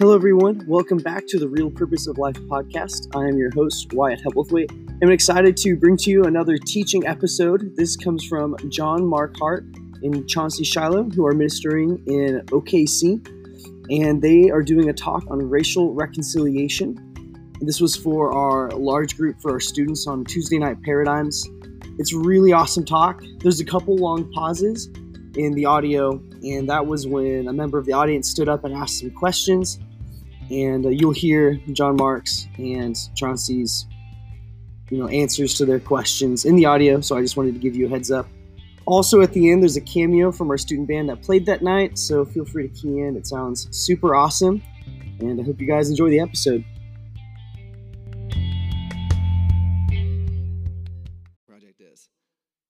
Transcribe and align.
Hello, 0.00 0.14
everyone. 0.14 0.64
Welcome 0.66 0.96
back 0.96 1.26
to 1.26 1.38
the 1.38 1.46
Real 1.46 1.70
Purpose 1.70 2.06
of 2.06 2.16
Life 2.16 2.36
podcast. 2.48 3.14
I 3.14 3.28
am 3.28 3.36
your 3.36 3.50
host, 3.50 3.92
Wyatt 3.92 4.22
Hebblethwaite. 4.24 4.72
I'm 5.02 5.10
excited 5.10 5.58
to 5.58 5.76
bring 5.76 5.98
to 5.98 6.10
you 6.10 6.24
another 6.24 6.56
teaching 6.56 7.06
episode. 7.06 7.76
This 7.76 7.98
comes 7.98 8.24
from 8.24 8.56
John 8.70 9.04
Mark 9.04 9.36
Hart 9.38 9.64
and 10.02 10.26
Chauncey 10.26 10.64
Shiloh, 10.64 11.10
who 11.10 11.26
are 11.26 11.34
ministering 11.34 12.02
in 12.06 12.40
OKC, 12.46 13.20
and 13.90 14.22
they 14.22 14.48
are 14.48 14.62
doing 14.62 14.88
a 14.88 14.94
talk 14.94 15.22
on 15.28 15.50
racial 15.50 15.92
reconciliation. 15.92 16.96
This 17.60 17.78
was 17.78 17.94
for 17.94 18.32
our 18.32 18.70
large 18.70 19.18
group 19.18 19.38
for 19.42 19.50
our 19.50 19.60
students 19.60 20.06
on 20.06 20.24
Tuesday 20.24 20.56
Night 20.56 20.80
Paradigms. 20.82 21.46
It's 21.98 22.14
a 22.14 22.18
really 22.18 22.54
awesome 22.54 22.86
talk. 22.86 23.22
There's 23.40 23.60
a 23.60 23.66
couple 23.66 23.96
long 23.96 24.32
pauses 24.32 24.86
in 25.36 25.52
the 25.52 25.66
audio, 25.66 26.12
and 26.42 26.70
that 26.70 26.86
was 26.86 27.06
when 27.06 27.48
a 27.48 27.52
member 27.52 27.76
of 27.78 27.84
the 27.84 27.92
audience 27.92 28.30
stood 28.30 28.48
up 28.48 28.64
and 28.64 28.74
asked 28.74 29.00
some 29.00 29.10
questions. 29.10 29.78
And 30.50 30.86
uh, 30.86 30.88
you'll 30.88 31.12
hear 31.12 31.54
John 31.72 31.96
Marks 31.96 32.48
and 32.58 32.96
Chauncey's, 33.14 33.86
you 34.90 34.98
know, 34.98 35.08
answers 35.08 35.54
to 35.54 35.64
their 35.64 35.80
questions 35.80 36.44
in 36.44 36.56
the 36.56 36.66
audio. 36.66 37.00
So 37.00 37.16
I 37.16 37.22
just 37.22 37.36
wanted 37.36 37.54
to 37.54 37.60
give 37.60 37.76
you 37.76 37.86
a 37.86 37.88
heads 37.88 38.10
up. 38.10 38.26
Also, 38.86 39.20
at 39.20 39.32
the 39.32 39.50
end, 39.50 39.62
there's 39.62 39.76
a 39.76 39.80
cameo 39.80 40.32
from 40.32 40.50
our 40.50 40.58
student 40.58 40.88
band 40.88 41.08
that 41.08 41.22
played 41.22 41.46
that 41.46 41.62
night. 41.62 41.98
So 41.98 42.24
feel 42.24 42.44
free 42.44 42.68
to 42.68 42.74
key 42.74 43.00
in. 43.00 43.16
It 43.16 43.26
sounds 43.26 43.68
super 43.70 44.16
awesome, 44.16 44.62
and 45.20 45.40
I 45.40 45.44
hope 45.44 45.60
you 45.60 45.66
guys 45.66 45.90
enjoy 45.90 46.10
the 46.10 46.20
episode. 46.20 46.64
project 51.46 51.80
is. 51.80 52.08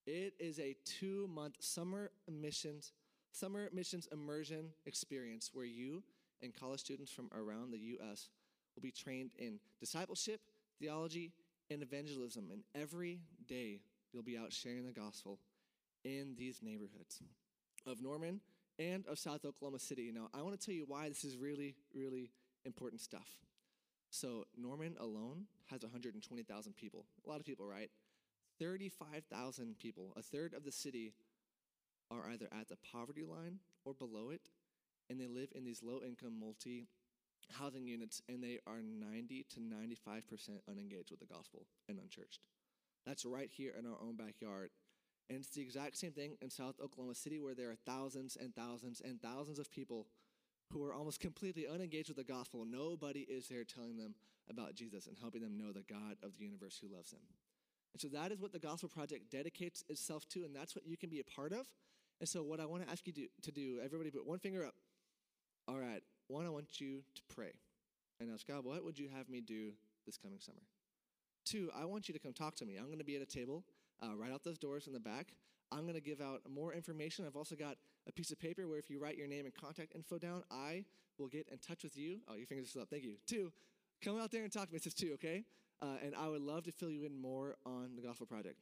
It 0.06 0.34
is 0.38 0.58
a 0.58 0.76
two-month 0.84 1.56
summer 1.60 2.10
missions 2.28 2.92
summer 3.32 3.70
missions 3.72 4.08
immersion 4.10 4.70
experience 4.86 5.50
where 5.52 5.64
you 5.64 6.02
and 6.42 6.54
college 6.54 6.80
students 6.80 7.10
from 7.10 7.30
around 7.34 7.72
the 7.72 7.78
U.S. 7.78 8.28
will 8.74 8.82
be 8.82 8.90
trained 8.90 9.32
in 9.38 9.58
discipleship, 9.78 10.40
theology, 10.80 11.32
and 11.70 11.82
evangelism. 11.82 12.48
And 12.50 12.62
every 12.74 13.20
day 13.46 13.80
you'll 14.12 14.22
be 14.22 14.38
out 14.38 14.52
sharing 14.52 14.86
the 14.86 14.92
gospel 14.92 15.38
in 16.04 16.34
these 16.38 16.60
neighborhoods 16.62 17.22
of 17.86 18.02
Norman 18.02 18.40
and 18.78 19.06
of 19.06 19.18
South 19.18 19.44
Oklahoma 19.44 19.78
City. 19.78 20.10
Now, 20.12 20.28
I 20.34 20.42
want 20.42 20.58
to 20.58 20.64
tell 20.64 20.74
you 20.74 20.84
why 20.86 21.08
this 21.08 21.24
is 21.24 21.36
really, 21.36 21.76
really 21.94 22.30
important 22.64 23.00
stuff. 23.00 23.28
So, 24.10 24.46
Norman 24.56 24.96
alone 24.98 25.44
has 25.70 25.82
120,000 25.82 26.76
people. 26.76 27.04
A 27.24 27.28
lot 27.28 27.38
of 27.38 27.46
people, 27.46 27.66
right? 27.66 27.90
35,000 28.58 29.78
people, 29.78 30.12
a 30.16 30.22
third 30.22 30.52
of 30.54 30.64
the 30.64 30.72
city, 30.72 31.12
are 32.10 32.28
either 32.32 32.48
at 32.58 32.68
the 32.68 32.76
poverty 32.92 33.24
line 33.24 33.60
or 33.84 33.94
below 33.94 34.30
it, 34.30 34.40
and 35.10 35.20
they 35.20 35.26
live 35.26 35.50
in 35.54 35.64
these 35.64 35.82
low 35.82 36.00
income 36.06 36.38
multi 36.40 36.86
housing 37.58 37.86
units, 37.86 38.22
and 38.28 38.42
they 38.42 38.60
are 38.66 38.80
90 38.80 39.44
to 39.50 39.60
95% 39.60 40.22
unengaged 40.68 41.10
with 41.10 41.20
the 41.20 41.26
gospel 41.26 41.66
and 41.88 41.98
unchurched. 41.98 42.46
That's 43.04 43.24
right 43.24 43.50
here 43.50 43.72
in 43.76 43.86
our 43.86 43.98
own 44.00 44.16
backyard. 44.16 44.70
And 45.28 45.38
it's 45.38 45.50
the 45.50 45.62
exact 45.62 45.96
same 45.96 46.12
thing 46.12 46.36
in 46.40 46.50
South 46.50 46.76
Oklahoma 46.82 47.14
City, 47.14 47.40
where 47.40 47.54
there 47.54 47.70
are 47.70 47.76
thousands 47.86 48.36
and 48.40 48.54
thousands 48.54 49.00
and 49.04 49.20
thousands 49.20 49.58
of 49.58 49.70
people 49.70 50.06
who 50.72 50.84
are 50.84 50.94
almost 50.94 51.20
completely 51.20 51.66
unengaged 51.66 52.08
with 52.08 52.16
the 52.16 52.24
gospel. 52.24 52.64
Nobody 52.64 53.20
is 53.20 53.48
there 53.48 53.64
telling 53.64 53.96
them 53.96 54.14
about 54.48 54.74
Jesus 54.74 55.06
and 55.06 55.16
helping 55.18 55.42
them 55.42 55.56
know 55.56 55.72
the 55.72 55.84
God 55.88 56.16
of 56.22 56.36
the 56.38 56.44
universe 56.44 56.78
who 56.80 56.94
loves 56.94 57.10
them. 57.10 57.20
And 57.92 58.00
so 58.00 58.08
that 58.08 58.30
is 58.30 58.40
what 58.40 58.52
the 58.52 58.58
Gospel 58.58 58.88
Project 58.88 59.30
dedicates 59.30 59.82
itself 59.88 60.28
to, 60.28 60.44
and 60.44 60.54
that's 60.54 60.76
what 60.76 60.86
you 60.86 60.96
can 60.96 61.10
be 61.10 61.20
a 61.20 61.24
part 61.24 61.52
of. 61.52 61.66
And 62.20 62.28
so, 62.28 62.42
what 62.42 62.60
I 62.60 62.66
want 62.66 62.84
to 62.84 62.90
ask 62.90 63.06
you 63.06 63.12
to, 63.14 63.26
to 63.42 63.50
do, 63.50 63.80
everybody 63.82 64.10
put 64.10 64.26
one 64.26 64.38
finger 64.38 64.64
up. 64.64 64.74
All 65.70 65.78
right, 65.78 66.02
one, 66.26 66.46
I 66.46 66.50
want 66.50 66.80
you 66.80 67.02
to 67.14 67.22
pray 67.32 67.52
and 68.18 68.28
ask 68.34 68.44
God, 68.44 68.64
what 68.64 68.84
would 68.84 68.98
you 68.98 69.08
have 69.16 69.28
me 69.28 69.40
do 69.40 69.70
this 70.04 70.16
coming 70.16 70.40
summer? 70.40 70.62
Two, 71.44 71.70
I 71.72 71.84
want 71.84 72.08
you 72.08 72.12
to 72.12 72.18
come 72.18 72.32
talk 72.32 72.56
to 72.56 72.66
me. 72.66 72.76
I'm 72.76 72.86
going 72.86 72.98
to 72.98 73.04
be 73.04 73.14
at 73.14 73.22
a 73.22 73.26
table 73.26 73.62
uh, 74.02 74.16
right 74.16 74.32
out 74.32 74.42
those 74.42 74.58
doors 74.58 74.88
in 74.88 74.92
the 74.92 74.98
back. 74.98 75.28
I'm 75.70 75.82
going 75.82 75.94
to 75.94 76.00
give 76.00 76.20
out 76.20 76.40
more 76.52 76.74
information. 76.74 77.24
I've 77.24 77.36
also 77.36 77.54
got 77.54 77.76
a 78.08 78.10
piece 78.10 78.32
of 78.32 78.40
paper 78.40 78.66
where 78.66 78.80
if 78.80 78.90
you 78.90 78.98
write 78.98 79.16
your 79.16 79.28
name 79.28 79.44
and 79.44 79.54
contact 79.54 79.94
info 79.94 80.18
down, 80.18 80.42
I 80.50 80.86
will 81.18 81.28
get 81.28 81.46
in 81.52 81.58
touch 81.58 81.84
with 81.84 81.96
you. 81.96 82.18
Oh, 82.28 82.34
your 82.34 82.46
fingers 82.46 82.66
are 82.66 82.70
still 82.70 82.82
up. 82.82 82.90
Thank 82.90 83.04
you. 83.04 83.14
Two, 83.28 83.52
come 84.04 84.20
out 84.20 84.32
there 84.32 84.42
and 84.42 84.52
talk 84.52 84.66
to 84.66 84.72
me. 84.72 84.78
This 84.78 84.88
is 84.88 84.94
two, 84.94 85.12
okay? 85.14 85.44
Uh, 85.80 85.98
and 86.04 86.16
I 86.16 86.26
would 86.26 86.42
love 86.42 86.64
to 86.64 86.72
fill 86.72 86.90
you 86.90 87.04
in 87.04 87.14
more 87.14 87.54
on 87.64 87.90
the 87.94 88.02
Gospel 88.02 88.26
Project. 88.26 88.56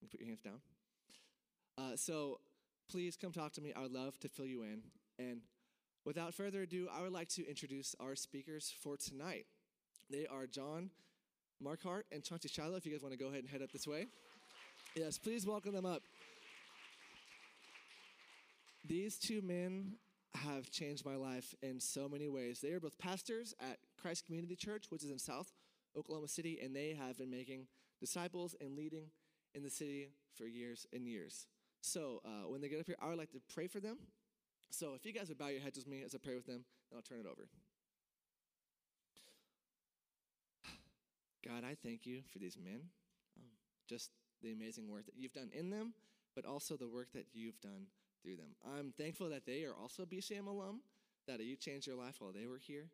You 0.00 0.06
put 0.06 0.20
your 0.20 0.28
hands 0.28 0.42
down. 0.42 0.60
Uh, 1.76 1.96
so 1.96 2.38
please 2.88 3.16
come 3.20 3.32
talk 3.32 3.52
to 3.54 3.60
me. 3.60 3.72
I 3.76 3.80
would 3.80 3.92
love 3.92 4.16
to 4.20 4.28
fill 4.28 4.46
you 4.46 4.62
in. 4.62 4.82
And 5.18 5.40
without 6.06 6.32
further 6.32 6.62
ado, 6.62 6.88
I 6.96 7.02
would 7.02 7.12
like 7.12 7.28
to 7.30 7.46
introduce 7.46 7.94
our 8.00 8.14
speakers 8.14 8.72
for 8.80 8.96
tonight. 8.96 9.44
They 10.08 10.26
are 10.26 10.46
John 10.46 10.90
Markhart 11.62 12.04
and 12.12 12.22
Chauncey 12.22 12.48
Shiloh. 12.48 12.76
If 12.76 12.86
you 12.86 12.92
guys 12.92 13.02
want 13.02 13.12
to 13.12 13.18
go 13.18 13.26
ahead 13.26 13.40
and 13.40 13.48
head 13.48 13.60
up 13.60 13.72
this 13.72 13.86
way. 13.86 14.06
Yes, 14.94 15.18
please 15.18 15.44
welcome 15.44 15.74
them 15.74 15.84
up. 15.84 16.02
These 18.88 19.18
two 19.18 19.42
men 19.42 19.94
have 20.36 20.70
changed 20.70 21.04
my 21.04 21.16
life 21.16 21.54
in 21.60 21.80
so 21.80 22.08
many 22.08 22.28
ways. 22.28 22.60
They 22.60 22.70
are 22.70 22.80
both 22.80 22.96
pastors 22.98 23.52
at 23.60 23.78
Christ 24.00 24.26
Community 24.26 24.54
Church, 24.54 24.86
which 24.90 25.02
is 25.02 25.10
in 25.10 25.18
South 25.18 25.52
Oklahoma 25.98 26.28
City, 26.28 26.60
and 26.62 26.74
they 26.74 26.94
have 26.94 27.18
been 27.18 27.30
making 27.30 27.66
disciples 28.00 28.54
and 28.60 28.76
leading 28.76 29.06
in 29.54 29.64
the 29.64 29.70
city 29.70 30.10
for 30.34 30.46
years 30.46 30.86
and 30.92 31.08
years. 31.08 31.48
So 31.80 32.20
uh, 32.24 32.48
when 32.48 32.60
they 32.60 32.68
get 32.68 32.78
up 32.78 32.86
here, 32.86 32.96
I 33.02 33.08
would 33.08 33.18
like 33.18 33.32
to 33.32 33.40
pray 33.52 33.66
for 33.66 33.80
them. 33.80 33.96
So 34.70 34.94
if 34.94 35.06
you 35.06 35.12
guys 35.12 35.28
would 35.28 35.38
bow 35.38 35.48
your 35.48 35.60
heads 35.60 35.78
with 35.78 35.86
me 35.86 36.02
as 36.04 36.14
I 36.14 36.18
pray 36.18 36.34
with 36.34 36.46
them, 36.46 36.64
then 36.90 36.96
I'll 36.96 37.02
turn 37.02 37.20
it 37.20 37.26
over. 37.26 37.48
God, 41.46 41.64
I 41.64 41.76
thank 41.82 42.06
you 42.06 42.22
for 42.32 42.38
these 42.38 42.58
men, 42.62 42.80
um, 43.36 43.50
just 43.88 44.10
the 44.42 44.52
amazing 44.52 44.90
work 44.90 45.06
that 45.06 45.14
you've 45.16 45.32
done 45.32 45.50
in 45.52 45.70
them, 45.70 45.94
but 46.34 46.44
also 46.44 46.76
the 46.76 46.88
work 46.88 47.08
that 47.14 47.26
you've 47.32 47.60
done 47.60 47.86
through 48.22 48.36
them. 48.36 48.56
I'm 48.76 48.92
thankful 48.98 49.30
that 49.30 49.46
they 49.46 49.64
are 49.64 49.72
also 49.72 50.04
BCM 50.04 50.46
alum, 50.48 50.80
that 51.28 51.40
you 51.40 51.54
changed 51.56 51.88
their 51.88 51.94
life 51.94 52.16
while 52.18 52.32
they 52.32 52.46
were 52.46 52.58
here. 52.58 52.88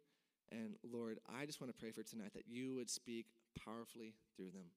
And 0.51 0.77
Lord, 0.85 1.19
I 1.35 1.47
just 1.47 1.61
want 1.61 1.75
to 1.75 1.81
pray 1.81 1.93
for 1.93 2.03
tonight 2.03 2.35
that 2.35 2.47
you 2.47 2.75
would 2.75 2.91
speak 2.91 3.27
powerfully 3.65 4.15
through 4.37 4.51
them. 4.51 4.69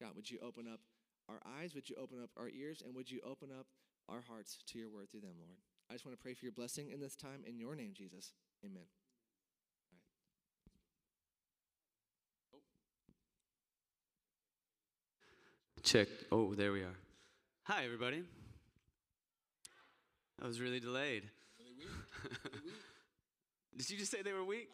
God, 0.00 0.16
would 0.16 0.30
you 0.30 0.38
open 0.42 0.66
up 0.66 0.80
our 1.28 1.40
eyes? 1.60 1.74
Would 1.74 1.90
you 1.90 1.96
open 2.00 2.22
up 2.22 2.30
our 2.38 2.48
ears? 2.48 2.82
And 2.84 2.94
would 2.94 3.10
you 3.10 3.20
open 3.24 3.50
up 3.52 3.66
our 4.08 4.22
hearts 4.26 4.58
to 4.68 4.78
your 4.78 4.88
word 4.88 5.10
through 5.10 5.20
them, 5.20 5.36
Lord? 5.38 5.58
I 5.90 5.94
just 5.94 6.04
want 6.04 6.16
to 6.18 6.22
pray 6.22 6.34
for 6.34 6.44
your 6.44 6.52
blessing 6.52 6.90
in 6.90 7.00
this 7.00 7.16
time 7.16 7.42
in 7.46 7.58
your 7.58 7.74
name, 7.74 7.92
Jesus. 7.94 8.32
Amen. 8.64 8.82
Check. 15.82 16.08
Oh, 16.30 16.54
there 16.54 16.72
we 16.72 16.82
are. 16.82 16.96
Hi, 17.62 17.84
everybody. 17.84 18.22
I 20.42 20.46
was 20.46 20.60
really 20.60 20.80
delayed. 20.80 21.24
Did 23.76 23.90
you 23.90 23.96
just 23.96 24.10
say 24.10 24.20
they 24.22 24.32
were 24.32 24.44
weak? 24.44 24.68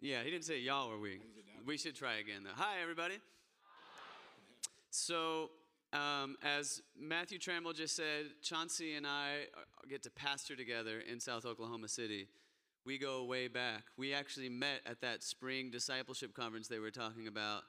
Yeah, 0.00 0.22
he 0.24 0.30
didn't 0.30 0.44
say 0.44 0.58
y'all 0.58 0.88
were 0.88 0.98
weak. 0.98 1.20
We 1.64 1.78
should 1.78 1.94
try 1.94 2.16
again, 2.16 2.42
though. 2.42 2.50
Hi, 2.56 2.80
everybody. 2.82 3.14
So, 4.90 5.50
um, 5.94 6.36
as 6.42 6.82
Matthew 7.00 7.38
Trammell 7.38 7.74
just 7.74 7.94
said, 7.94 8.26
Chauncey 8.42 8.94
and 8.94 9.06
I 9.06 9.44
get 9.88 10.02
to 10.02 10.10
pastor 10.10 10.56
together 10.56 11.00
in 11.10 11.20
South 11.20 11.46
Oklahoma 11.46 11.88
City. 11.88 12.26
We 12.84 12.98
go 12.98 13.24
way 13.24 13.48
back. 13.48 13.84
We 13.96 14.12
actually 14.12 14.48
met 14.48 14.80
at 14.86 15.00
that 15.02 15.22
spring 15.22 15.70
discipleship 15.70 16.34
conference 16.34 16.68
they 16.68 16.80
were 16.80 16.90
talking 16.90 17.28
about 17.28 17.62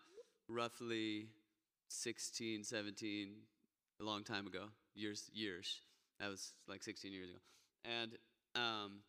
roughly 0.49 1.27
16, 1.89 2.63
17, 2.63 3.29
a 4.01 4.03
long 4.03 4.23
time 4.23 4.47
ago, 4.47 4.65
years, 4.95 5.29
years. 5.33 5.81
That 6.19 6.29
was 6.29 6.53
like 6.67 6.83
16 6.83 7.13
years 7.13 7.29
ago. 7.29 7.39
And 7.85 8.11
um, 8.55 8.99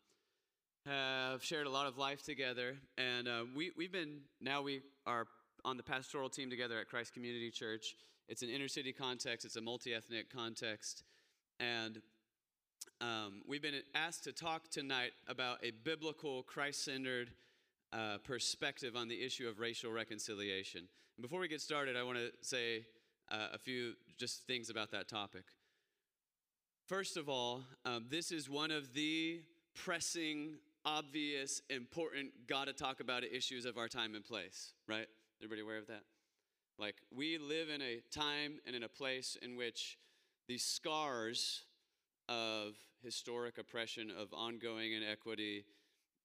have 0.85 1.43
shared 1.43 1.67
a 1.67 1.69
lot 1.69 1.87
of 1.87 1.97
life 1.97 2.23
together. 2.23 2.75
And 2.97 3.27
uh, 3.27 3.43
we, 3.55 3.71
we've 3.75 3.91
been, 3.91 4.19
now 4.39 4.61
we 4.61 4.81
are 5.05 5.25
on 5.65 5.75
the 5.75 5.83
pastoral 5.83 6.29
team 6.29 6.49
together 6.49 6.79
at 6.79 6.87
Christ 6.87 7.13
Community 7.13 7.49
Church. 7.49 7.95
It's 8.27 8.41
an 8.41 8.49
inner 8.49 8.67
city 8.67 8.91
context, 8.91 9.45
it's 9.45 9.55
a 9.55 9.61
multi 9.61 9.93
ethnic 9.93 10.29
context. 10.29 11.03
And 11.59 12.01
um, 12.99 13.41
we've 13.47 13.61
been 13.61 13.81
asked 13.95 14.23
to 14.25 14.31
talk 14.31 14.69
tonight 14.69 15.11
about 15.27 15.59
a 15.63 15.71
biblical, 15.71 16.43
Christ 16.43 16.83
centered 16.83 17.31
uh, 17.93 18.17
perspective 18.23 18.95
on 18.95 19.07
the 19.07 19.23
issue 19.23 19.47
of 19.47 19.59
racial 19.59 19.91
reconciliation. 19.91 20.81
And 21.17 21.21
before 21.21 21.39
we 21.39 21.47
get 21.47 21.61
started, 21.61 21.95
I 21.95 22.03
want 22.03 22.17
to 22.17 22.31
say 22.41 22.85
uh, 23.31 23.47
a 23.53 23.57
few 23.57 23.93
just 24.17 24.45
things 24.45 24.69
about 24.69 24.91
that 24.91 25.07
topic. 25.07 25.43
First 26.87 27.17
of 27.17 27.29
all, 27.29 27.63
um, 27.85 28.05
this 28.09 28.31
is 28.31 28.49
one 28.49 28.71
of 28.71 28.93
the 28.93 29.41
pressing, 29.73 30.55
obvious, 30.85 31.61
important, 31.69 32.31
gotta 32.47 32.73
talk 32.73 32.99
about 32.99 33.23
it 33.23 33.33
issues 33.33 33.65
of 33.65 33.77
our 33.77 33.87
time 33.87 34.15
and 34.15 34.23
place, 34.23 34.73
right? 34.87 35.07
Everybody 35.41 35.61
aware 35.61 35.77
of 35.77 35.87
that? 35.87 36.03
Like, 36.79 36.95
we 37.11 37.39
live 37.39 37.69
in 37.69 37.81
a 37.81 38.01
time 38.11 38.59
and 38.65 38.75
in 38.75 38.83
a 38.83 38.89
place 38.89 39.35
in 39.41 39.55
which 39.55 39.97
the 40.47 40.57
scars 40.57 41.63
of 42.29 42.75
historic 43.03 43.57
oppression, 43.57 44.11
of 44.11 44.31
ongoing 44.31 44.93
inequity, 44.93 45.65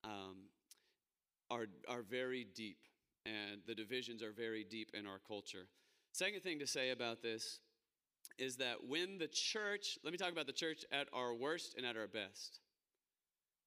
um, 0.05 0.49
are, 1.51 1.67
are 1.89 2.03
very 2.03 2.47
deep, 2.55 2.79
and 3.25 3.61
the 3.67 3.75
divisions 3.75 4.23
are 4.23 4.33
very 4.33 4.65
deep 4.65 4.91
in 4.93 5.07
our 5.07 5.21
culture. 5.27 5.69
Second 6.13 6.43
thing 6.43 6.59
to 6.59 6.67
say 6.67 6.91
about 6.91 7.23
this 7.23 7.61
is 8.39 8.57
that 8.57 8.85
when 8.87 9.19
the 9.19 9.29
church, 9.29 9.99
let 10.05 10.13
me 10.13 10.19
talk 10.19 10.33
about 10.33 10.47
the 10.47 10.53
church 10.53 10.85
at 10.93 11.09
our 11.15 11.35
worst 11.35 11.75
and 11.77 11.87
at 11.87 11.97
our 11.97 12.09
best. 12.09 12.61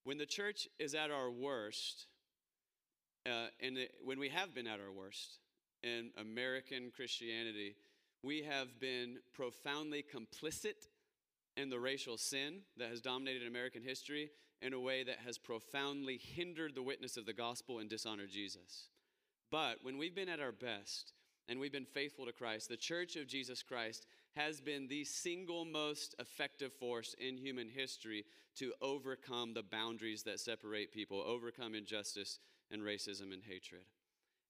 When 0.04 0.20
the 0.20 0.26
church 0.26 0.68
is 0.78 0.94
at 0.94 1.10
our 1.10 1.32
worst, 1.32 2.06
uh, 3.26 3.48
and 3.60 3.78
it, 3.78 3.92
when 4.04 4.20
we 4.20 4.30
have 4.30 4.54
been 4.54 4.68
at 4.68 4.80
our 4.80 4.92
worst 4.92 5.40
in 5.86 6.10
American 6.18 6.92
Christianity, 6.94 7.76
we 8.24 8.42
have 8.42 8.80
been 8.80 9.20
profoundly 9.34 10.04
complicit 10.04 10.88
in 11.56 11.70
the 11.70 11.80
racial 11.80 12.18
sin 12.18 12.62
that 12.78 12.90
has 12.90 13.02
dominated 13.02 13.48
American 13.48 13.84
history 13.84 14.32
in 14.62 14.74
a 14.74 14.80
way 14.80 15.04
that 15.04 15.20
has 15.24 15.38
profoundly 15.38 16.18
hindered 16.18 16.74
the 16.74 16.82
witness 16.82 17.18
of 17.18 17.28
the 17.28 17.34
gospel 17.34 17.80
and 17.80 17.90
dishonored 17.90 18.32
Jesus. 18.32 18.90
But 19.52 19.78
when 19.84 19.98
we've 19.98 20.16
been 20.16 20.28
at 20.28 20.40
our 20.40 20.52
best 20.52 21.14
and 21.48 21.60
we've 21.60 21.72
been 21.72 21.86
faithful 21.86 22.26
to 22.26 22.34
Christ, 22.34 22.68
the 22.68 22.78
church 22.78 23.16
of 23.16 23.28
Jesus 23.28 23.62
Christ 23.62 24.08
has 24.36 24.60
been 24.60 24.88
the 24.88 25.06
single 25.06 25.66
most 25.66 26.16
effective 26.18 26.74
force 26.74 27.16
in 27.20 27.38
human 27.38 27.70
history 27.70 28.26
to 28.56 28.74
overcome 28.82 29.54
the 29.54 29.64
boundaries 29.64 30.24
that 30.24 30.40
separate 30.40 30.92
people, 30.92 31.22
overcome 31.22 31.76
injustice 31.76 32.40
and 32.72 32.82
racism 32.82 33.32
and 33.32 33.44
hatred. 33.48 33.84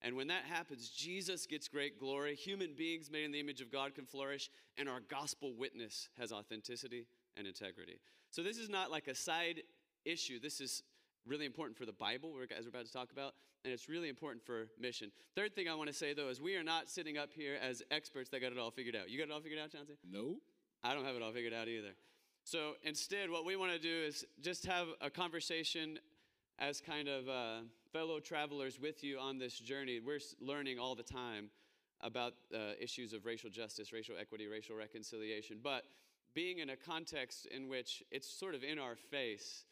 And 0.06 0.14
when 0.14 0.28
that 0.28 0.44
happens, 0.44 0.88
Jesus 0.88 1.46
gets 1.46 1.66
great 1.66 1.98
glory. 1.98 2.36
Human 2.36 2.74
beings 2.78 3.10
made 3.10 3.24
in 3.24 3.32
the 3.32 3.40
image 3.40 3.60
of 3.60 3.72
God 3.72 3.96
can 3.96 4.06
flourish, 4.06 4.50
and 4.78 4.88
our 4.88 5.00
gospel 5.00 5.52
witness 5.58 6.08
has 6.16 6.30
authenticity 6.30 7.08
and 7.36 7.44
integrity. 7.44 7.98
So, 8.30 8.44
this 8.44 8.56
is 8.56 8.68
not 8.68 8.88
like 8.88 9.08
a 9.08 9.16
side 9.16 9.62
issue. 10.04 10.38
This 10.38 10.60
is 10.60 10.84
really 11.26 11.44
important 11.44 11.76
for 11.76 11.86
the 11.86 11.92
Bible, 11.92 12.32
as 12.56 12.64
we're 12.64 12.68
about 12.68 12.86
to 12.86 12.92
talk 12.92 13.10
about, 13.10 13.34
and 13.64 13.72
it's 13.72 13.88
really 13.88 14.08
important 14.08 14.46
for 14.46 14.68
mission. 14.78 15.10
Third 15.34 15.56
thing 15.56 15.68
I 15.68 15.74
want 15.74 15.88
to 15.88 15.92
say, 15.92 16.14
though, 16.14 16.28
is 16.28 16.40
we 16.40 16.54
are 16.54 16.62
not 16.62 16.88
sitting 16.88 17.18
up 17.18 17.30
here 17.34 17.56
as 17.60 17.82
experts 17.90 18.30
that 18.30 18.40
got 18.40 18.52
it 18.52 18.58
all 18.58 18.70
figured 18.70 18.94
out. 18.94 19.10
You 19.10 19.18
got 19.18 19.24
it 19.24 19.32
all 19.32 19.40
figured 19.40 19.60
out, 19.60 19.72
Chauncey? 19.72 19.98
No. 20.08 20.36
I 20.84 20.94
don't 20.94 21.04
have 21.04 21.16
it 21.16 21.22
all 21.22 21.32
figured 21.32 21.52
out 21.52 21.66
either. 21.66 21.96
So, 22.44 22.74
instead, 22.84 23.28
what 23.28 23.44
we 23.44 23.56
want 23.56 23.72
to 23.72 23.78
do 23.80 24.04
is 24.06 24.24
just 24.40 24.66
have 24.66 24.86
a 25.00 25.10
conversation 25.10 25.98
as 26.60 26.80
kind 26.80 27.08
of 27.08 27.28
uh, 27.28 27.58
fellow 27.96 28.20
travelers 28.20 28.78
with 28.78 29.02
you 29.02 29.18
on 29.18 29.38
this 29.38 29.58
journey. 29.58 30.00
We're 30.04 30.20
learning 30.38 30.78
all 30.78 30.94
the 30.94 31.02
time 31.02 31.48
about 32.02 32.34
uh, 32.54 32.72
issues 32.78 33.14
of 33.14 33.24
racial 33.24 33.48
justice, 33.48 33.90
racial 33.90 34.16
equity, 34.20 34.46
racial 34.46 34.76
reconciliation, 34.76 35.60
but 35.64 35.84
being 36.34 36.58
in 36.58 36.68
a 36.68 36.76
context 36.76 37.46
in 37.46 37.68
which 37.68 38.02
it's 38.10 38.28
sort 38.28 38.54
of 38.54 38.62
in 38.62 38.78
our 38.78 38.96
face 38.96 39.64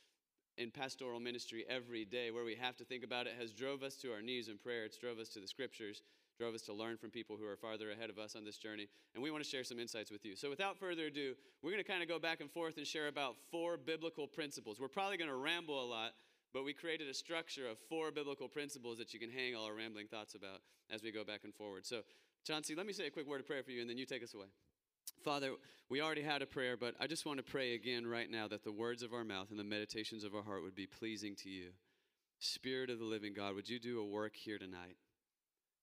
in 0.57 0.71
pastoral 0.71 1.21
ministry 1.21 1.67
every 1.69 2.07
day 2.07 2.31
where 2.31 2.47
we 2.47 2.55
have 2.55 2.79
to 2.79 2.85
think 2.85 3.05
about 3.05 3.27
it 3.27 3.35
has 3.39 3.53
drove 3.53 3.83
us 3.83 3.95
to 3.97 4.11
our 4.11 4.23
knees 4.23 4.49
in 4.49 4.57
prayer. 4.57 4.87
It's 4.87 4.97
drove 4.97 5.19
us 5.19 5.29
to 5.31 5.41
the 5.41 5.47
scriptures 5.47 6.01
drove 6.39 6.55
us 6.55 6.63
to 6.63 6.73
learn 6.73 6.97
from 6.97 7.11
people 7.11 7.37
who 7.37 7.47
are 7.47 7.57
farther 7.57 7.91
ahead 7.91 8.11
of 8.11 8.19
us 8.19 8.35
on 8.35 8.45
this 8.45 8.57
journey. 8.57 8.89
And 9.15 9.23
we 9.23 9.31
want 9.31 9.45
to 9.45 9.49
share 9.49 9.63
some 9.63 9.79
insights 9.79 10.11
with 10.11 10.25
you. 10.25 10.35
So 10.35 10.51
without 10.51 10.79
further 10.79 11.07
ado 11.07 11.35
we're 11.63 11.71
going 11.71 11.85
to 11.85 11.89
kind 11.89 12.03
of 12.03 12.09
go 12.09 12.19
back 12.19 12.41
and 12.41 12.51
forth 12.51 12.79
and 12.79 12.87
share 12.87 13.07
about 13.07 13.37
four 13.51 13.77
biblical 13.77 14.27
principles. 14.27 14.81
We're 14.81 14.89
probably 14.89 15.19
going 15.19 15.31
to 15.31 15.37
ramble 15.37 15.85
a 15.85 15.87
lot 15.87 16.13
but 16.55 16.65
we 16.65 16.73
created 16.73 17.09
a 17.09 17.15
structure 17.15 17.69
of 17.69 17.77
four 17.91 18.13
biblical 18.13 18.49
principles 18.49 18.97
that 18.99 19.13
you 19.13 19.19
can 19.19 19.29
hang 19.29 19.57
all 19.57 19.67
our 19.67 19.75
rambling 19.75 20.07
thoughts 20.07 20.37
about 20.37 20.61
as 20.89 21.03
we 21.03 21.11
go 21.11 21.25
back 21.25 21.41
and 21.43 21.53
forward. 21.53 21.85
So, 21.85 22.03
Chauncey, 22.47 22.77
let 22.77 22.87
me 22.87 22.93
say 22.93 23.09
a 23.09 23.11
quick 23.11 23.27
word 23.27 23.41
of 23.41 23.47
prayer 23.47 23.65
for 23.65 23.73
you, 23.73 23.81
and 23.81 23.91
then 23.91 23.99
you 23.99 24.07
take 24.07 24.23
us 24.23 24.35
away. 24.35 24.47
Father, 25.25 25.51
we 25.91 26.01
already 26.01 26.23
had 26.23 26.43
a 26.43 26.47
prayer, 26.47 26.77
but 26.77 26.95
I 27.01 27.09
just 27.09 27.27
want 27.27 27.39
to 27.39 27.43
pray 27.43 27.75
again 27.75 28.07
right 28.07 28.31
now 28.31 28.47
that 28.49 28.63
the 28.63 28.73
words 28.73 29.03
of 29.03 29.13
our 29.13 29.25
mouth 29.25 29.51
and 29.51 29.59
the 29.59 29.65
meditations 29.65 30.23
of 30.23 30.35
our 30.35 30.43
heart 30.43 30.63
would 30.63 30.77
be 30.77 30.87
pleasing 30.87 31.35
to 31.43 31.51
you. 31.51 31.71
Spirit 32.39 32.89
of 32.89 33.01
the 33.01 33.05
living 33.05 33.35
God, 33.35 33.55
would 33.57 33.69
you 33.69 33.81
do 33.81 34.01
a 34.01 34.05
work 34.07 34.37
here 34.37 34.59
tonight 34.59 34.97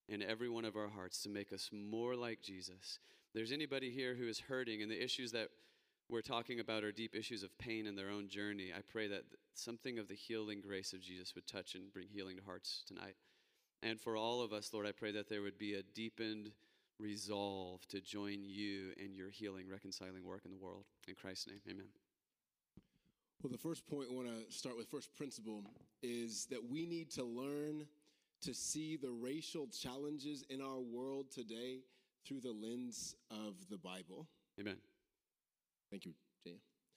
in 0.07 0.21
every 0.21 0.49
one 0.49 0.65
of 0.65 0.75
our 0.75 0.89
hearts 0.89 1.21
to 1.23 1.29
make 1.29 1.51
us 1.51 1.69
more 1.73 2.15
like 2.15 2.41
Jesus? 2.41 2.99
There's 3.33 3.51
anybody 3.51 3.91
here 3.91 4.15
who 4.15 4.27
is 4.27 4.39
hurting 4.39 4.81
and 4.81 4.89
the 4.89 5.03
issues 5.03 5.31
that 5.33 5.49
we're 6.11 6.21
talking 6.21 6.59
about 6.59 6.83
our 6.83 6.91
deep 6.91 7.15
issues 7.15 7.41
of 7.41 7.57
pain 7.57 7.87
in 7.87 7.95
their 7.95 8.09
own 8.09 8.27
journey. 8.27 8.71
I 8.77 8.81
pray 8.81 9.07
that 9.07 9.23
something 9.53 9.97
of 9.97 10.09
the 10.09 10.13
healing 10.13 10.59
grace 10.59 10.91
of 10.91 10.99
Jesus 10.99 11.33
would 11.35 11.47
touch 11.47 11.73
and 11.73 11.91
bring 11.93 12.07
healing 12.13 12.35
to 12.35 12.43
hearts 12.43 12.83
tonight. 12.85 13.15
And 13.81 13.99
for 13.99 14.17
all 14.17 14.41
of 14.41 14.51
us, 14.51 14.71
Lord, 14.73 14.85
I 14.85 14.91
pray 14.91 15.13
that 15.13 15.29
there 15.29 15.41
would 15.41 15.57
be 15.57 15.75
a 15.75 15.83
deepened 15.83 16.51
resolve 16.99 17.87
to 17.87 18.01
join 18.01 18.39
you 18.43 18.91
in 19.03 19.15
your 19.15 19.29
healing, 19.29 19.67
reconciling 19.71 20.25
work 20.25 20.41
in 20.43 20.51
the 20.51 20.57
world. 20.57 20.83
In 21.07 21.15
Christ's 21.15 21.47
name, 21.47 21.61
amen. 21.69 21.87
Well, 23.41 23.51
the 23.51 23.57
first 23.57 23.87
point 23.87 24.09
I 24.11 24.13
want 24.13 24.27
to 24.27 24.53
start 24.53 24.77
with, 24.77 24.87
first 24.87 25.15
principle, 25.15 25.63
is 26.03 26.45
that 26.51 26.61
we 26.69 26.85
need 26.85 27.09
to 27.11 27.23
learn 27.23 27.87
to 28.41 28.53
see 28.53 28.97
the 28.97 29.09
racial 29.09 29.67
challenges 29.67 30.43
in 30.49 30.61
our 30.61 30.79
world 30.79 31.31
today 31.31 31.79
through 32.27 32.41
the 32.41 32.51
lens 32.51 33.15
of 33.31 33.55
the 33.69 33.77
Bible. 33.77 34.27
Amen. 34.59 34.75
Thank 35.91 36.05
you, 36.05 36.13
Jay. 36.43 36.55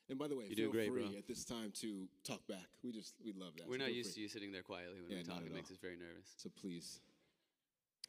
And 0.09 0.19
by 0.19 0.29
the 0.29 0.37
way, 0.37 0.45
You're 0.49 0.57
feel 0.57 0.73
doing 0.73 0.73
great, 0.73 0.91
free 0.93 1.09
bro. 1.11 1.19
at 1.19 1.27
this 1.27 1.45
time 1.45 1.73
to 1.81 2.07
talk 2.25 2.47
back. 2.47 2.67
We 2.83 2.93
just 2.93 3.15
we 3.25 3.33
love 3.33 3.53
that. 3.59 3.67
We're 3.69 3.79
So 3.79 3.85
not 3.85 3.95
used 3.95 4.11
free. 4.11 4.15
to 4.15 4.21
you 4.23 4.29
sitting 4.29 4.53
there 4.53 4.63
quietly 4.63 5.01
when 5.03 5.11
Yeah, 5.11 5.19
we 5.19 5.23
not 5.25 5.37
talk. 5.37 5.47
It 5.47 5.53
makes 5.53 5.71
all. 5.71 5.75
us 5.75 5.81
very 5.81 5.97
nervous. 5.97 6.35
So 6.37 6.51
please 6.61 7.01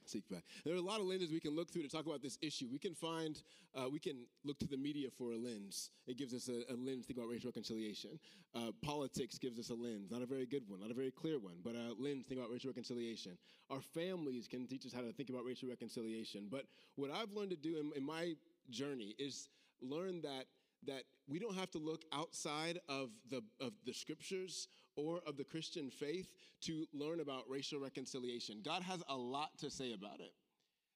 seek 0.05 0.27
back. 0.29 0.43
There 0.63 0.73
are 0.73 0.77
a 0.77 0.81
lot 0.81 0.99
of 0.99 1.07
lenses 1.07 1.31
we 1.31 1.39
can 1.39 1.55
look 1.55 1.71
through 1.71 1.81
to 1.81 1.87
talk 1.89 2.05
about 2.05 2.21
this 2.21 2.37
issue. 2.41 2.67
We 2.71 2.77
can 2.77 2.93
find, 2.93 3.41
uh, 3.73 3.89
we 3.91 3.97
can 3.97 4.27
look 4.43 4.59
to 4.59 4.67
the 4.67 4.77
media 4.77 5.09
for 5.09 5.31
a 5.31 5.37
lens. 5.37 5.89
It 6.05 6.17
gives 6.17 6.31
us 6.35 6.47
a, 6.47 6.61
a 6.71 6.75
lens 6.75 7.07
to 7.07 7.07
think 7.07 7.17
about 7.17 7.29
racial 7.29 7.47
reconciliation. 7.47 8.19
Uh, 8.53 8.71
politics 8.83 9.39
gives 9.39 9.57
us 9.57 9.71
a 9.71 9.73
lens, 9.73 10.11
not 10.11 10.21
a 10.21 10.27
very 10.27 10.45
good 10.45 10.61
one, 10.67 10.81
not 10.81 10.91
a 10.91 10.93
very 10.93 11.09
clear 11.09 11.39
one, 11.39 11.55
but 11.63 11.73
a 11.73 11.95
lens 11.97 12.21
to 12.23 12.29
think 12.29 12.39
about 12.39 12.51
racial 12.51 12.69
reconciliation. 12.69 13.35
Our 13.71 13.81
families 13.81 14.47
can 14.47 14.67
teach 14.67 14.85
us 14.85 14.93
how 14.93 15.01
to 15.01 15.11
think 15.11 15.29
about 15.29 15.43
racial 15.43 15.69
reconciliation. 15.69 16.49
But 16.51 16.65
what 16.97 17.09
I've 17.09 17.31
learned 17.31 17.49
to 17.51 17.55
do 17.57 17.79
in, 17.79 17.91
in 17.95 18.05
my 18.05 18.35
journey 18.69 19.15
is 19.17 19.49
learn 19.81 20.21
that 20.21 20.45
that 20.87 21.03
we 21.27 21.39
don't 21.39 21.55
have 21.55 21.71
to 21.71 21.77
look 21.77 22.03
outside 22.13 22.79
of 22.87 23.09
the 23.29 23.41
of 23.59 23.73
the 23.85 23.93
scriptures 23.93 24.67
or 24.95 25.19
of 25.27 25.37
the 25.37 25.43
Christian 25.43 25.89
faith 25.89 26.27
to 26.61 26.85
learn 26.93 27.19
about 27.19 27.43
racial 27.49 27.79
reconciliation. 27.79 28.61
God 28.63 28.81
has 28.83 29.03
a 29.09 29.15
lot 29.15 29.57
to 29.59 29.69
say 29.69 29.93
about 29.93 30.19
it. 30.19 30.33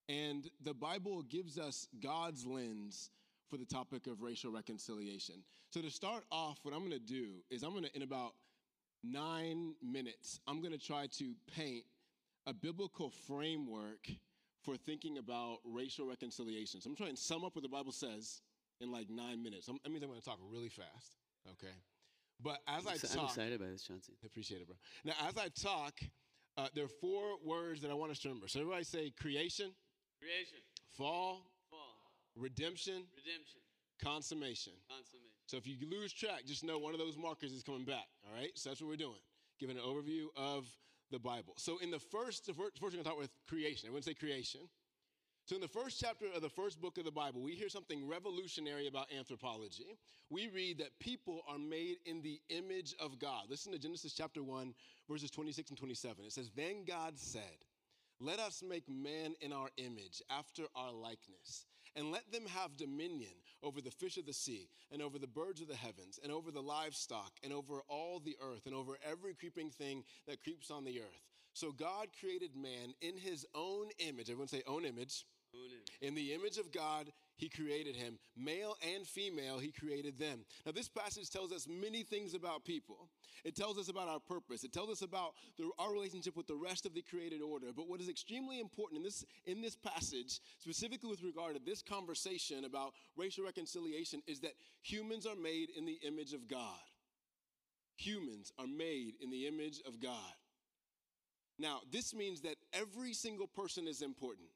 And 0.07 0.50
the 0.63 0.74
Bible 0.74 1.21
gives 1.24 1.59
us 1.59 1.88
God's 2.01 2.45
lens 2.45 3.12
for 3.50 3.57
the 3.57 3.65
topic 3.65 4.07
of 4.07 4.21
racial 4.21 4.51
reconciliation. 4.51 5.44
So 5.69 5.81
to 5.81 5.91
start 5.91 6.24
off, 6.31 6.59
what 6.63 6.74
I'm 6.74 6.80
to 6.91 7.00
do 7.00 7.44
is 7.51 7.63
I'm 7.63 7.74
to 7.83 7.95
in 7.95 8.03
about 8.03 8.33
9 9.03 9.75
minutes, 9.84 10.39
I'm 10.48 10.62
to 10.72 10.84
try 10.84 11.08
to 11.17 11.34
paint 11.55 11.84
a 12.48 12.53
biblical 12.53 13.12
framework 13.27 14.10
for 14.63 14.75
thinking 14.77 15.17
about 15.17 15.60
racial 15.63 16.05
reconciliation. 16.08 16.81
So 16.81 16.89
I'm 16.89 16.96
trying 16.96 17.15
to 17.15 17.22
sum 17.22 17.43
up 17.43 17.55
what 17.55 17.63
the 17.63 17.69
Bible 17.69 17.91
says 17.91 18.41
in 18.81 18.91
like 18.91 19.09
nine 19.09 19.43
minutes. 19.43 19.67
I'm- 19.67 19.79
That 19.83 19.89
means 19.89 20.03
I'm 20.03 20.09
going 20.09 20.19
to 20.21 20.25
talk 20.25 20.39
really 20.41 20.69
fast, 20.69 21.15
okay? 21.51 21.74
But 22.41 22.59
as 22.67 22.88
I 22.88 22.91
I'm 22.91 23.25
excited 23.25 23.59
by 23.59 23.67
this, 23.67 23.83
Chauncey. 23.83 24.13
appreciate 24.25 24.62
it, 24.62 24.67
bro. 24.67 24.77
Now, 25.03 25.13
as 25.27 25.38
I 25.38 25.50
talk, 25.50 26.00
uh, 26.57 26.69
there 26.74 26.86
are 26.86 26.95
four 27.01 27.38
words 27.43 27.81
that 27.81 27.91
I 27.91 27.93
want 27.93 28.12
us 28.12 28.19
to 28.19 28.29
remember. 28.29 28.48
So 28.48 28.59
everybody 28.62 28.83
say 28.86 29.12
creation, 29.12 29.71
Creation, 30.19 30.59
fall, 30.98 31.51
fall, 31.69 31.95
redemption, 32.36 33.03
redemption, 33.15 33.62
consummation. 34.01 34.74
consummation. 34.89 35.27
So 35.48 35.57
if 35.57 35.67
you 35.67 35.75
lose 35.89 36.13
track, 36.13 36.45
just 36.45 36.63
know 36.63 36.77
one 36.77 36.93
of 36.93 37.00
those 37.00 37.17
markers 37.17 37.51
is 37.51 37.63
coming 37.63 37.86
back. 37.86 38.07
All 38.27 38.33
right. 38.33 38.51
So 38.55 38.69
that's 38.69 38.81
what 38.81 38.89
we're 38.89 38.95
doing, 38.98 39.19
giving 39.59 39.77
an 39.77 39.83
overview 39.83 40.27
of 40.36 40.67
the 41.12 41.19
Bible. 41.19 41.53
So 41.57 41.77
in 41.79 41.89
the 41.91 42.00
first, 42.00 42.45
the 42.45 42.53
first, 42.53 42.77
first 42.79 42.81
we're 42.81 42.89
going 42.91 43.03
to 43.03 43.09
talk 43.09 43.17
with 43.19 43.31
creation. 43.48 43.88
Everyone 43.88 44.03
say 44.03 44.13
creation. 44.13 44.62
So 45.50 45.56
in 45.56 45.62
the 45.62 45.68
first 45.68 46.00
chapter 46.00 46.27
of 46.36 46.44
the 46.44 46.50
first 46.50 46.79
book 46.79 47.00
of 47.00 47.06
the 47.06 47.12
Bible, 47.12 47.41
we 47.41 47.53
hear 47.53 47.70
something 47.70 48.08
revolutionary 48.08 48.86
about 48.86 49.08
anthropology. 49.12 49.98
We 50.29 50.48
read 50.50 50.77
that 50.77 51.00
people 51.00 51.41
are 51.50 51.58
made 51.58 51.98
in 52.06 52.22
the 52.22 52.39
image 52.50 52.94
of 53.00 53.18
God. 53.18 53.46
Listen 53.50 53.72
to 53.72 53.79
Genesis 53.79 54.13
chapter 54.13 54.44
1, 54.44 54.75
verses 55.10 55.32
26 55.32 55.72
and 55.72 55.79
27. 55.79 56.24
It 56.24 56.34
says, 56.34 56.51
Then 56.56 56.86
God 56.88 57.18
said, 57.18 57.65
Let 58.20 58.38
us 58.38 58.62
make 58.62 58.88
man 58.88 59.34
in 59.41 59.51
our 59.51 59.70
image, 59.77 60.22
after 60.29 60.65
our 60.75 60.91
likeness, 60.91 61.65
and 61.96 62.12
let 62.12 62.32
them 62.32 62.46
have 62.46 62.77
dominion 62.77 63.34
over 63.63 63.82
the 63.82 63.89
fish 63.89 64.18
of 64.18 64.27
the 64.27 64.34
sea, 64.34 64.70
and 64.91 65.01
over 65.01 65.18
the 65.18 65.25
birds 65.25 65.62
of 65.62 65.68
the 65.68 65.75
heavens, 65.75 66.20
and 66.22 66.32
over 66.32 66.51
the 66.51 66.62
livestock, 66.62 67.32
and 67.44 67.51
over 67.51 67.82
all 67.88 68.20
the 68.20 68.38
earth, 68.39 68.68
and 68.68 68.75
over 68.75 69.00
every 69.03 69.34
creeping 69.34 69.72
thing 69.72 70.03
that 70.27 70.44
creeps 70.44 70.70
on 70.70 70.84
the 70.84 71.00
earth. 71.00 71.25
So 71.53 71.72
God 71.72 72.10
created 72.20 72.56
man 72.56 72.94
in 73.01 73.18
his 73.18 73.48
own 73.56 73.88
image. 73.98 74.29
Everyone 74.29 74.48
say, 74.48 74.62
own 74.68 74.86
image. 74.86 75.25
In 76.01 76.15
the 76.15 76.34
image 76.34 76.58
of 76.58 76.72
God, 76.72 77.12
he 77.36 77.50
created 77.50 77.96
him. 77.96 78.20
Male 78.38 78.75
and 78.96 79.06
female, 79.06 79.60
he 79.60 79.72
created 79.72 80.18
them. 80.18 80.46
Now, 80.65 80.72
this 80.72 80.89
passage 80.89 81.29
tells 81.29 81.51
us 81.51 81.68
many 81.68 82.03
things 82.03 82.34
about 82.34 82.65
people. 82.65 83.10
It 83.44 83.56
tells 83.56 83.77
us 83.77 83.89
about 83.89 84.08
our 84.08 84.20
purpose. 84.20 84.63
It 84.63 84.74
tells 84.74 84.89
us 84.89 85.01
about 85.01 85.34
the, 85.58 85.70
our 85.79 85.91
relationship 85.91 86.36
with 86.36 86.48
the 86.48 86.56
rest 86.56 86.86
of 86.86 86.94
the 86.94 87.01
created 87.01 87.41
order. 87.41 87.68
But 87.75 87.88
what 87.88 88.01
is 88.01 88.10
extremely 88.10 88.60
important 88.60 88.98
in 88.98 89.03
this, 89.03 89.25
in 89.46 89.62
this 89.62 89.75
passage, 89.75 90.39
specifically 90.60 91.10
with 91.10 91.24
regard 91.24 91.56
to 91.56 91.62
this 91.63 91.82
conversation 91.82 92.65
about 92.65 92.94
racial 93.18 93.46
reconciliation, 93.46 94.22
is 94.27 94.39
that 94.41 94.53
humans 94.82 95.25
are 95.25 95.36
made 95.36 95.70
in 95.77 95.86
the 95.86 96.00
image 96.06 96.34
of 96.34 96.48
God. 96.48 96.79
Humans 97.98 98.51
are 98.58 98.68
made 98.68 99.15
in 99.22 99.29
the 99.29 99.48
image 99.48 99.82
of 99.86 100.00
God. 100.00 100.34
Now, 101.58 101.82
this 101.91 102.13
means 102.13 102.41
that 102.41 102.56
every 102.72 103.13
single 103.13 103.48
person 103.48 103.88
is 103.88 104.01
important. 104.01 104.48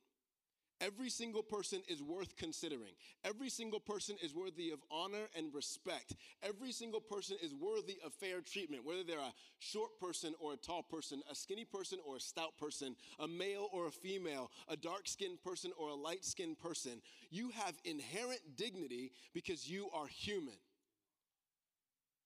Every 0.84 1.10
single 1.10 1.44
person 1.44 1.82
is 1.88 2.02
worth 2.02 2.36
considering. 2.36 2.92
Every 3.24 3.50
single 3.50 3.80
person 3.80 4.18
is 4.22 4.36
worthy 4.36 4.72
of 4.72 4.80
honor 4.92 5.30
and 5.34 5.54
respect. 5.54 6.14
Every 6.42 6.74
single 6.74 7.00
person 7.00 7.38
is 7.42 7.54
worthy 7.54 8.00
of 8.06 8.14
fair 8.14 8.42
treatment, 8.42 8.84
whether 8.84 9.04
they're 9.04 9.18
a 9.18 9.34
short 9.60 9.98
person 9.98 10.34
or 10.42 10.54
a 10.54 10.58
tall 10.58 10.84
person, 10.84 11.22
a 11.32 11.36
skinny 11.36 11.64
person 11.64 12.00
or 12.06 12.18
a 12.18 12.20
stout 12.20 12.58
person, 12.58 12.98
a 13.20 13.28
male 13.28 13.70
or 13.72 13.88
a 13.88 13.92
female, 13.92 14.52
a 14.68 14.76
dark 14.76 15.08
skinned 15.08 15.42
person 15.42 15.72
or 15.78 15.90
a 15.90 15.96
light 15.96 16.26
skinned 16.26 16.60
person. 16.60 17.02
You 17.30 17.52
have 17.52 17.76
inherent 17.86 18.42
dignity 18.58 19.14
because 19.34 19.70
you 19.70 19.90
are 19.94 20.08
human. 20.08 20.60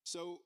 So, 0.03 0.41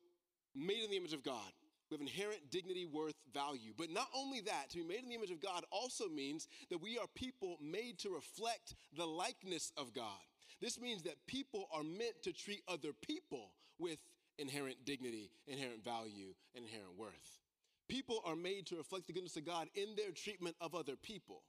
made 0.54 0.84
in 0.84 0.90
the 0.90 0.98
image 0.98 1.14
of 1.14 1.24
God. 1.24 1.52
We 1.92 1.98
have 1.98 2.02
inherent 2.02 2.50
dignity, 2.50 2.86
worth, 2.86 3.16
value. 3.34 3.74
But 3.78 3.90
not 3.90 4.08
only 4.16 4.40
that, 4.42 4.70
to 4.70 4.78
be 4.78 4.84
made 4.84 5.04
in 5.04 5.10
the 5.10 5.16
image 5.16 5.32
of 5.32 5.42
God 5.42 5.66
also 5.72 6.08
means 6.08 6.48
that 6.70 6.82
we 6.82 6.98
are 6.98 7.08
people 7.16 7.58
made 7.62 8.00
to 8.00 8.10
reflect 8.10 8.76
the 8.96 9.06
likeness 9.06 9.74
of 9.76 9.94
God. 9.94 10.22
This 10.62 10.80
means 10.80 11.04
that 11.04 11.28
people 11.28 11.68
are 11.74 11.84
meant 11.84 12.22
to 12.24 12.32
treat 12.32 12.62
other 12.68 12.94
people 13.02 13.52
with 13.78 14.00
inherent 14.38 14.86
dignity, 14.86 15.32
inherent 15.48 15.84
value, 15.84 16.34
and 16.56 16.64
inherent 16.64 16.98
worth. 16.98 17.40
People 17.90 18.22
are 18.26 18.38
made 18.38 18.68
to 18.68 18.78
reflect 18.78 19.08
the 19.08 19.14
goodness 19.14 19.36
of 19.36 19.46
God 19.46 19.68
in 19.76 19.96
their 19.98 20.12
treatment 20.12 20.56
of 20.62 20.74
other 20.74 20.96
people. 20.96 21.44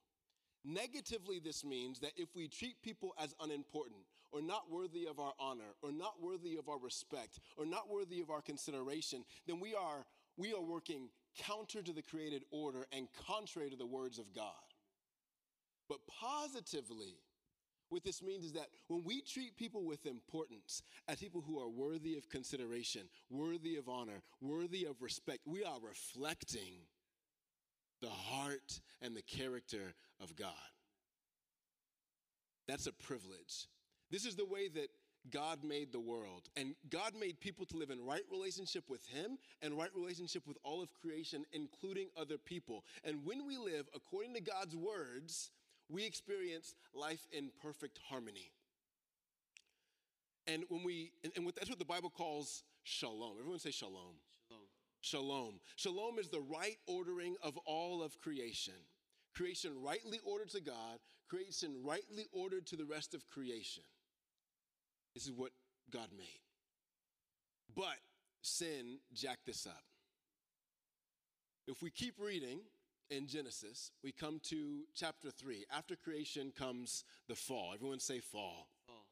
Negatively, 0.64 1.38
this 1.38 1.64
means 1.64 2.00
that 2.00 2.12
if 2.16 2.34
we 2.34 2.48
treat 2.48 2.82
people 2.82 3.14
as 3.22 3.34
unimportant, 3.40 4.02
or 4.32 4.40
not 4.40 4.70
worthy 4.70 5.06
of 5.06 5.20
our 5.20 5.34
honor, 5.38 5.76
or 5.82 5.92
not 5.92 6.14
worthy 6.20 6.56
of 6.56 6.68
our 6.68 6.78
respect, 6.78 7.38
or 7.56 7.66
not 7.66 7.90
worthy 7.90 8.20
of 8.20 8.30
our 8.30 8.40
consideration, 8.40 9.24
then 9.46 9.60
we 9.60 9.74
are 9.74 10.06
we 10.36 10.52
are 10.52 10.62
working 10.62 11.08
counter 11.38 11.82
to 11.82 11.92
the 11.92 12.02
created 12.02 12.42
order 12.50 12.86
and 12.92 13.08
contrary 13.26 13.70
to 13.70 13.76
the 13.76 13.86
words 13.86 14.18
of 14.18 14.34
God. 14.34 14.52
But 15.88 15.98
positively, 16.06 17.16
what 17.88 18.04
this 18.04 18.22
means 18.22 18.44
is 18.44 18.52
that 18.52 18.68
when 18.88 19.04
we 19.04 19.20
treat 19.20 19.56
people 19.56 19.84
with 19.84 20.06
importance 20.06 20.82
as 21.08 21.18
people 21.18 21.42
who 21.46 21.60
are 21.60 21.68
worthy 21.68 22.16
of 22.16 22.28
consideration, 22.30 23.02
worthy 23.28 23.76
of 23.76 23.88
honor, 23.88 24.22
worthy 24.40 24.86
of 24.86 25.02
respect, 25.02 25.40
we 25.46 25.62
are 25.62 25.78
reflecting 25.86 26.86
the 28.00 28.08
heart 28.08 28.80
and 29.02 29.14
the 29.14 29.22
character 29.22 29.94
of 30.20 30.34
God. 30.34 30.52
That's 32.66 32.86
a 32.86 32.92
privilege. 32.92 33.68
This 34.10 34.24
is 34.24 34.36
the 34.36 34.46
way 34.46 34.68
that 34.68 34.88
God 35.30 35.62
made 35.64 35.92
the 35.92 36.00
world. 36.00 36.48
And 36.56 36.74
God 36.90 37.12
made 37.18 37.40
people 37.40 37.64
to 37.66 37.76
live 37.76 37.90
in 37.90 38.04
right 38.04 38.24
relationship 38.30 38.84
with 38.88 39.06
Him 39.06 39.38
and 39.60 39.76
right 39.76 39.90
relationship 39.94 40.46
with 40.46 40.58
all 40.64 40.82
of 40.82 40.92
creation, 40.94 41.44
including 41.52 42.08
other 42.16 42.38
people. 42.38 42.84
And 43.04 43.24
when 43.24 43.46
we 43.46 43.56
live 43.56 43.88
according 43.94 44.34
to 44.34 44.40
God's 44.40 44.76
words, 44.76 45.50
we 45.88 46.04
experience 46.04 46.74
life 46.94 47.26
in 47.32 47.50
perfect 47.62 47.98
harmony. 48.08 48.50
And 50.46 50.64
when 50.68 50.82
we, 50.82 51.12
and 51.22 51.46
that's 51.56 51.70
what 51.70 51.78
the 51.78 51.84
Bible 51.84 52.10
calls 52.10 52.64
shalom. 52.82 53.36
Everyone 53.38 53.60
say 53.60 53.70
shalom. 53.70 54.16
Shalom. 54.48 54.66
Shalom. 55.00 55.60
Shalom 55.76 56.18
is 56.18 56.28
the 56.28 56.40
right 56.40 56.78
ordering 56.86 57.36
of 57.42 57.56
all 57.58 58.02
of 58.02 58.18
creation. 58.20 58.74
Creation 59.34 59.72
rightly 59.82 60.18
ordered 60.24 60.50
to 60.50 60.60
God, 60.60 60.98
creation 61.28 61.74
rightly 61.82 62.26
ordered 62.32 62.66
to 62.66 62.76
the 62.76 62.84
rest 62.84 63.14
of 63.14 63.26
creation. 63.30 63.82
This 65.14 65.24
is 65.26 65.32
what 65.32 65.50
God 65.90 66.08
made. 66.16 66.40
But 67.74 67.98
sin 68.40 68.98
jacked 69.14 69.46
this 69.46 69.66
up. 69.66 69.82
If 71.66 71.82
we 71.82 71.90
keep 71.90 72.14
reading 72.18 72.60
in 73.10 73.26
Genesis, 73.26 73.92
we 74.02 74.10
come 74.10 74.40
to 74.44 74.82
chapter 74.94 75.30
3. 75.30 75.64
After 75.70 75.96
creation 75.96 76.52
comes 76.58 77.04
the 77.28 77.36
fall. 77.36 77.72
Everyone 77.74 78.00
say 78.00 78.20
fall. 78.20 78.68
fall. 78.86 79.06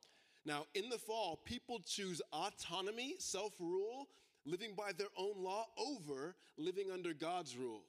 Now, 0.45 0.65
in 0.75 0.89
the 0.89 0.99
fall, 0.99 1.39
people 1.45 1.81
choose 1.87 2.21
autonomy, 2.33 3.15
self 3.19 3.53
rule, 3.61 4.09
living 4.45 4.75
by 4.77 4.93
their 4.97 5.09
own 5.17 5.43
law 5.43 5.67
over 5.79 6.35
living 6.57 6.91
under 6.91 7.13
God's 7.13 7.57
rule. 7.57 7.85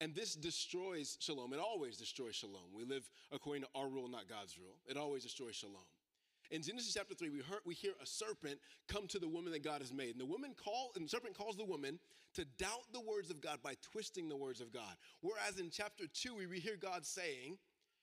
And 0.00 0.14
this 0.14 0.34
destroys 0.34 1.16
shalom. 1.20 1.52
It 1.52 1.60
always 1.60 1.96
destroys 1.96 2.34
shalom. 2.34 2.74
We 2.74 2.84
live 2.84 3.08
according 3.32 3.62
to 3.62 3.68
our 3.74 3.88
rule, 3.88 4.08
not 4.08 4.28
God's 4.28 4.58
rule. 4.58 4.76
It 4.86 4.96
always 4.96 5.22
destroys 5.22 5.54
shalom. 5.54 5.76
In 6.54 6.62
Genesis 6.62 6.94
chapter 6.94 7.16
3, 7.16 7.30
we, 7.30 7.40
heard, 7.40 7.62
we 7.66 7.74
hear 7.74 7.94
a 8.00 8.06
serpent 8.06 8.60
come 8.86 9.08
to 9.08 9.18
the 9.18 9.26
woman 9.26 9.50
that 9.50 9.64
God 9.64 9.80
has 9.80 9.92
made. 9.92 10.12
And 10.12 10.20
the 10.20 10.24
woman 10.24 10.54
call, 10.54 10.92
and 10.94 11.04
the 11.04 11.08
serpent 11.08 11.36
calls 11.36 11.56
the 11.56 11.64
woman 11.64 11.98
to 12.34 12.44
doubt 12.58 12.92
the 12.92 13.00
words 13.00 13.28
of 13.28 13.40
God 13.40 13.58
by 13.60 13.74
twisting 13.90 14.28
the 14.28 14.36
words 14.36 14.60
of 14.60 14.72
God. 14.72 14.94
Whereas 15.20 15.58
in 15.58 15.68
chapter 15.68 16.04
2, 16.06 16.36
we 16.48 16.60
hear 16.60 16.76
God 16.80 17.04
saying, 17.04 17.58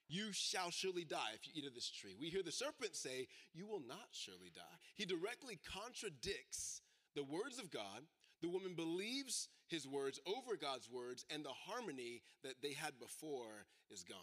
You 0.10 0.34
shall 0.34 0.70
surely 0.70 1.06
die 1.06 1.32
if 1.34 1.48
you 1.48 1.54
eat 1.56 1.66
of 1.66 1.74
this 1.74 1.90
tree. 1.90 2.18
We 2.20 2.28
hear 2.28 2.44
the 2.44 2.52
serpent 2.52 2.98
say, 2.98 3.28
You 3.54 3.68
will 3.68 3.84
not 3.88 4.10
surely 4.12 4.52
die. 4.54 4.78
He 4.96 5.06
directly 5.06 5.58
contradicts 5.74 6.82
the 7.16 7.24
words 7.24 7.58
of 7.58 7.72
God. 7.72 8.04
The 8.42 8.50
woman 8.50 8.74
believes 8.76 9.48
his 9.68 9.88
words 9.88 10.20
over 10.28 10.58
God's 10.58 10.90
words, 10.90 11.24
and 11.30 11.46
the 11.46 11.56
harmony 11.68 12.22
that 12.44 12.56
they 12.62 12.74
had 12.74 13.00
before 13.00 13.66
is 13.90 14.04
gone. 14.04 14.18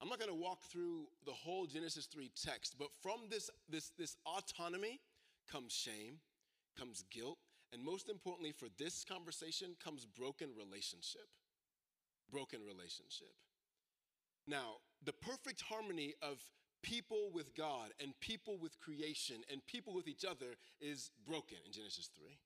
I'm 0.00 0.08
not 0.08 0.18
going 0.18 0.30
to 0.30 0.34
walk 0.34 0.64
through 0.64 1.08
the 1.26 1.32
whole 1.32 1.66
Genesis 1.66 2.06
3 2.06 2.30
text, 2.42 2.76
but 2.78 2.88
from 3.02 3.20
this, 3.28 3.50
this, 3.68 3.92
this 3.98 4.16
autonomy 4.24 4.98
comes 5.50 5.72
shame, 5.72 6.20
comes 6.78 7.04
guilt, 7.10 7.38
and 7.72 7.84
most 7.84 8.08
importantly 8.08 8.52
for 8.52 8.66
this 8.78 9.04
conversation 9.04 9.76
comes 9.82 10.06
broken 10.06 10.48
relationship. 10.56 11.28
Broken 12.32 12.60
relationship. 12.66 13.34
Now, 14.46 14.78
the 15.04 15.12
perfect 15.12 15.60
harmony 15.60 16.14
of 16.22 16.40
people 16.82 17.30
with 17.34 17.54
God 17.54 17.90
and 18.00 18.18
people 18.20 18.56
with 18.58 18.80
creation 18.80 19.36
and 19.50 19.64
people 19.66 19.94
with 19.94 20.08
each 20.08 20.24
other 20.24 20.56
is 20.80 21.10
broken 21.26 21.58
in 21.66 21.72
Genesis 21.72 22.08
3. 22.16 22.38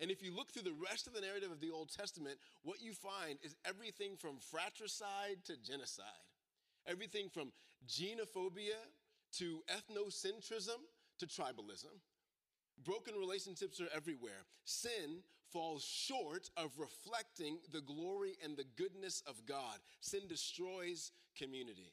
And 0.00 0.10
if 0.10 0.22
you 0.22 0.34
look 0.34 0.50
through 0.50 0.62
the 0.62 0.80
rest 0.90 1.06
of 1.06 1.12
the 1.12 1.20
narrative 1.20 1.52
of 1.52 1.60
the 1.60 1.70
Old 1.70 1.90
Testament, 1.92 2.38
what 2.62 2.80
you 2.80 2.94
find 2.94 3.38
is 3.42 3.54
everything 3.64 4.16
from 4.16 4.38
fratricide 4.40 5.44
to 5.44 5.56
genocide. 5.56 6.31
Everything 6.86 7.28
from 7.28 7.52
xenophobia 7.88 8.78
to 9.38 9.62
ethnocentrism 9.68 10.78
to 11.18 11.26
tribalism. 11.26 11.94
Broken 12.84 13.14
relationships 13.14 13.80
are 13.80 13.88
everywhere. 13.94 14.46
Sin 14.64 15.22
falls 15.52 15.84
short 15.84 16.48
of 16.56 16.70
reflecting 16.78 17.58
the 17.72 17.80
glory 17.80 18.34
and 18.42 18.56
the 18.56 18.64
goodness 18.76 19.22
of 19.26 19.46
God. 19.46 19.78
Sin 20.00 20.22
destroys 20.28 21.12
community. 21.36 21.92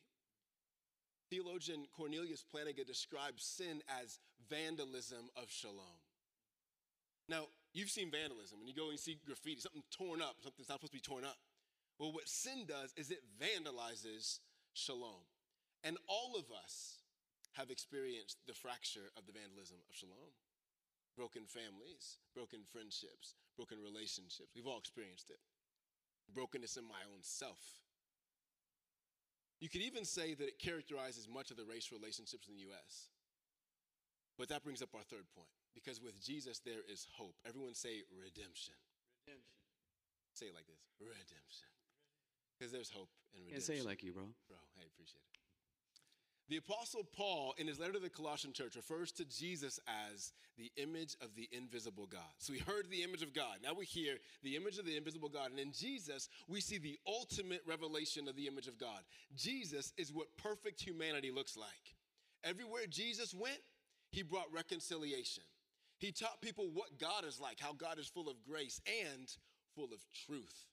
Theologian 1.29 1.85
Cornelius 1.95 2.43
Plantinga 2.43 2.87
describes 2.87 3.43
sin 3.43 3.81
as 4.01 4.19
vandalism 4.49 5.29
of 5.35 5.51
shalom. 5.51 5.99
Now, 7.27 7.43
you've 7.73 7.91
seen 7.91 8.09
vandalism. 8.09 8.59
When 8.59 8.67
you 8.67 8.73
go 8.73 8.89
and 8.89 8.99
see 8.99 9.19
graffiti, 9.25 9.61
something 9.61 9.83
torn 9.91 10.21
up, 10.21 10.37
something's 10.41 10.69
not 10.69 10.79
supposed 10.79 10.93
to 10.93 10.97
be 10.97 11.01
torn 11.01 11.23
up. 11.23 11.37
Well, 11.99 12.11
what 12.11 12.27
sin 12.27 12.65
does 12.67 12.93
is 12.97 13.11
it 13.11 13.19
vandalizes 13.39 14.39
shalom. 14.79 15.27
And 15.83 15.99
all 16.07 16.39
of 16.39 16.47
us 16.51 17.03
have 17.53 17.69
experienced 17.69 18.39
the 18.47 18.55
fracture 18.55 19.11
of 19.19 19.27
the 19.27 19.35
vandalism 19.35 19.77
of 19.89 19.95
shalom. 19.95 20.31
Broken 21.15 21.43
families, 21.43 22.23
broken 22.31 22.63
friendships, 22.63 23.35
broken 23.59 23.77
relationships. 23.83 24.55
We've 24.55 24.67
all 24.67 24.79
experienced 24.79 25.29
it. 25.29 25.39
Brokenness 26.31 26.77
in 26.77 26.87
my 26.87 27.03
own 27.11 27.19
self. 27.19 27.59
You 29.59 29.67
could 29.67 29.83
even 29.83 30.05
say 30.05 30.33
that 30.33 30.47
it 30.47 30.59
characterizes 30.59 31.27
much 31.27 31.51
of 31.51 31.57
the 31.57 31.67
race 31.67 31.91
relationships 31.91 32.47
in 32.47 32.55
the 32.55 32.71
US. 32.71 33.11
But 34.37 34.47
that 34.47 34.63
brings 34.63 34.81
up 34.81 34.95
our 34.95 35.03
third 35.03 35.27
point. 35.35 35.51
Because 35.75 35.99
with 35.99 36.23
Jesus, 36.23 36.59
there 36.63 36.87
is 36.87 37.07
hope. 37.11 37.35
Everyone 37.43 37.75
say 37.75 38.07
redemption. 38.07 38.79
Redemption. 39.27 39.59
Say 40.31 40.47
it 40.47 40.55
like 40.55 40.67
this 40.67 40.79
redemption. 40.99 41.67
Because 42.59 42.73
there's 42.73 42.89
hope 42.89 43.09
in 43.33 43.45
redemption. 43.45 43.73
Can't 43.73 43.77
say 43.79 43.83
it 43.83 43.87
like 43.87 44.03
you, 44.03 44.11
bro. 44.11 44.23
Bro, 44.49 44.57
hey, 44.75 44.85
appreciate 44.93 45.21
it. 45.21 45.29
The 46.49 46.57
Apostle 46.57 47.03
Paul, 47.15 47.53
in 47.59 47.67
his 47.67 47.79
letter 47.79 47.93
to 47.93 47.99
the 47.99 48.09
Colossian 48.09 48.53
church, 48.53 48.75
refers 48.75 49.11
to 49.13 49.25
Jesus 49.25 49.79
as 50.11 50.33
the 50.57 50.71
image 50.77 51.15
of 51.21 51.35
the 51.35 51.47
invisible 51.51 52.07
God. 52.07 52.33
So 52.39 52.51
we 52.53 52.59
heard 52.59 52.89
the 52.89 53.03
image 53.03 53.21
of 53.21 53.33
God. 53.33 53.57
Now 53.63 53.75
we 53.75 53.85
hear 53.85 54.15
the 54.41 54.55
image 54.55 54.79
of 54.79 54.85
the 54.85 54.97
invisible 54.97 55.29
God. 55.29 55.51
And 55.51 55.59
in 55.59 55.71
Jesus, 55.71 56.27
we 56.47 56.59
see 56.59 56.79
the 56.79 56.97
ultimate 57.07 57.61
revelation 57.67 58.27
of 58.27 58.35
the 58.35 58.47
image 58.47 58.67
of 58.67 58.79
God. 58.79 59.01
Jesus 59.35 59.93
is 59.95 60.11
what 60.11 60.35
perfect 60.37 60.81
humanity 60.81 61.31
looks 61.31 61.55
like. 61.55 61.95
Everywhere 62.43 62.87
Jesus 62.89 63.33
went, 63.33 63.59
he 64.11 64.23
brought 64.23 64.51
reconciliation. 64.51 65.43
He 65.99 66.11
taught 66.11 66.41
people 66.41 66.69
what 66.73 66.97
God 66.97 67.25
is 67.25 67.39
like, 67.39 67.59
how 67.59 67.73
God 67.73 67.99
is 67.99 68.07
full 68.07 68.27
of 68.27 68.43
grace 68.43 68.81
and 69.05 69.29
full 69.75 69.93
of 69.93 70.03
truth. 70.25 70.65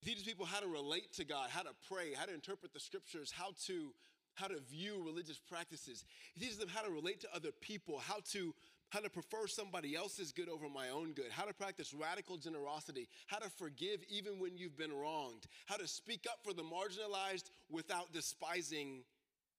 He 0.00 0.10
teaches 0.10 0.24
people 0.24 0.46
how 0.46 0.60
to 0.60 0.68
relate 0.68 1.12
to 1.14 1.24
God, 1.24 1.50
how 1.50 1.62
to 1.62 1.72
pray, 1.88 2.12
how 2.14 2.26
to 2.26 2.34
interpret 2.34 2.72
the 2.72 2.80
scriptures, 2.80 3.32
how 3.32 3.52
to 3.66 3.92
how 4.34 4.48
to 4.48 4.60
view 4.70 5.02
religious 5.02 5.38
practices. 5.38 6.04
He 6.34 6.40
teaches 6.40 6.58
them 6.58 6.68
how 6.68 6.82
to 6.82 6.90
relate 6.90 7.22
to 7.22 7.34
other 7.34 7.52
people, 7.52 7.98
how 7.98 8.18
to 8.32 8.54
how 8.90 9.00
to 9.00 9.10
prefer 9.10 9.46
somebody 9.46 9.96
else's 9.96 10.32
good 10.32 10.48
over 10.48 10.68
my 10.68 10.90
own 10.90 11.12
good, 11.12 11.30
how 11.30 11.44
to 11.44 11.52
practice 11.52 11.92
radical 11.92 12.36
generosity, 12.36 13.08
how 13.26 13.38
to 13.38 13.50
forgive 13.50 14.00
even 14.08 14.38
when 14.38 14.56
you've 14.56 14.76
been 14.76 14.92
wronged, 14.92 15.46
how 15.66 15.76
to 15.76 15.88
speak 15.88 16.26
up 16.30 16.38
for 16.44 16.52
the 16.52 16.62
marginalized 16.62 17.50
without 17.68 18.12
despising 18.12 19.02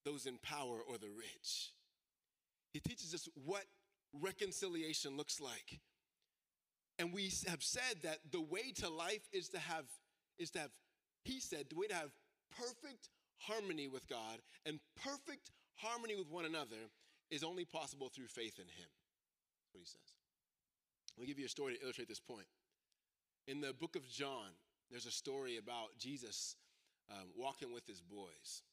those 0.06 0.26
in 0.26 0.38
power 0.38 0.80
or 0.88 0.98
the 0.98 1.10
rich. 1.10 1.74
He 2.72 2.80
teaches 2.80 3.14
us 3.14 3.28
what 3.44 3.66
reconciliation 4.14 5.18
looks 5.18 5.42
like. 5.42 5.80
And 7.00 7.14
we 7.14 7.32
have 7.48 7.62
said 7.62 8.02
that 8.04 8.20
the 8.32 8.42
way 8.42 8.72
to 8.78 8.90
life 8.90 9.28
is 9.32 9.50
to 9.50 9.60
have, 9.60 9.86
is 10.40 10.52
to 10.52 10.60
have, 10.60 10.72
he 11.24 11.40
said, 11.40 11.66
the 11.70 11.76
way 11.76 11.88
to 11.88 11.96
have 11.96 12.12
perfect 12.58 13.10
harmony 13.40 13.88
with 13.88 14.08
God 14.08 14.40
and 14.66 14.80
perfect 14.96 15.52
harmony 15.76 16.16
with 16.16 16.30
one 16.30 16.46
another 16.46 16.90
is 17.30 17.44
only 17.44 17.66
possible 17.66 18.10
through 18.10 18.28
faith 18.28 18.58
in 18.58 18.66
him. 18.66 18.90
That's 19.62 19.74
what 19.74 19.80
he 19.82 19.86
says. 19.86 20.14
Let 21.18 21.22
me 21.22 21.28
give 21.28 21.40
you 21.40 21.46
a 21.46 21.50
story 21.50 21.76
to 21.76 21.82
illustrate 21.82 22.08
this 22.08 22.20
point. 22.20 22.48
In 23.48 23.62
the 23.62 23.74
book 23.74 23.96
of 23.96 24.08
John, 24.08 24.54
there's 24.92 25.06
a 25.06 25.12
story 25.12 25.58
about 25.58 25.98
Jesus 25.98 26.56
um, 27.12 27.28
walking 27.36 27.74
with 27.74 27.86
his 27.88 28.02
boys. 28.02 28.64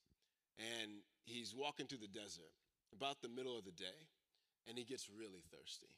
And 0.58 1.02
he's 1.24 1.54
walking 1.54 1.86
through 1.86 1.98
the 1.98 2.14
desert 2.14 2.54
about 2.94 3.22
the 3.22 3.28
middle 3.28 3.58
of 3.58 3.64
the 3.64 3.74
day, 3.74 4.06
and 4.68 4.78
he 4.78 4.84
gets 4.84 5.10
really 5.10 5.42
thirsty. 5.50 5.90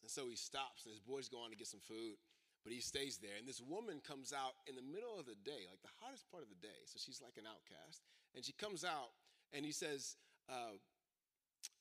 And 0.00 0.10
so 0.10 0.28
he 0.28 0.36
stops, 0.36 0.86
and 0.86 0.92
his 0.92 1.00
boys 1.00 1.28
go 1.28 1.44
on 1.44 1.50
to 1.50 1.56
get 1.56 1.68
some 1.68 1.84
food, 1.84 2.16
but 2.62 2.72
he 2.72 2.80
stays 2.80 3.18
there. 3.18 3.34
And 3.38 3.46
this 3.46 3.60
woman 3.60 4.00
comes 4.00 4.32
out 4.32 4.54
in 4.66 4.78
the 4.78 4.86
middle 4.86 5.18
of 5.18 5.26
the 5.26 5.38
day, 5.42 5.66
like 5.66 5.82
the 5.82 5.94
hottest 5.98 6.30
part 6.30 6.42
of 6.42 6.48
the 6.48 6.60
day. 6.62 6.86
So 6.86 6.98
she's 7.02 7.20
like 7.20 7.34
an 7.36 7.46
outcast. 7.46 8.02
And 8.34 8.44
she 8.44 8.52
comes 8.54 8.84
out, 8.84 9.10
and 9.52 9.66
he 9.66 9.72
says, 9.72 10.16
uh, 10.48 10.78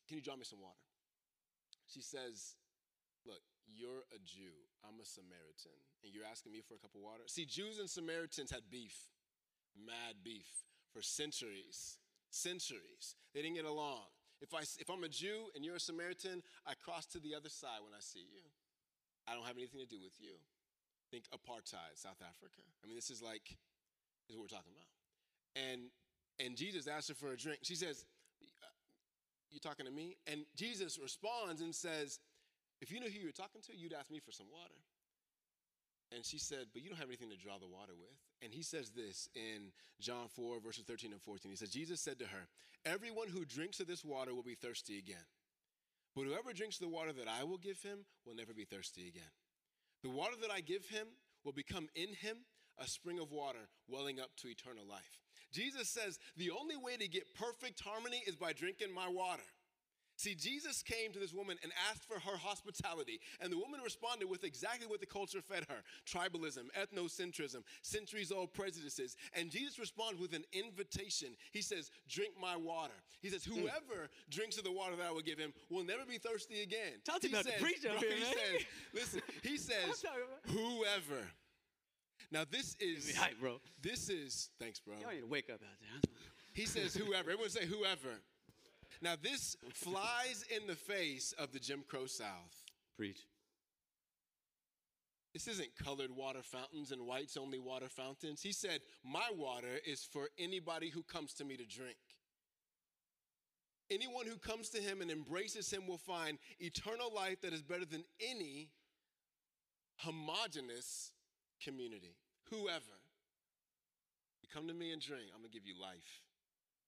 Can 0.08 0.18
you 0.18 0.24
draw 0.24 0.36
me 0.36 0.44
some 0.44 0.60
water? 0.60 0.82
She 1.88 2.02
says, 2.02 2.58
Look, 3.26 3.46
you're 3.70 4.10
a 4.10 4.20
Jew. 4.26 4.58
I'm 4.82 4.98
a 5.00 5.06
Samaritan. 5.06 5.78
And 6.04 6.10
you're 6.14 6.26
asking 6.26 6.52
me 6.52 6.62
for 6.66 6.74
a 6.74 6.82
cup 6.82 6.98
of 6.98 7.02
water? 7.02 7.24
See, 7.28 7.46
Jews 7.46 7.78
and 7.78 7.90
Samaritans 7.90 8.50
had 8.50 8.66
beef, 8.70 8.98
mad 9.78 10.26
beef, 10.26 10.66
for 10.92 11.02
centuries. 11.02 12.02
Centuries. 12.32 13.16
They 13.34 13.42
didn't 13.42 13.56
get 13.56 13.66
along. 13.66 14.10
If, 14.42 14.56
I, 14.56 14.62
if 14.80 14.90
I'm 14.90 15.04
a 15.04 15.10
Jew 15.10 15.54
and 15.54 15.64
you're 15.64 15.76
a 15.76 15.80
Samaritan, 15.80 16.42
I 16.66 16.74
cross 16.74 17.06
to 17.14 17.20
the 17.20 17.36
other 17.36 17.50
side 17.50 17.86
when 17.86 17.94
I 17.94 18.02
see 18.02 18.26
you. 18.26 18.42
I 19.28 19.36
don't 19.36 19.46
have 19.46 19.58
anything 19.58 19.80
to 19.80 19.86
do 19.86 20.02
with 20.02 20.18
you. 20.20 20.42
Think 21.12 21.26
apartheid, 21.36 21.96
South 21.96 22.24
Africa. 22.24 22.64
I 22.84 22.88
mean, 22.88 22.96
this 22.96 23.12
is 23.12 23.22
like, 23.22 23.44
this 24.26 24.32
is 24.32 24.38
what 24.38 24.44
we're 24.48 24.58
talking 24.58 24.72
about. 24.72 24.88
And, 25.60 25.92
and 26.40 26.56
Jesus 26.56 26.88
asked 26.88 27.10
her 27.10 27.16
for 27.16 27.34
a 27.34 27.38
drink. 27.38 27.60
She 27.64 27.76
says, 27.76 28.06
uh, 28.64 28.72
You 29.52 29.60
talking 29.60 29.86
to 29.86 29.92
me? 29.92 30.16
And 30.26 30.46
Jesus 30.56 30.98
responds 30.98 31.62
and 31.62 31.76
says, 31.76 32.20
If 32.80 32.92
you 32.92 33.00
knew 33.00 33.10
who 33.10 33.20
you 33.20 33.26
were 33.26 33.36
talking 33.36 33.62
to, 33.68 33.76
you'd 33.76 33.94
ask 33.94 34.10
me 34.10 34.20
for 34.20 34.32
some 34.32 34.48
water. 34.52 34.80
And 36.16 36.26
she 36.26 36.40
said, 36.40 36.68
But 36.74 36.82
you 36.82 36.90
don't 36.90 37.00
have 37.00 37.10
anything 37.10 37.30
to 37.30 37.38
draw 37.38 37.60
the 37.60 37.68
water 37.68 37.94
with. 38.00 38.16
And 38.42 38.54
he 38.54 38.64
says 38.64 38.92
this 38.92 39.28
in 39.36 39.72
John 40.00 40.28
4, 40.34 40.60
verses 40.60 40.86
13 40.86 41.12
and 41.12 41.22
14. 41.22 41.52
He 41.52 41.58
says, 41.58 41.70
Jesus 41.70 42.00
said 42.00 42.20
to 42.20 42.26
her, 42.26 42.48
Everyone 42.86 43.28
who 43.28 43.46
drinks 43.46 43.80
of 43.80 43.88
this 43.88 44.04
water 44.04 44.34
will 44.34 44.44
be 44.44 44.56
thirsty 44.56 44.98
again. 44.98 45.28
But 46.16 46.26
whoever 46.26 46.54
drinks 46.54 46.78
the 46.78 46.90
water 46.90 47.14
that 47.14 47.28
I 47.28 47.44
will 47.44 47.58
give 47.58 47.82
him 47.82 48.00
will 48.26 48.36
never 48.36 48.54
be 48.54 48.66
thirsty 48.66 49.08
again. 49.08 49.32
The 50.04 50.10
water 50.10 50.36
that 50.42 50.52
I 50.52 50.62
give 50.62 50.88
him 50.88 51.08
will 51.44 51.54
become 51.54 51.88
in 51.96 52.14
him 52.14 52.38
a 52.80 52.88
spring 52.88 53.20
of 53.20 53.32
water 53.32 53.70
welling 53.88 54.20
up 54.20 54.30
to 54.38 54.48
eternal 54.48 54.86
life. 54.88 55.20
Jesus 55.52 55.90
says 55.90 56.18
the 56.38 56.52
only 56.52 56.78
way 56.78 56.98
to 56.98 57.08
get 57.08 57.36
perfect 57.36 57.82
harmony 57.82 58.24
is 58.26 58.36
by 58.36 58.54
drinking 58.54 58.94
my 58.94 59.08
water. 59.08 59.44
See, 60.22 60.36
Jesus 60.36 60.84
came 60.84 61.12
to 61.14 61.20
this 61.20 61.34
woman 61.34 61.58
and 61.64 61.72
asked 61.90 62.04
for 62.04 62.20
her 62.20 62.38
hospitality, 62.38 63.20
and 63.40 63.52
the 63.52 63.58
woman 63.58 63.80
responded 63.84 64.30
with 64.30 64.44
exactly 64.44 64.86
what 64.86 65.00
the 65.00 65.08
culture 65.08 65.42
fed 65.42 65.66
her 65.68 65.82
tribalism, 66.06 66.66
ethnocentrism, 66.78 67.64
centuries 67.82 68.32
old 68.32 68.54
prejudices. 68.54 69.18
And 69.34 69.50
Jesus 69.50 69.80
responds 69.80 70.22
with 70.22 70.36
an 70.36 70.44
invitation. 70.54 71.30
He 71.52 71.64
says, 71.64 71.90
Drink 72.08 72.36
my 72.40 72.56
water. 72.56 72.94
He 73.24 73.30
says, 73.30 73.44
Hmm. 73.44 73.62
Whoever 73.62 74.12
drinks 74.30 74.60
of 74.60 74.64
the 74.64 74.72
water 74.72 74.96
that 74.96 75.08
I 75.08 75.12
will 75.12 75.22
give 75.22 75.40
him 75.40 75.54
will 75.72 75.84
never 75.84 76.06
be 76.08 76.20
thirsty 76.20 76.62
again. 76.62 77.02
Talk 77.04 77.22
to 77.22 77.28
he 77.28 77.34
about 77.34 77.46
the 77.46 77.54
preacher 77.60 77.90
up 77.90 78.00
bro, 78.00 78.08
here, 78.08 78.18
he 78.18 78.24
man. 78.24 78.34
says, 78.34 78.66
Listen, 78.94 79.22
he 79.42 79.58
says, 79.70 80.06
Whoever. 80.50 81.26
Now, 82.32 82.44
this 82.48 82.78
is. 82.80 83.18
Hype, 83.18 83.40
bro. 83.40 83.60
This 83.82 84.08
is. 84.08 84.52
Thanks, 84.60 84.80
bro. 84.80 84.94
Y'all 85.02 85.12
need 85.12 85.22
to 85.22 85.26
wake 85.26 85.50
up 85.50 85.56
out 85.56 85.80
there. 85.82 86.12
He 86.54 86.66
says, 86.66 86.94
whoever. 86.94 87.32
Everyone 87.32 87.50
say, 87.50 87.66
whoever. 87.66 88.20
Now, 89.02 89.16
this 89.22 89.58
flies 89.74 90.46
in 90.56 90.68
the 90.68 90.76
face 90.76 91.34
of 91.38 91.52
the 91.52 91.60
Jim 91.60 91.84
Crow 91.88 92.06
South. 92.06 92.66
Preach. 92.96 93.20
This 95.34 95.48
isn't 95.48 95.76
colored 95.82 96.12
water 96.12 96.44
fountains 96.44 96.92
and 96.92 97.08
whites 97.08 97.38
only 97.38 97.58
water 97.58 97.88
fountains. 97.88 98.42
He 98.42 98.52
said, 98.52 98.82
My 99.04 99.30
water 99.36 99.80
is 99.86 100.04
for 100.04 100.28
anybody 100.38 100.90
who 100.90 101.04
comes 101.04 101.34
to 101.36 101.46
me 101.46 101.56
to 101.58 101.66
drink. 101.66 101.98
Anyone 103.90 104.26
who 104.26 104.38
comes 104.38 104.70
to 104.70 104.82
him 104.82 105.02
and 105.02 105.10
embraces 105.10 105.72
him 105.72 105.88
will 105.88 105.98
find 105.98 106.38
eternal 106.60 107.14
life 107.14 107.42
that 107.42 107.54
is 107.54 107.62
better 107.62 107.86
than 107.86 108.04
any 108.20 108.70
homogenous 109.98 111.12
community. 111.64 112.16
Whoever. 112.50 113.00
You 114.42 114.50
come 114.54 114.68
to 114.68 114.74
me 114.74 114.92
and 114.92 115.02
drink, 115.02 115.26
I'm 115.34 115.42
going 115.42 115.52
to 115.52 115.58
give 115.58 115.66
you 115.66 115.82
life. 115.82 116.22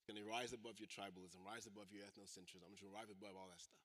It's 0.04 0.12
going 0.12 0.20
to 0.20 0.30
rise 0.30 0.52
above 0.52 0.84
your 0.84 0.92
tribalism, 0.92 1.40
rise 1.48 1.64
above 1.64 1.88
your 1.96 2.04
ethnocentrism. 2.04 2.60
I'm 2.68 2.76
going 2.76 2.92
to 2.92 2.92
rise 2.92 3.08
above 3.08 3.40
all 3.40 3.48
that 3.48 3.62
stuff. 3.64 3.80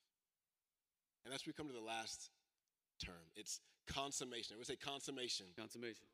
And 1.23 1.31
that's 1.31 1.47
where 1.47 1.55
we 1.55 1.63
come 1.63 1.71
to 1.71 1.79
the 1.79 1.79
last 1.79 2.35
term. 2.99 3.23
It's 3.37 3.61
consummation. 3.87 4.55
I 4.55 4.59
would 4.59 4.67
say 4.67 4.75
consummation. 4.75 5.47
Consummation. 5.57 6.11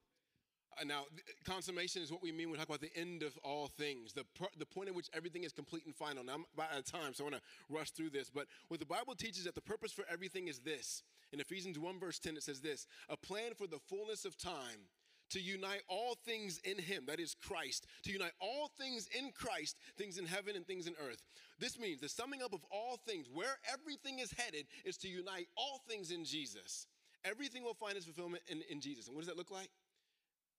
Uh, 0.77 0.85
now, 0.85 1.05
consummation 1.49 2.03
is 2.03 2.13
what 2.13 2.23
we 2.23 2.33
mean 2.33 2.53
when 2.53 2.53
we 2.53 2.59
talk 2.59 2.69
about 2.69 2.83
the 2.83 2.93
end 2.95 3.23
of 3.23 3.33
all 3.43 3.69
things, 3.69 4.13
the, 4.13 4.25
the 4.59 4.67
point 4.67 4.91
at 4.91 4.95
which 4.95 5.09
everything 5.15 5.45
is 5.45 5.53
complete 5.53 5.87
and 5.87 5.97
final. 5.97 6.23
Now, 6.23 6.35
I'm 6.35 6.45
about 6.53 6.73
out 6.73 6.81
of 6.81 6.85
time, 6.85 7.15
so 7.15 7.25
I 7.25 7.31
want 7.31 7.37
to 7.37 7.75
rush 7.75 7.91
through 7.93 8.11
this. 8.11 8.29
But 8.29 8.45
what 8.69 8.81
the 8.81 8.87
Bible 8.87 9.15
teaches 9.15 9.45
that 9.45 9.55
the 9.55 9.63
purpose 9.63 9.93
for 9.93 10.05
everything 10.13 10.49
is 10.49 10.59
this. 10.59 11.03
In 11.33 11.41
Ephesians 11.41 11.79
1, 11.79 11.99
verse 11.99 12.19
10, 12.19 12.37
it 12.37 12.43
says 12.43 12.61
this 12.61 12.87
a 13.09 13.17
plan 13.17 13.55
for 13.57 13.67
the 13.67 13.79
fullness 13.89 14.27
of 14.27 14.37
time 14.37 14.85
to 15.31 15.41
unite 15.41 15.83
all 15.89 16.17
things 16.25 16.61
in 16.65 16.79
Him, 16.79 17.05
that 17.07 17.21
is 17.21 17.35
Christ, 17.35 17.87
to 18.05 18.13
unite 18.13 18.33
all 18.41 18.71
things 18.79 19.09
in 19.19 19.31
Christ, 19.33 19.77
things 19.97 20.19
in 20.19 20.27
heaven 20.27 20.57
and 20.57 20.67
things 20.67 20.87
in 20.87 20.95
earth. 21.01 21.25
This 21.59 21.79
means 21.79 22.01
the 22.01 22.09
summing 22.09 22.43
up 22.43 22.53
of 22.53 22.65
all 22.71 22.99
things, 23.07 23.29
where 23.33 23.57
everything 23.73 24.19
is 24.19 24.33
headed, 24.33 24.67
is 24.85 24.97
to 24.99 25.09
unite 25.09 25.47
all 25.57 25.81
things 25.89 26.11
in 26.11 26.25
Jesus. 26.25 26.87
Everything 27.25 27.65
will 27.65 27.75
find 27.75 27.97
its 27.97 28.05
fulfillment 28.05 28.43
in, 28.49 28.63
in 28.71 28.81
Jesus. 28.81 29.07
And 29.07 29.17
what 29.17 29.23
does 29.23 29.29
that 29.29 29.39
look 29.39 29.51
like? 29.51 29.71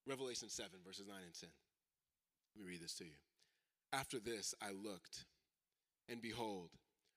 Revelation 0.07 0.49
7, 0.49 0.69
verses 0.85 1.07
9 1.07 1.15
and 1.23 1.33
10. 1.33 1.49
Let 2.55 2.65
me 2.65 2.71
read 2.71 2.81
this 2.81 2.95
to 2.95 3.05
you. 3.05 3.11
After 3.93 4.19
this, 4.19 4.53
I 4.61 4.71
looked, 4.71 5.25
and 6.09 6.21
behold, 6.21 6.69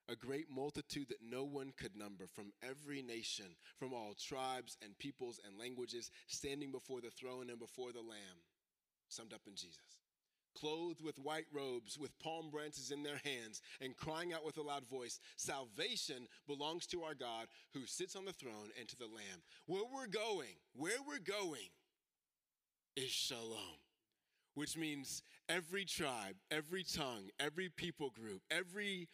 a 0.08 0.16
great 0.16 0.50
multitude 0.50 1.08
that 1.08 1.22
no 1.22 1.44
one 1.44 1.72
could 1.76 1.96
number 1.96 2.26
from 2.26 2.52
every 2.62 3.02
nation, 3.02 3.46
from 3.76 3.92
all 3.92 4.14
tribes 4.14 4.76
and 4.82 4.98
peoples 4.98 5.40
and 5.46 5.58
languages, 5.58 6.10
standing 6.26 6.72
before 6.72 7.00
the 7.00 7.10
throne 7.10 7.50
and 7.50 7.58
before 7.58 7.92
the 7.92 8.00
Lamb, 8.00 8.42
summed 9.08 9.32
up 9.32 9.42
in 9.46 9.54
Jesus. 9.54 9.98
Clothed 10.58 11.02
with 11.04 11.18
white 11.18 11.46
robes, 11.52 11.98
with 11.98 12.18
palm 12.18 12.50
branches 12.50 12.90
in 12.90 13.02
their 13.02 13.20
hands, 13.24 13.60
and 13.80 13.96
crying 13.96 14.32
out 14.32 14.44
with 14.44 14.56
a 14.56 14.62
loud 14.62 14.88
voice, 14.88 15.20
Salvation 15.36 16.26
belongs 16.46 16.86
to 16.86 17.02
our 17.02 17.14
God 17.14 17.46
who 17.74 17.86
sits 17.86 18.16
on 18.16 18.24
the 18.24 18.32
throne 18.32 18.70
and 18.78 18.88
to 18.88 18.96
the 18.96 19.04
Lamb. 19.04 19.42
Where 19.66 19.84
we're 19.92 20.06
going, 20.06 20.56
where 20.74 20.98
we're 21.06 21.18
going 21.18 21.68
is 22.96 23.10
shalom, 23.10 23.78
which 24.54 24.76
means 24.76 25.22
every 25.48 25.84
tribe, 25.84 26.34
every 26.50 26.82
tongue, 26.82 27.28
every 27.38 27.68
people 27.68 28.10
group, 28.10 28.42
every 28.50 29.08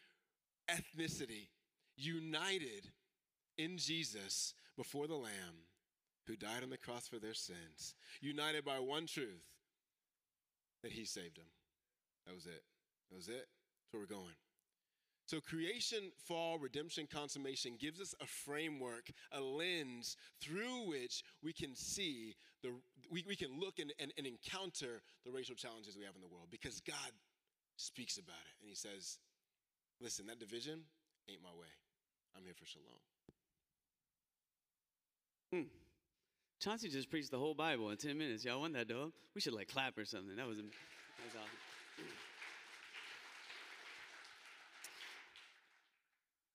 ethnicity 0.71 1.49
united 1.97 2.91
in 3.57 3.79
Jesus 3.79 4.55
before 4.77 5.07
the 5.07 5.15
Lamb 5.15 5.69
who 6.27 6.37
died 6.37 6.63
on 6.63 6.71
the 6.71 6.79
cross 6.79 7.07
for 7.07 7.19
their 7.19 7.35
sins, 7.35 7.95
united 8.21 8.65
by 8.65 8.79
one 8.79 9.07
truth 9.07 9.45
that 10.83 10.93
He 10.93 11.05
saved 11.05 11.37
them. 11.37 11.47
That 12.27 12.35
was 12.35 12.47
it. 12.47 12.63
That 13.11 13.17
was 13.17 13.29
it. 13.29 13.47
That's 13.47 13.93
where 13.93 14.01
we're 14.01 14.07
going. 14.07 14.35
So, 15.27 15.41
creation, 15.41 16.13
fall, 16.29 16.59
redemption, 16.59 17.09
consummation 17.11 17.77
gives 17.79 17.99
us 17.99 18.15
a 18.21 18.27
framework, 18.27 19.11
a 19.33 19.41
lens 19.41 20.17
through 20.41 20.89
which 20.89 21.23
we 21.43 21.53
can 21.53 21.75
see 21.75 22.35
the, 22.63 22.73
we, 23.11 23.25
we 23.27 23.37
can 23.37 23.59
look 23.59 23.79
and, 23.79 23.93
and, 23.99 24.13
and 24.19 24.27
encounter 24.27 25.03
the 25.25 25.33
racial 25.33 25.55
challenges 25.55 25.97
we 25.97 26.05
have 26.05 26.15
in 26.15 26.21
the 26.21 26.29
world 26.29 26.49
because 26.51 26.81
God 26.81 27.13
speaks 27.77 28.19
about 28.19 28.45
it 28.45 28.61
and 28.61 28.69
He 28.69 28.75
says, 28.75 29.19
Listen, 30.01 30.27
that 30.27 30.39
division 30.39 30.81
ain't 31.29 31.43
my 31.43 31.51
way. 31.59 31.69
I'm 32.37 32.45
here 32.45 32.55
for 32.55 32.67
shalom. 32.67 32.87
Hmm. 35.53 35.69
Chauncey 36.61 36.89
just 36.89 37.11
preached 37.11 37.31
the 37.31 37.39
whole 37.39 37.55
Bible 37.55 37.91
in 37.91 37.97
10 37.97 38.17
minutes. 38.17 38.45
Y'all 38.45 38.61
want 38.61 38.75
that, 38.75 38.89
dog? 38.89 39.13
We 39.35 39.41
should 39.41 39.53
like 39.53 39.69
clap 39.69 39.97
or 39.99 40.05
something. 40.05 40.35
That 40.37 40.47
was, 40.47 40.57
that 40.57 40.65
was 40.65 41.35
awesome. 41.35 41.59
Hmm. 41.97 42.03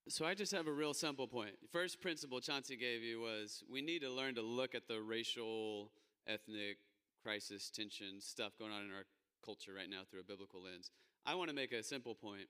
So 0.10 0.26
I 0.26 0.34
just 0.34 0.52
have 0.52 0.68
a 0.68 0.72
real 0.72 0.94
simple 0.94 1.28
point. 1.28 1.52
First 1.72 2.02
principle 2.02 2.42
Chauncey 2.42 2.76
gave 2.76 3.04
you 3.04 3.22
was 3.22 3.64
we 3.72 3.82
need 3.82 4.02
to 4.02 4.10
learn 4.10 4.36
to 4.36 4.42
look 4.42 4.74
at 4.74 4.88
the 4.88 5.00
racial, 5.00 5.92
ethnic 6.28 6.78
crisis, 7.22 7.70
tension, 7.70 8.20
stuff 8.20 8.54
going 8.58 8.72
on 8.72 8.86
in 8.86 8.92
our 8.92 9.06
culture 9.46 9.74
right 9.76 9.90
now 9.90 10.02
through 10.10 10.22
a 10.22 10.24
biblical 10.24 10.64
lens. 10.64 10.90
I 11.26 11.36
want 11.36 11.50
to 11.50 11.56
make 11.56 11.72
a 11.72 11.84
simple 11.84 12.16
point. 12.16 12.48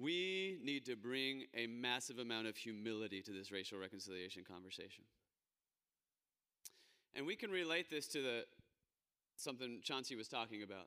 We 0.00 0.58
need 0.64 0.86
to 0.86 0.96
bring 0.96 1.44
a 1.54 1.66
massive 1.66 2.18
amount 2.18 2.46
of 2.46 2.56
humility 2.56 3.20
to 3.22 3.32
this 3.32 3.52
racial 3.52 3.78
reconciliation 3.78 4.44
conversation. 4.44 5.04
And 7.14 7.26
we 7.26 7.36
can 7.36 7.50
relate 7.50 7.90
this 7.90 8.06
to 8.08 8.22
the 8.22 8.44
something 9.36 9.80
Chauncey 9.82 10.16
was 10.16 10.28
talking 10.28 10.62
about. 10.62 10.86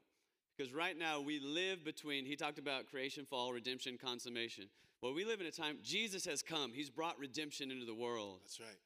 Because 0.58 0.74
right 0.74 0.98
now 0.98 1.20
we 1.20 1.40
live 1.40 1.84
between, 1.84 2.26
he 2.26 2.36
talked 2.36 2.60
about 2.60 2.88
creation, 2.88 3.26
fall, 3.26 3.52
redemption, 3.52 3.98
consummation. 3.98 4.66
Well, 5.02 5.14
we 5.14 5.26
live 5.26 5.42
in 5.42 5.48
a 5.48 5.52
time, 5.52 5.78
Jesus 5.84 6.26
has 6.26 6.42
come. 6.42 6.72
He's 6.74 6.90
brought 6.90 7.18
redemption 7.20 7.72
into 7.72 7.86
the 7.86 7.96
world. 7.96 8.40
That's 8.44 8.60
right. 8.60 8.80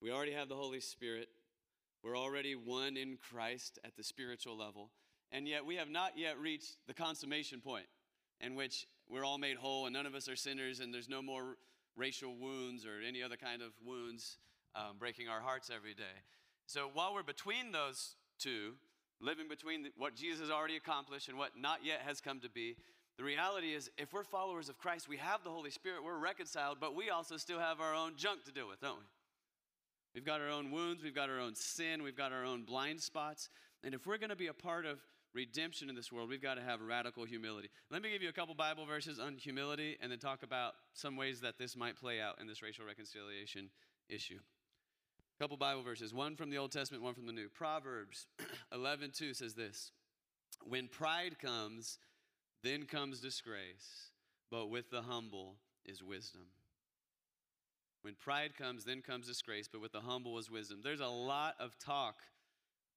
We 0.00 0.12
already 0.12 0.32
have 0.32 0.48
the 0.48 0.56
Holy 0.56 0.80
Spirit. 0.80 1.28
We're 2.02 2.16
already 2.16 2.54
one 2.54 2.96
in 2.96 3.16
Christ 3.16 3.78
at 3.84 3.96
the 3.96 4.04
spiritual 4.04 4.56
level. 4.56 4.90
And 5.32 5.48
yet 5.48 5.64
we 5.64 5.76
have 5.76 5.90
not 5.90 6.16
yet 6.16 6.38
reached 6.38 6.76
the 6.86 6.94
consummation 6.94 7.60
point 7.60 7.86
in 8.40 8.54
which 8.54 8.86
we're 9.10 9.24
all 9.24 9.38
made 9.38 9.56
whole 9.56 9.86
and 9.86 9.94
none 9.94 10.06
of 10.06 10.14
us 10.14 10.28
are 10.28 10.36
sinners 10.36 10.80
and 10.80 10.94
there's 10.94 11.08
no 11.08 11.20
more 11.20 11.56
racial 11.96 12.36
wounds 12.36 12.86
or 12.86 13.00
any 13.06 13.22
other 13.22 13.36
kind 13.36 13.62
of 13.62 13.72
wounds 13.84 14.38
um, 14.74 14.96
breaking 14.98 15.28
our 15.28 15.40
hearts 15.40 15.70
every 15.74 15.94
day. 15.94 16.22
So 16.66 16.88
while 16.92 17.12
we're 17.12 17.22
between 17.22 17.72
those 17.72 18.14
two, 18.38 18.74
living 19.20 19.48
between 19.48 19.88
what 19.96 20.14
Jesus 20.14 20.40
has 20.40 20.50
already 20.50 20.76
accomplished 20.76 21.28
and 21.28 21.36
what 21.36 21.58
not 21.58 21.80
yet 21.84 22.00
has 22.06 22.20
come 22.20 22.40
to 22.40 22.48
be, 22.48 22.76
the 23.18 23.24
reality 23.24 23.74
is 23.74 23.90
if 23.98 24.12
we're 24.12 24.24
followers 24.24 24.68
of 24.68 24.78
Christ, 24.78 25.08
we 25.08 25.18
have 25.18 25.44
the 25.44 25.50
Holy 25.50 25.70
Spirit, 25.70 26.04
we're 26.04 26.18
reconciled, 26.18 26.78
but 26.80 26.94
we 26.94 27.10
also 27.10 27.36
still 27.36 27.58
have 27.58 27.80
our 27.80 27.94
own 27.94 28.12
junk 28.16 28.44
to 28.44 28.52
deal 28.52 28.68
with, 28.68 28.80
don't 28.80 28.98
we? 28.98 29.04
We've 30.14 30.24
got 30.24 30.40
our 30.40 30.48
own 30.48 30.70
wounds, 30.70 31.02
we've 31.02 31.14
got 31.14 31.28
our 31.28 31.38
own 31.38 31.54
sin, 31.54 32.02
we've 32.02 32.16
got 32.16 32.32
our 32.32 32.44
own 32.44 32.62
blind 32.62 33.00
spots. 33.00 33.48
And 33.84 33.94
if 33.94 34.06
we're 34.06 34.18
going 34.18 34.30
to 34.30 34.36
be 34.36 34.48
a 34.48 34.54
part 34.54 34.86
of 34.86 35.00
redemption 35.34 35.88
in 35.88 35.94
this 35.94 36.10
world, 36.10 36.28
we've 36.28 36.42
got 36.42 36.54
to 36.54 36.62
have 36.62 36.80
radical 36.80 37.24
humility. 37.24 37.70
Let 37.90 38.02
me 38.02 38.10
give 38.10 38.22
you 38.22 38.28
a 38.28 38.32
couple 38.32 38.54
Bible 38.54 38.86
verses 38.86 39.18
on 39.18 39.36
humility 39.36 39.96
and 40.00 40.10
then 40.10 40.18
talk 40.18 40.42
about 40.42 40.74
some 40.92 41.16
ways 41.16 41.40
that 41.40 41.58
this 41.58 41.76
might 41.76 41.96
play 41.96 42.20
out 42.20 42.40
in 42.40 42.46
this 42.46 42.62
racial 42.62 42.84
reconciliation 42.84 43.70
issue. 44.08 44.38
A 44.38 45.42
couple 45.42 45.56
Bible 45.56 45.82
verses, 45.82 46.12
one 46.12 46.36
from 46.36 46.50
the 46.50 46.58
Old 46.58 46.72
Testament, 46.72 47.02
one 47.02 47.14
from 47.14 47.26
the 47.26 47.32
New. 47.32 47.48
Proverbs 47.48 48.26
11 48.72 49.12
2 49.14 49.34
says 49.34 49.54
this 49.54 49.92
When 50.66 50.88
pride 50.88 51.38
comes, 51.38 51.98
then 52.62 52.84
comes 52.84 53.20
disgrace, 53.20 54.10
but 54.50 54.68
with 54.68 54.90
the 54.90 55.02
humble 55.02 55.56
is 55.86 56.02
wisdom. 56.02 56.46
When 58.02 58.14
pride 58.14 58.56
comes, 58.56 58.84
then 58.84 59.02
comes 59.02 59.26
disgrace, 59.26 59.68
but 59.70 59.80
with 59.80 59.92
the 59.92 60.00
humble 60.00 60.38
is 60.38 60.50
wisdom. 60.50 60.80
There's 60.82 61.00
a 61.00 61.06
lot 61.06 61.54
of 61.60 61.78
talk 61.78 62.16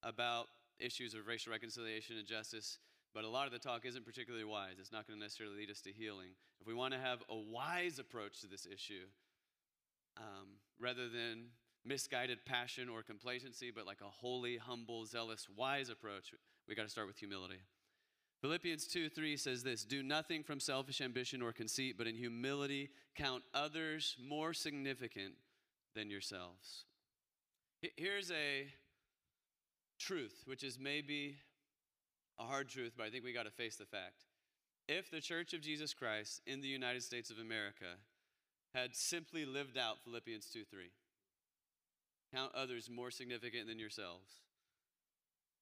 about 0.02 0.48
issues 0.80 1.14
of 1.14 1.28
racial 1.28 1.52
reconciliation 1.52 2.18
and 2.18 2.28
justice, 2.28 2.80
but 3.14 3.24
a 3.24 3.30
lot 3.30 3.46
of 3.46 3.54
the 3.54 3.60
talk 3.60 3.86
isn't 3.86 4.06
particularly 4.06 4.46
wise. 4.46 4.76
It's 4.80 4.92
not 4.92 5.08
going 5.08 5.20
to 5.20 5.24
necessarily 5.24 5.58
lead 5.58 5.70
us 5.70 5.82
to 5.82 5.92
healing. 5.92 6.30
If 6.60 6.68
we 6.68 6.74
want 6.74 6.94
to 6.94 7.00
have 7.00 7.22
a 7.30 7.36
wise 7.36 8.00
approach 8.00 8.42
to 8.42 8.48
this 8.48 8.66
issue, 8.66 9.06
um, 10.18 10.58
rather 10.80 11.10
than 11.10 11.46
misguided 11.86 12.46
passion 12.46 12.90
or 12.90 13.04
complacency, 13.04 13.72
but 13.72 13.86
like 13.86 14.02
a 14.02 14.10
holy, 14.10 14.58
humble, 14.58 15.06
zealous, 15.06 15.48
wise 15.56 15.90
approach, 15.90 16.34
we 16.68 16.76
got 16.76 16.84
to 16.84 16.90
start 16.90 17.08
with 17.08 17.18
humility. 17.18 17.62
Philippians 18.42 18.88
2 18.88 19.10
3 19.10 19.38
says 19.38 19.64
this 19.64 19.86
Do 19.86 20.04
nothing 20.04 20.44
from 20.44 20.60
selfish 20.60 21.02
ambition 21.02 21.42
or 21.42 21.54
conceit, 21.54 21.98
but 21.98 22.08
in 22.08 22.16
humility 22.16 22.90
count 23.16 23.44
others 23.54 24.18
more 24.22 24.54
significant 24.54 25.36
than 25.96 26.10
yourselves. 26.10 26.86
Here's 27.96 28.32
a 28.32 28.68
truth, 30.04 30.44
which 30.46 30.64
is 30.64 30.78
maybe 30.80 31.38
a 32.40 32.44
hard 32.44 32.70
truth, 32.70 32.94
but 32.98 33.06
I 33.06 33.10
think 33.10 33.24
we 33.24 33.34
got 33.34 33.46
to 33.46 33.52
face 33.52 33.76
the 33.76 33.86
fact. 33.86 34.26
If 34.88 35.10
the 35.10 35.22
Church 35.22 35.54
of 35.54 35.62
Jesus 35.62 35.94
Christ 35.94 36.42
in 36.46 36.62
the 36.62 36.68
United 36.68 37.04
States 37.04 37.30
of 37.30 37.40
America 37.40 37.96
had 38.74 38.96
simply 38.96 39.46
lived 39.46 39.78
out 39.78 40.04
Philippians 40.04 40.50
2 40.52 40.64
3, 40.66 40.92
count 42.34 42.52
others 42.54 42.90
more 42.90 43.12
significant 43.12 43.68
than 43.68 43.80
yourselves, 43.80 44.42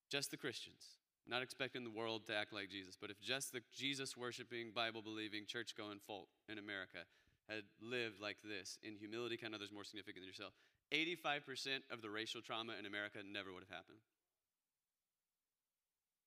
just 0.10 0.32
the 0.32 0.38
Christians, 0.38 0.98
not 1.28 1.44
expecting 1.44 1.84
the 1.84 1.92
world 1.92 2.26
to 2.28 2.36
act 2.36 2.52
like 2.52 2.70
Jesus, 2.70 2.98
but 3.00 3.12
if 3.12 3.22
just 3.22 3.52
the 3.52 3.62
Jesus 3.76 4.18
worshiping, 4.18 4.72
Bible 4.74 5.02
believing, 5.02 5.46
church 5.46 5.76
going 5.78 6.00
folk 6.00 6.30
in 6.50 6.58
America 6.58 7.06
had 7.48 7.64
lived 7.82 8.20
like 8.20 8.38
this 8.44 8.80
in 8.82 8.96
humility, 8.96 9.38
count 9.38 9.54
others 9.54 9.72
more 9.72 9.84
significant 9.84 10.24
than 10.24 10.28
yourself, 10.28 10.54
85% 10.92 11.86
of 11.92 12.02
the 12.02 12.10
racial 12.10 12.42
trauma 12.42 12.74
in 12.80 12.86
America 12.86 13.20
never 13.24 13.54
would 13.54 13.64
have 13.64 13.78
happened. 13.78 14.00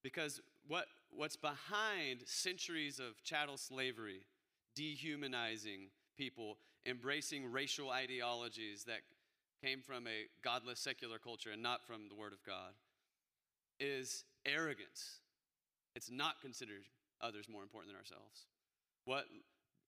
Because 0.05 0.43
what, 0.69 0.85
what's 1.11 1.35
behind 1.35 2.21
centuries 2.27 3.01
of 3.01 3.25
chattel 3.25 3.57
slavery, 3.57 4.21
dehumanizing 4.77 5.89
people, 6.17 6.59
embracing 6.87 7.51
racial 7.51 7.91
ideologies 7.91 8.85
that 8.85 9.01
came 9.65 9.81
from 9.81 10.07
a 10.07 10.27
godless 10.45 10.79
secular 10.79 11.19
culture 11.19 11.51
and 11.51 11.63
not 11.63 11.87
from 11.87 12.09
the 12.11 12.15
Word 12.15 12.35
of 12.35 12.45
God, 12.45 12.75
is 13.81 14.25
arrogance. 14.45 15.21
It's 15.97 16.11
not 16.11 16.43
considered 16.43 16.85
others 17.23 17.49
more 17.49 17.63
important 17.63 17.95
than 17.95 17.99
ourselves. 17.99 18.47
What 19.07 19.25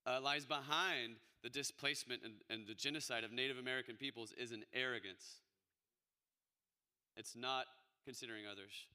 uh, 0.07 0.21
lies 0.23 0.47
behind 0.47 1.17
the 1.43 1.51
displacement 1.51 2.23
and, 2.25 2.35
and 2.49 2.67
the 2.67 2.75
genocide 2.75 3.23
of 3.23 3.33
Native 3.33 3.59
American 3.59 3.97
peoples 3.97 4.33
is 4.39 4.53
an 4.53 4.65
arrogance. 4.73 5.43
It's 7.19 7.37
not 7.37 7.67
considering 8.07 8.45
others 8.51 8.87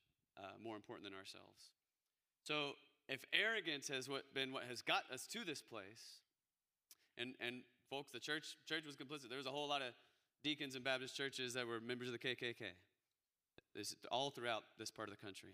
uh, 0.41 0.45
more 0.63 0.75
important 0.75 1.05
than 1.05 1.17
ourselves. 1.17 1.71
So, 2.43 2.73
if 3.07 3.25
arrogance 3.33 3.87
has 3.89 4.09
what, 4.09 4.33
been 4.33 4.51
what 4.51 4.63
has 4.63 4.81
got 4.81 5.03
us 5.13 5.27
to 5.27 5.43
this 5.43 5.61
place, 5.61 6.21
and, 7.17 7.33
and 7.39 7.61
folks, 7.89 8.11
the 8.11 8.19
church, 8.19 8.57
church 8.67 8.83
was 8.85 8.95
complicit. 8.95 9.29
There 9.29 9.37
was 9.37 9.47
a 9.47 9.51
whole 9.51 9.67
lot 9.67 9.81
of 9.81 9.93
deacons 10.43 10.75
in 10.75 10.83
Baptist 10.83 11.15
churches 11.15 11.53
that 11.53 11.67
were 11.67 11.79
members 11.79 12.07
of 12.07 12.13
the 12.13 12.19
KKK. 12.19 12.73
This, 13.75 13.95
all 14.11 14.31
throughout 14.31 14.63
this 14.77 14.91
part 14.91 15.09
of 15.09 15.15
the 15.17 15.23
country. 15.23 15.51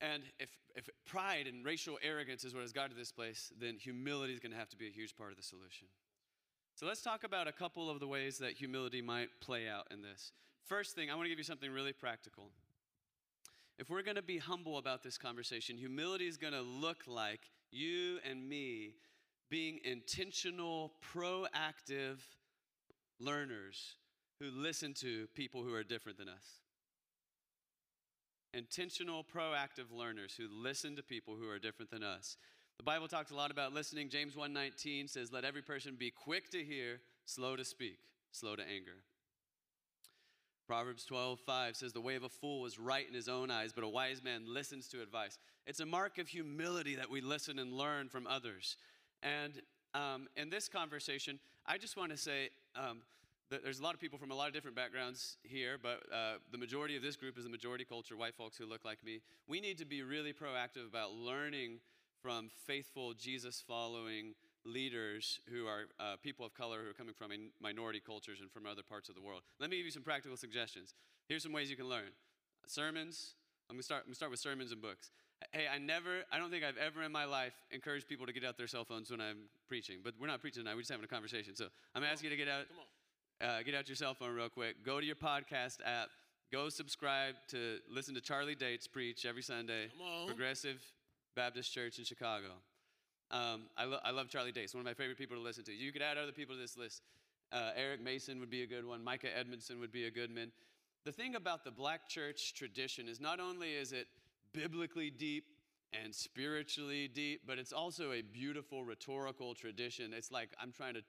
And 0.00 0.22
if, 0.38 0.48
if 0.74 0.88
pride 1.06 1.46
and 1.46 1.64
racial 1.64 1.98
arrogance 2.02 2.44
is 2.44 2.54
what 2.54 2.62
has 2.62 2.72
got 2.72 2.90
to 2.90 2.96
this 2.96 3.12
place, 3.12 3.52
then 3.58 3.76
humility 3.78 4.32
is 4.32 4.40
going 4.40 4.52
to 4.52 4.58
have 4.58 4.70
to 4.70 4.76
be 4.76 4.86
a 4.86 4.90
huge 4.90 5.16
part 5.16 5.30
of 5.30 5.36
the 5.36 5.42
solution. 5.42 5.88
So 6.74 6.86
let's 6.86 7.02
talk 7.02 7.24
about 7.24 7.48
a 7.48 7.52
couple 7.52 7.90
of 7.90 8.00
the 8.00 8.06
ways 8.06 8.38
that 8.38 8.52
humility 8.52 9.02
might 9.02 9.28
play 9.40 9.68
out 9.68 9.88
in 9.90 10.00
this. 10.00 10.32
First 10.66 10.94
thing, 10.94 11.10
I 11.10 11.14
want 11.14 11.26
to 11.26 11.28
give 11.28 11.38
you 11.38 11.44
something 11.44 11.70
really 11.70 11.92
practical. 11.92 12.50
If 13.80 13.88
we're 13.88 14.02
going 14.02 14.16
to 14.16 14.22
be 14.22 14.36
humble 14.36 14.76
about 14.76 15.02
this 15.02 15.16
conversation, 15.16 15.78
humility 15.78 16.28
is 16.28 16.36
going 16.36 16.52
to 16.52 16.60
look 16.60 17.04
like 17.06 17.40
you 17.72 18.18
and 18.28 18.46
me 18.46 18.96
being 19.48 19.80
intentional, 19.84 20.92
proactive 21.14 22.18
learners 23.18 23.94
who 24.38 24.50
listen 24.50 24.92
to 25.00 25.28
people 25.34 25.64
who 25.64 25.72
are 25.72 25.82
different 25.82 26.18
than 26.18 26.28
us. 26.28 26.60
Intentional, 28.52 29.24
proactive 29.24 29.90
learners 29.90 30.34
who 30.36 30.46
listen 30.50 30.94
to 30.96 31.02
people 31.02 31.36
who 31.36 31.48
are 31.48 31.58
different 31.58 31.90
than 31.90 32.02
us. 32.02 32.36
The 32.76 32.84
Bible 32.84 33.08
talks 33.08 33.30
a 33.30 33.34
lot 33.34 33.50
about 33.50 33.72
listening. 33.72 34.10
James 34.10 34.36
1:19 34.36 35.08
says, 35.08 35.32
"Let 35.32 35.46
every 35.46 35.62
person 35.62 35.96
be 35.96 36.10
quick 36.10 36.50
to 36.50 36.62
hear, 36.62 37.00
slow 37.24 37.56
to 37.56 37.64
speak, 37.64 38.00
slow 38.30 38.56
to 38.56 38.62
anger." 38.62 39.04
Proverbs 40.70 41.04
12, 41.04 41.40
5 41.40 41.74
says, 41.74 41.92
The 41.92 42.00
way 42.00 42.14
of 42.14 42.22
a 42.22 42.28
fool 42.28 42.64
is 42.64 42.78
right 42.78 43.04
in 43.04 43.12
his 43.12 43.28
own 43.28 43.50
eyes, 43.50 43.72
but 43.72 43.82
a 43.82 43.88
wise 43.88 44.22
man 44.22 44.42
listens 44.46 44.86
to 44.90 45.02
advice. 45.02 45.36
It's 45.66 45.80
a 45.80 45.84
mark 45.84 46.18
of 46.18 46.28
humility 46.28 46.94
that 46.94 47.10
we 47.10 47.20
listen 47.20 47.58
and 47.58 47.72
learn 47.72 48.08
from 48.08 48.28
others. 48.28 48.76
And 49.20 49.60
um, 49.94 50.28
in 50.36 50.48
this 50.48 50.68
conversation, 50.68 51.40
I 51.66 51.76
just 51.76 51.96
want 51.96 52.12
to 52.12 52.16
say 52.16 52.50
um, 52.76 53.02
that 53.50 53.64
there's 53.64 53.80
a 53.80 53.82
lot 53.82 53.94
of 53.94 54.00
people 54.00 54.16
from 54.16 54.30
a 54.30 54.34
lot 54.36 54.46
of 54.46 54.54
different 54.54 54.76
backgrounds 54.76 55.38
here, 55.42 55.76
but 55.76 56.04
uh, 56.14 56.34
the 56.52 56.58
majority 56.58 56.94
of 56.94 57.02
this 57.02 57.16
group 57.16 57.36
is 57.36 57.42
the 57.42 57.50
majority 57.50 57.84
culture, 57.84 58.16
white 58.16 58.36
folks 58.36 58.56
who 58.56 58.64
look 58.64 58.84
like 58.84 59.04
me. 59.04 59.22
We 59.48 59.60
need 59.60 59.76
to 59.78 59.84
be 59.84 60.04
really 60.04 60.32
proactive 60.32 60.86
about 60.88 61.14
learning 61.14 61.80
from 62.22 62.48
faithful, 62.68 63.12
Jesus 63.14 63.60
following 63.66 64.34
leaders 64.64 65.40
who 65.50 65.66
are 65.66 65.84
uh, 65.98 66.16
people 66.22 66.44
of 66.44 66.54
color 66.54 66.78
who 66.84 66.90
are 66.90 66.94
coming 66.94 67.14
from 67.14 67.30
minority 67.60 68.00
cultures 68.04 68.40
and 68.40 68.50
from 68.50 68.66
other 68.66 68.82
parts 68.82 69.08
of 69.08 69.14
the 69.14 69.22
world. 69.22 69.42
Let 69.58 69.70
me 69.70 69.76
give 69.76 69.86
you 69.86 69.92
some 69.92 70.02
practical 70.02 70.36
suggestions. 70.36 70.94
Here's 71.28 71.42
some 71.42 71.52
ways 71.52 71.70
you 71.70 71.76
can 71.76 71.88
learn 71.88 72.12
sermons. 72.66 73.34
I'm 73.68 73.76
gonna 73.76 73.82
start. 73.82 74.02
I'm 74.02 74.08
gonna 74.08 74.16
start 74.16 74.30
with 74.30 74.40
sermons 74.40 74.72
and 74.72 74.82
books. 74.82 75.10
Hey, 75.52 75.66
I 75.72 75.78
never, 75.78 76.22
I 76.30 76.38
don't 76.38 76.50
think 76.50 76.64
I've 76.64 76.76
ever 76.76 77.02
in 77.02 77.12
my 77.12 77.24
life 77.24 77.54
encouraged 77.70 78.08
people 78.08 78.26
to 78.26 78.32
get 78.32 78.44
out 78.44 78.58
their 78.58 78.66
cell 78.66 78.84
phones 78.84 79.10
when 79.10 79.20
I'm 79.20 79.48
preaching. 79.68 79.98
But 80.04 80.14
we're 80.20 80.26
not 80.26 80.42
preaching 80.42 80.62
tonight. 80.62 80.74
We're 80.74 80.82
just 80.82 80.90
having 80.90 81.04
a 81.04 81.08
conversation. 81.08 81.56
So 81.56 81.66
I'm 81.94 82.04
asking 82.04 82.30
you 82.30 82.36
to 82.36 82.44
get 82.44 82.52
out, 82.52 82.66
uh, 83.40 83.62
get 83.62 83.74
out 83.74 83.88
your 83.88 83.96
cell 83.96 84.12
phone 84.12 84.34
real 84.34 84.50
quick. 84.50 84.84
Go 84.84 85.00
to 85.00 85.06
your 85.06 85.16
podcast 85.16 85.78
app. 85.84 86.10
Go 86.52 86.68
subscribe 86.68 87.36
to 87.48 87.78
listen 87.90 88.14
to 88.16 88.20
Charlie 88.20 88.54
Dates 88.54 88.86
preach 88.86 89.24
every 89.24 89.42
Sunday. 89.42 89.86
Progressive 90.26 90.82
Baptist 91.36 91.72
Church 91.72 91.98
in 91.98 92.04
Chicago. 92.04 92.48
Um, 93.30 93.62
I, 93.76 93.84
lo- 93.84 94.00
I 94.04 94.10
love 94.10 94.28
Charlie 94.28 94.52
Dates, 94.52 94.74
one 94.74 94.80
of 94.80 94.86
my 94.86 94.94
favorite 94.94 95.18
people 95.18 95.36
to 95.36 95.42
listen 95.42 95.64
to. 95.64 95.72
You 95.72 95.92
could 95.92 96.02
add 96.02 96.18
other 96.18 96.32
people 96.32 96.56
to 96.56 96.60
this 96.60 96.76
list. 96.76 97.02
Uh, 97.52 97.70
Eric 97.76 98.02
Mason 98.02 98.40
would 98.40 98.50
be 98.50 98.62
a 98.62 98.66
good 98.66 98.84
one. 98.84 99.04
Mika 99.04 99.36
Edmondson 99.36 99.80
would 99.80 99.92
be 99.92 100.06
a 100.06 100.10
good 100.10 100.30
man. 100.30 100.52
The 101.04 101.12
thing 101.12 101.34
about 101.34 101.64
the 101.64 101.70
black 101.70 102.08
church 102.08 102.54
tradition 102.54 103.08
is 103.08 103.20
not 103.20 103.40
only 103.40 103.72
is 103.72 103.92
it 103.92 104.06
biblically 104.52 105.10
deep 105.10 105.44
and 105.92 106.14
spiritually 106.14 107.08
deep, 107.08 107.42
but 107.46 107.58
it's 107.58 107.72
also 107.72 108.12
a 108.12 108.22
beautiful 108.22 108.84
rhetorical 108.84 109.54
tradition. 109.54 110.12
It's 110.12 110.30
like 110.30 110.50
I'm 110.60 110.72
trying 110.72 110.94
to, 110.94 111.02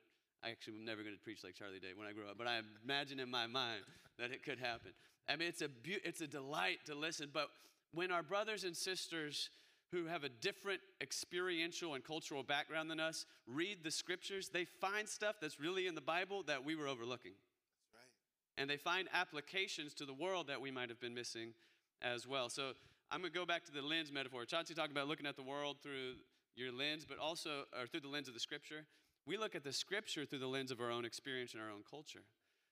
I 0.43 0.49
actually 0.49 0.75
am 0.75 0.85
never 0.85 1.03
going 1.03 1.15
to 1.15 1.21
preach 1.21 1.43
like 1.43 1.55
Charlie 1.55 1.79
Day 1.79 1.91
when 1.95 2.07
I 2.07 2.13
grow 2.13 2.29
up, 2.29 2.37
but 2.37 2.47
I 2.47 2.61
imagine 2.83 3.19
in 3.19 3.29
my 3.29 3.47
mind 3.47 3.81
that 4.17 4.31
it 4.31 4.43
could 4.43 4.59
happen. 4.59 4.91
I 5.29 5.35
mean, 5.35 5.47
it's 5.47 5.61
a, 5.61 5.69
it's 5.85 6.21
a 6.21 6.27
delight 6.27 6.79
to 6.85 6.95
listen, 6.95 7.29
but 7.31 7.49
when 7.93 8.11
our 8.11 8.23
brothers 8.23 8.63
and 8.63 8.75
sisters 8.75 9.49
who 9.91 10.05
have 10.05 10.23
a 10.23 10.29
different 10.29 10.79
experiential 11.01 11.93
and 11.95 12.03
cultural 12.03 12.43
background 12.43 12.89
than 12.89 12.99
us 12.99 13.25
read 13.45 13.83
the 13.83 13.91
scriptures, 13.91 14.49
they 14.49 14.65
find 14.65 15.07
stuff 15.07 15.35
that's 15.41 15.59
really 15.59 15.87
in 15.87 15.95
the 15.95 16.01
Bible 16.01 16.43
that 16.43 16.63
we 16.63 16.75
were 16.75 16.87
overlooking. 16.87 17.33
That's 17.33 17.93
right. 17.93 18.61
And 18.61 18.69
they 18.69 18.77
find 18.77 19.07
applications 19.13 19.93
to 19.95 20.05
the 20.05 20.13
world 20.13 20.47
that 20.47 20.61
we 20.61 20.71
might 20.71 20.89
have 20.89 20.99
been 20.99 21.13
missing 21.13 21.53
as 22.01 22.25
well. 22.25 22.49
So 22.49 22.71
I'm 23.11 23.19
going 23.19 23.31
to 23.33 23.37
go 23.37 23.45
back 23.45 23.65
to 23.65 23.71
the 23.71 23.81
lens 23.81 24.11
metaphor. 24.11 24.45
Chauncey 24.45 24.73
talked 24.73 24.91
about 24.91 25.07
looking 25.07 25.25
at 25.25 25.35
the 25.35 25.43
world 25.43 25.77
through 25.83 26.13
your 26.55 26.71
lens, 26.71 27.05
but 27.07 27.17
also 27.17 27.65
or 27.79 27.85
through 27.87 28.01
the 28.01 28.07
lens 28.07 28.27
of 28.27 28.33
the 28.33 28.39
scripture. 28.39 28.85
We 29.25 29.37
look 29.37 29.55
at 29.55 29.63
the 29.63 29.73
scripture 29.73 30.25
through 30.25 30.39
the 30.39 30.47
lens 30.47 30.71
of 30.71 30.79
our 30.79 30.89
own 30.89 31.05
experience 31.05 31.53
and 31.53 31.61
our 31.61 31.69
own 31.69 31.83
culture. 31.89 32.23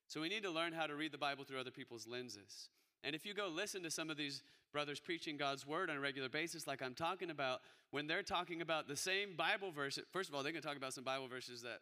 So 0.08 0.22
we 0.22 0.30
need 0.30 0.44
to 0.44 0.52
learn 0.52 0.74
how 0.74 0.88
to 0.88 0.96
read 0.96 1.12
the 1.12 1.18
Bible 1.18 1.44
through 1.44 1.60
other 1.60 1.72
people's 1.72 2.08
lenses. 2.08 2.70
And 3.04 3.16
if 3.16 3.26
you 3.26 3.34
go 3.34 3.48
listen 3.48 3.84
to 3.84 3.92
some 3.92 4.10
of 4.10 4.18
these 4.18 4.42
brothers 4.72 5.00
preaching 5.00 5.38
God's 5.38 5.66
word 5.66 5.90
on 5.90 5.98
a 5.98 6.00
regular 6.00 6.30
basis, 6.30 6.68
like 6.68 6.82
I'm 6.82 6.94
talking 6.94 7.30
about, 7.30 7.62
when 7.92 8.08
they're 8.08 8.24
talking 8.24 8.62
about 8.62 8.88
the 8.88 8.96
same 8.96 9.36
Bible 9.36 9.72
verse, 9.72 10.00
first 10.12 10.30
of 10.30 10.36
all, 10.36 10.44
they're 10.44 10.52
going 10.52 10.62
to 10.62 10.68
talk 10.68 10.78
about 10.78 10.94
some 10.94 11.04
Bible 11.04 11.28
verses 11.28 11.62
that 11.64 11.80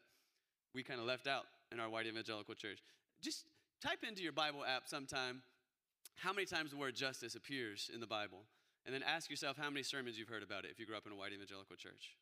we 0.73 0.83
kind 0.83 0.99
of 0.99 1.05
left 1.05 1.27
out 1.27 1.45
in 1.71 1.79
our 1.79 1.89
white 1.89 2.07
evangelical 2.07 2.55
church. 2.55 2.79
Just 3.21 3.45
type 3.81 4.03
into 4.07 4.23
your 4.23 4.31
Bible 4.31 4.63
app 4.65 4.87
sometime 4.87 5.41
how 6.15 6.33
many 6.33 6.45
times 6.45 6.71
the 6.71 6.77
word 6.77 6.95
justice 6.95 7.35
appears 7.35 7.91
in 7.93 7.99
the 7.99 8.07
Bible, 8.07 8.39
and 8.85 8.93
then 8.93 9.03
ask 9.03 9.29
yourself 9.29 9.57
how 9.57 9.69
many 9.69 9.83
sermons 9.83 10.17
you've 10.17 10.29
heard 10.29 10.43
about 10.43 10.65
it 10.65 10.71
if 10.71 10.79
you 10.79 10.85
grew 10.85 10.95
up 10.95 11.05
in 11.05 11.11
a 11.11 11.15
white 11.15 11.33
evangelical 11.33 11.75
church. 11.75 12.15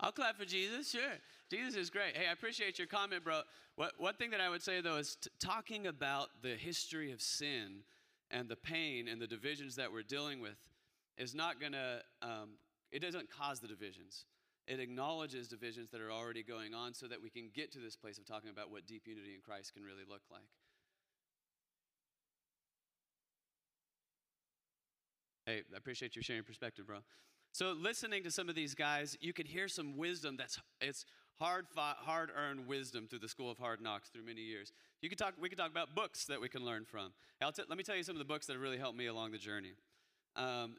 I'll 0.00 0.12
clap 0.12 0.38
for 0.38 0.46
Jesus, 0.46 0.90
sure. 0.90 1.18
Jesus 1.50 1.74
is 1.76 1.90
great. 1.90 2.16
Hey, 2.16 2.26
I 2.28 2.32
appreciate 2.32 2.78
your 2.78 2.86
comment, 2.86 3.22
bro. 3.22 3.42
What, 3.76 3.92
one 3.98 4.14
thing 4.14 4.30
that 4.30 4.40
I 4.40 4.48
would 4.48 4.62
say, 4.62 4.80
though, 4.80 4.96
is 4.96 5.16
t- 5.16 5.30
talking 5.38 5.86
about 5.86 6.28
the 6.42 6.56
history 6.56 7.12
of 7.12 7.20
sin 7.20 7.82
and 8.30 8.48
the 8.48 8.56
pain 8.56 9.08
and 9.08 9.20
the 9.20 9.26
divisions 9.26 9.76
that 9.76 9.92
we're 9.92 10.02
dealing 10.02 10.40
with 10.40 10.56
is 11.18 11.34
not 11.34 11.60
going 11.60 11.72
to, 11.72 12.00
um, 12.22 12.50
it 12.90 13.00
doesn't 13.00 13.28
cause 13.30 13.60
the 13.60 13.68
divisions. 13.68 14.24
It 14.66 14.80
acknowledges 14.80 15.48
divisions 15.48 15.90
that 15.90 16.00
are 16.00 16.12
already 16.12 16.42
going 16.42 16.72
on 16.72 16.94
so 16.94 17.06
that 17.08 17.20
we 17.20 17.28
can 17.28 17.50
get 17.52 17.72
to 17.72 17.78
this 17.78 17.96
place 17.96 18.16
of 18.16 18.24
talking 18.24 18.50
about 18.50 18.70
what 18.70 18.86
deep 18.86 19.02
unity 19.06 19.34
in 19.34 19.40
Christ 19.40 19.74
can 19.74 19.82
really 19.82 20.04
look 20.08 20.22
like. 20.30 20.48
Hey, 25.44 25.62
I 25.74 25.76
appreciate 25.76 26.16
you 26.16 26.22
sharing 26.22 26.44
perspective, 26.44 26.86
bro. 26.86 26.98
So 27.52 27.72
listening 27.72 28.22
to 28.24 28.30
some 28.30 28.48
of 28.48 28.54
these 28.54 28.74
guys, 28.74 29.16
you 29.20 29.32
can 29.32 29.46
hear 29.46 29.68
some 29.68 29.96
wisdom 29.96 30.36
that's 30.36 30.58
it's 30.80 31.04
hard 31.38 31.66
fought, 31.68 31.96
hard 31.98 32.30
earned 32.36 32.66
wisdom 32.66 33.06
through 33.08 33.18
the 33.18 33.28
school 33.28 33.50
of 33.50 33.58
hard 33.58 33.80
knocks 33.80 34.08
through 34.08 34.24
many 34.24 34.42
years. 34.42 34.72
You 35.02 35.08
could 35.08 35.18
talk 35.18 35.34
we 35.40 35.48
could 35.48 35.58
talk 35.58 35.70
about 35.70 35.94
books 35.94 36.26
that 36.26 36.40
we 36.40 36.48
can 36.48 36.64
learn 36.64 36.84
from. 36.84 37.12
T- 37.40 37.62
let 37.68 37.76
me 37.76 37.82
tell 37.82 37.96
you 37.96 38.02
some 38.02 38.14
of 38.14 38.18
the 38.18 38.24
books 38.24 38.46
that 38.46 38.52
have 38.52 38.62
really 38.62 38.78
helped 38.78 38.96
me 38.96 39.06
along 39.06 39.32
the 39.32 39.38
journey. 39.38 39.72
Um, 40.36 40.76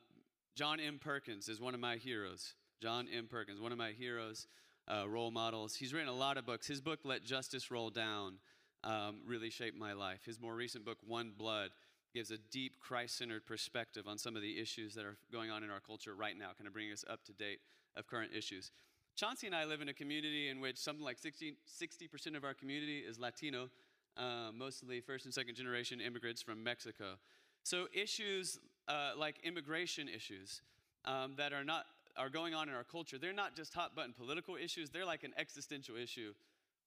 John 0.55 0.79
M. 0.79 0.99
Perkins 0.99 1.49
is 1.49 1.59
one 1.59 1.73
of 1.73 1.79
my 1.79 1.97
heroes. 1.97 2.53
John 2.81 3.07
M. 3.13 3.27
Perkins, 3.27 3.59
one 3.59 3.71
of 3.71 3.77
my 3.77 3.91
heroes, 3.91 4.47
uh, 4.87 5.07
role 5.07 5.31
models. 5.31 5.75
He's 5.75 5.93
written 5.93 6.09
a 6.09 6.15
lot 6.15 6.37
of 6.37 6.45
books. 6.45 6.67
His 6.67 6.81
book, 6.81 6.99
Let 7.03 7.23
Justice 7.23 7.69
Roll 7.69 7.89
Down, 7.89 8.35
um, 8.83 9.21
really 9.25 9.49
shaped 9.49 9.77
my 9.77 9.93
life. 9.93 10.21
His 10.25 10.39
more 10.39 10.55
recent 10.55 10.83
book, 10.83 10.97
One 11.05 11.31
Blood, 11.37 11.69
gives 12.13 12.31
a 12.31 12.37
deep 12.51 12.79
Christ 12.79 13.17
centered 13.17 13.45
perspective 13.45 14.07
on 14.07 14.17
some 14.17 14.35
of 14.35 14.41
the 14.41 14.59
issues 14.59 14.95
that 14.95 15.05
are 15.05 15.17
going 15.31 15.49
on 15.49 15.63
in 15.63 15.69
our 15.69 15.79
culture 15.79 16.13
right 16.13 16.37
now, 16.37 16.49
kind 16.57 16.67
of 16.67 16.73
bringing 16.73 16.91
us 16.91 17.05
up 17.09 17.23
to 17.25 17.33
date 17.33 17.59
of 17.95 18.07
current 18.07 18.31
issues. 18.35 18.71
Chauncey 19.15 19.47
and 19.47 19.55
I 19.55 19.65
live 19.65 19.81
in 19.81 19.89
a 19.89 19.93
community 19.93 20.49
in 20.49 20.61
which 20.61 20.77
something 20.77 21.03
like 21.03 21.19
60, 21.19 21.55
60% 21.81 22.35
of 22.35 22.43
our 22.43 22.53
community 22.53 22.99
is 22.99 23.19
Latino, 23.19 23.69
uh, 24.17 24.51
mostly 24.53 25.01
first 25.01 25.25
and 25.25 25.33
second 25.33 25.55
generation 25.55 26.01
immigrants 26.01 26.41
from 26.41 26.63
Mexico. 26.63 27.15
So 27.63 27.87
issues 27.93 28.59
uh, 28.87 29.11
like 29.17 29.35
immigration 29.43 30.07
issues 30.09 30.61
um, 31.05 31.33
that 31.37 31.53
are 31.53 31.63
not 31.63 31.85
are 32.17 32.29
going 32.29 32.53
on 32.53 32.67
in 32.67 32.75
our 32.75 32.83
culture, 32.83 33.17
they're 33.17 33.31
not 33.31 33.55
just 33.55 33.73
hot 33.73 33.95
button 33.95 34.13
political 34.13 34.57
issues, 34.57 34.89
they're 34.89 35.05
like 35.05 35.23
an 35.23 35.33
existential 35.37 35.95
issue 35.95 36.33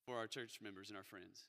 for 0.04 0.18
our 0.18 0.26
church 0.26 0.58
members 0.62 0.88
and 0.88 0.98
our 0.98 1.04
friends. 1.04 1.44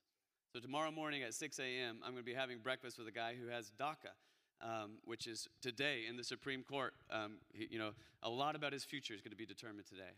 So 0.55 0.61
tomorrow 0.61 0.89
morning 0.89 1.21
at 1.21 1.33
6 1.33 1.59
a.m., 1.59 1.97
I'm 2.01 2.13
going 2.13 2.23
to 2.23 2.25
be 2.25 2.33
having 2.33 2.59
breakfast 2.59 2.97
with 2.97 3.09
a 3.09 3.11
guy 3.11 3.35
who 3.37 3.49
has 3.49 3.73
DACA, 3.77 4.13
um, 4.61 4.91
which 5.03 5.27
is 5.27 5.49
today 5.61 6.03
in 6.07 6.15
the 6.15 6.23
Supreme 6.23 6.63
Court. 6.63 6.93
Um, 7.11 7.39
he, 7.51 7.67
you 7.71 7.77
know, 7.77 7.89
a 8.23 8.29
lot 8.29 8.55
about 8.55 8.71
his 8.71 8.85
future 8.85 9.13
is 9.13 9.19
going 9.19 9.31
to 9.31 9.35
be 9.35 9.45
determined 9.45 9.85
today 9.85 10.15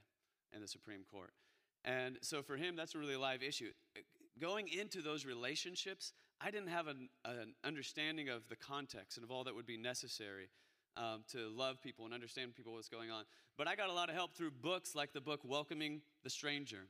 in 0.53 0.61
the 0.61 0.67
Supreme 0.67 1.01
Court. 1.11 1.31
And 1.85 2.19
so 2.21 2.43
for 2.43 2.55
him, 2.55 2.75
that's 2.75 2.93
a 2.93 2.99
really 2.99 3.15
live 3.15 3.41
issue. 3.41 3.71
Going 4.39 4.67
into 4.67 5.01
those 5.01 5.25
relationships, 5.25 6.13
I 6.39 6.51
didn't 6.51 6.69
have 6.69 6.85
an, 6.85 7.09
an 7.25 7.55
understanding 7.63 8.29
of 8.29 8.47
the 8.47 8.57
context 8.57 9.17
and 9.17 9.23
of 9.23 9.31
all 9.31 9.43
that 9.45 9.55
would 9.55 9.65
be 9.65 9.77
necessary 9.77 10.49
um, 10.97 11.23
to 11.31 11.49
love 11.49 11.81
people 11.81 12.05
and 12.05 12.13
understand 12.13 12.55
people 12.55 12.73
what's 12.73 12.89
going 12.89 13.09
on. 13.09 13.23
But 13.57 13.67
I 13.67 13.75
got 13.75 13.89
a 13.89 13.93
lot 13.93 14.09
of 14.09 14.13
help 14.13 14.35
through 14.35 14.51
books 14.51 14.93
like 14.93 15.13
the 15.13 15.21
book 15.21 15.39
Welcoming 15.43 16.01
the 16.23 16.29
Stranger 16.29 16.89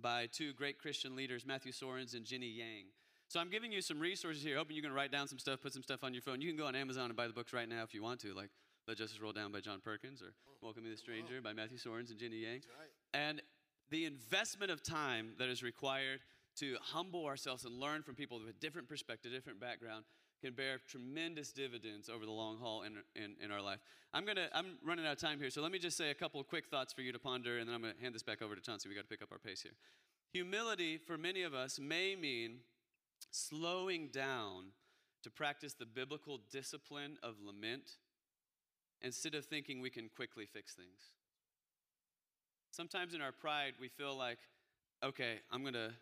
by 0.00 0.26
two 0.32 0.52
great 0.52 0.78
Christian 0.78 1.16
leaders, 1.16 1.46
Matthew 1.46 1.72
Soerens 1.72 2.14
and 2.14 2.24
Jenny 2.24 2.48
Yang. 2.48 2.84
So 3.28 3.40
I'm 3.40 3.50
giving 3.50 3.72
you 3.72 3.80
some 3.80 3.98
resources 3.98 4.42
here, 4.42 4.56
hoping 4.56 4.76
you 4.76 4.82
can 4.82 4.92
write 4.92 5.10
down 5.10 5.28
some 5.28 5.38
stuff, 5.38 5.60
put 5.60 5.72
some 5.72 5.82
stuff 5.82 6.04
on 6.04 6.12
your 6.12 6.22
phone. 6.22 6.40
You 6.40 6.48
can 6.48 6.56
go 6.56 6.66
on 6.66 6.76
Amazon 6.76 7.06
and 7.06 7.16
buy 7.16 7.26
the 7.26 7.32
books 7.32 7.52
right 7.52 7.68
now 7.68 7.82
if 7.82 7.94
you 7.94 8.02
want 8.02 8.20
to, 8.20 8.34
like 8.34 8.50
Let 8.86 8.98
Justice 8.98 9.20
Roll 9.20 9.32
Down 9.32 9.50
by 9.50 9.60
John 9.60 9.80
Perkins 9.82 10.22
or 10.22 10.32
Welcoming 10.62 10.90
the 10.90 10.96
Stranger 10.96 11.40
by 11.42 11.52
Matthew 11.52 11.78
Soerens 11.78 12.10
and 12.10 12.18
Jenny 12.18 12.36
Yang. 12.36 12.62
right. 12.78 12.88
And 13.12 13.42
the 13.90 14.04
investment 14.04 14.70
of 14.70 14.82
time 14.82 15.32
that 15.38 15.48
is 15.48 15.62
required 15.62 16.20
to 16.56 16.76
humble 16.80 17.26
ourselves 17.26 17.64
and 17.64 17.80
learn 17.80 18.02
from 18.02 18.14
people 18.14 18.38
with 18.38 18.48
a 18.48 18.58
different 18.60 18.88
perspective, 18.88 19.32
different 19.32 19.60
background, 19.60 20.04
can 20.44 20.52
bear 20.52 20.78
tremendous 20.86 21.52
dividends 21.52 22.10
over 22.10 22.26
the 22.26 22.30
long 22.30 22.58
haul 22.58 22.82
in, 22.82 22.98
in, 23.16 23.34
in 23.42 23.50
our 23.50 23.62
life. 23.62 23.78
I'm 24.12 24.26
gonna 24.26 24.48
I'm 24.52 24.76
running 24.84 25.06
out 25.06 25.12
of 25.12 25.18
time 25.18 25.40
here, 25.40 25.48
so 25.48 25.62
let 25.62 25.72
me 25.72 25.78
just 25.78 25.96
say 25.96 26.10
a 26.10 26.14
couple 26.14 26.42
quick 26.44 26.66
thoughts 26.66 26.92
for 26.92 27.00
you 27.00 27.12
to 27.12 27.18
ponder, 27.18 27.58
and 27.58 27.66
then 27.66 27.74
I'm 27.74 27.80
gonna 27.80 27.94
hand 28.02 28.14
this 28.14 28.22
back 28.22 28.42
over 28.42 28.54
to 28.54 28.60
Chauncey. 28.60 28.90
We 28.90 28.94
got 28.94 29.02
to 29.02 29.08
pick 29.08 29.22
up 29.22 29.32
our 29.32 29.38
pace 29.38 29.62
here. 29.62 29.72
Humility 30.32 30.98
for 30.98 31.16
many 31.16 31.44
of 31.44 31.54
us 31.54 31.78
may 31.78 32.14
mean 32.14 32.58
slowing 33.30 34.08
down 34.08 34.66
to 35.22 35.30
practice 35.30 35.72
the 35.72 35.86
biblical 35.86 36.40
discipline 36.52 37.16
of 37.22 37.36
lament 37.42 37.92
instead 39.00 39.34
of 39.34 39.46
thinking 39.46 39.80
we 39.80 39.88
can 39.88 40.10
quickly 40.14 40.44
fix 40.44 40.74
things. 40.74 41.14
Sometimes 42.70 43.14
in 43.14 43.22
our 43.22 43.32
pride, 43.32 43.74
we 43.80 43.88
feel 43.88 44.14
like, 44.16 44.38
okay, 45.02 45.36
I'm 45.50 45.62
going 45.62 45.74
to 45.74 45.92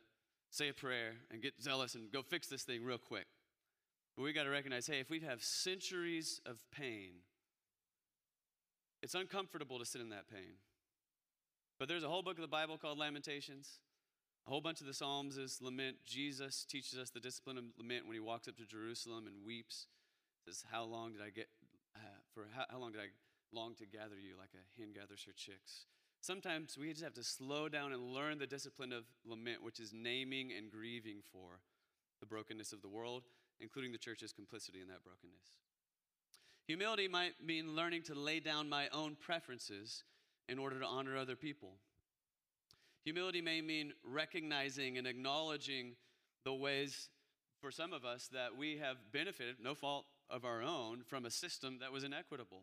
say 0.50 0.68
a 0.68 0.72
prayer 0.72 1.12
and 1.30 1.42
get 1.42 1.52
zealous 1.62 1.94
and 1.94 2.10
go 2.10 2.22
fix 2.22 2.48
this 2.48 2.62
thing 2.62 2.82
real 2.82 2.98
quick. 2.98 3.26
But 4.16 4.22
we 4.22 4.32
got 4.32 4.44
to 4.44 4.50
recognize 4.50 4.86
hey, 4.86 5.00
if 5.00 5.10
we 5.10 5.20
have 5.20 5.42
centuries 5.42 6.40
of 6.44 6.58
pain, 6.70 7.12
it's 9.02 9.14
uncomfortable 9.14 9.78
to 9.78 9.84
sit 9.84 10.00
in 10.00 10.10
that 10.10 10.28
pain. 10.30 10.54
But 11.78 11.88
there's 11.88 12.04
a 12.04 12.08
whole 12.08 12.22
book 12.22 12.36
of 12.36 12.42
the 12.42 12.48
Bible 12.48 12.78
called 12.78 12.98
Lamentations. 12.98 13.80
A 14.46 14.50
whole 14.50 14.60
bunch 14.60 14.80
of 14.80 14.86
the 14.86 14.94
Psalms 14.94 15.36
is 15.36 15.60
lament. 15.60 15.96
Jesus 16.04 16.64
teaches 16.64 16.98
us 16.98 17.10
the 17.10 17.20
discipline 17.20 17.58
of 17.58 17.64
lament 17.78 18.06
when 18.06 18.14
he 18.14 18.20
walks 18.20 18.48
up 18.48 18.56
to 18.56 18.66
Jerusalem 18.66 19.26
and 19.26 19.44
weeps. 19.46 19.86
He 20.44 20.50
Says, 20.50 20.64
How 20.70 20.84
long 20.84 21.12
did 21.12 21.22
I 21.22 21.30
get, 21.30 21.48
uh, 21.96 22.00
for 22.34 22.46
how, 22.54 22.64
how 22.68 22.78
long 22.78 22.92
did 22.92 23.00
I 23.00 23.06
long 23.52 23.74
to 23.76 23.86
gather 23.86 24.16
you 24.16 24.34
like 24.38 24.50
a 24.54 24.80
hen 24.80 24.92
gathers 24.94 25.24
her 25.26 25.32
chicks? 25.36 25.86
Sometimes 26.20 26.78
we 26.78 26.90
just 26.90 27.02
have 27.02 27.14
to 27.14 27.24
slow 27.24 27.68
down 27.68 27.92
and 27.92 28.14
learn 28.14 28.38
the 28.38 28.46
discipline 28.46 28.92
of 28.92 29.04
lament, 29.24 29.62
which 29.62 29.80
is 29.80 29.92
naming 29.92 30.52
and 30.56 30.70
grieving 30.70 31.18
for 31.32 31.60
the 32.20 32.26
brokenness 32.26 32.72
of 32.72 32.80
the 32.80 32.88
world, 32.88 33.24
including 33.62 33.92
the 33.92 33.98
church's 33.98 34.32
complicity 34.32 34.80
in 34.82 34.88
that 34.88 35.04
brokenness. 35.04 35.56
Humility 36.66 37.08
might 37.08 37.32
mean 37.44 37.74
learning 37.74 38.02
to 38.02 38.14
lay 38.14 38.40
down 38.40 38.68
my 38.68 38.88
own 38.92 39.16
preferences 39.18 40.04
in 40.48 40.58
order 40.58 40.78
to 40.78 40.86
honor 40.86 41.16
other 41.16 41.36
people. 41.36 41.74
Humility 43.04 43.40
may 43.40 43.60
mean 43.60 43.92
recognizing 44.04 44.98
and 44.98 45.06
acknowledging 45.06 45.96
the 46.44 46.54
ways 46.54 47.08
for 47.60 47.70
some 47.70 47.92
of 47.92 48.04
us 48.04 48.28
that 48.32 48.56
we 48.56 48.78
have 48.78 48.96
benefited, 49.12 49.56
no 49.62 49.74
fault 49.74 50.04
of 50.30 50.44
our 50.44 50.62
own, 50.62 51.02
from 51.06 51.24
a 51.24 51.30
system 51.30 51.78
that 51.80 51.92
was 51.92 52.04
inequitable. 52.04 52.62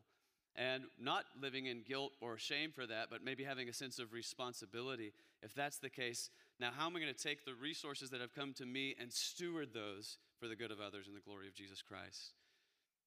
And 0.56 0.84
not 1.00 1.26
living 1.40 1.68
in 1.68 1.84
guilt 1.88 2.12
or 2.20 2.38
shame 2.38 2.72
for 2.72 2.86
that, 2.86 3.10
but 3.10 3.24
maybe 3.24 3.44
having 3.44 3.70
a 3.70 3.74
sense 3.74 4.00
of 4.00 4.12
responsibility. 4.12 5.14
If 5.42 5.54
that's 5.54 5.78
the 5.78 5.90
case, 5.90 6.30
now 6.60 6.72
how 6.76 6.88
am 6.88 6.96
I 6.96 7.00
going 7.00 7.14
to 7.14 7.20
take 7.20 7.46
the 7.46 7.54
resources 7.54 8.10
that 8.10 8.20
have 8.20 8.34
come 8.34 8.54
to 8.54 8.66
me 8.66 8.96
and 9.00 9.12
steward 9.14 9.70
those 9.74 10.18
for 10.40 10.48
the 10.48 10.56
good 10.56 10.72
of 10.72 10.80
others 10.80 11.08
and 11.08 11.16
the 11.16 11.22
glory 11.22 11.48
of 11.48 11.54
Jesus 11.54 11.82
Christ? 11.82 12.34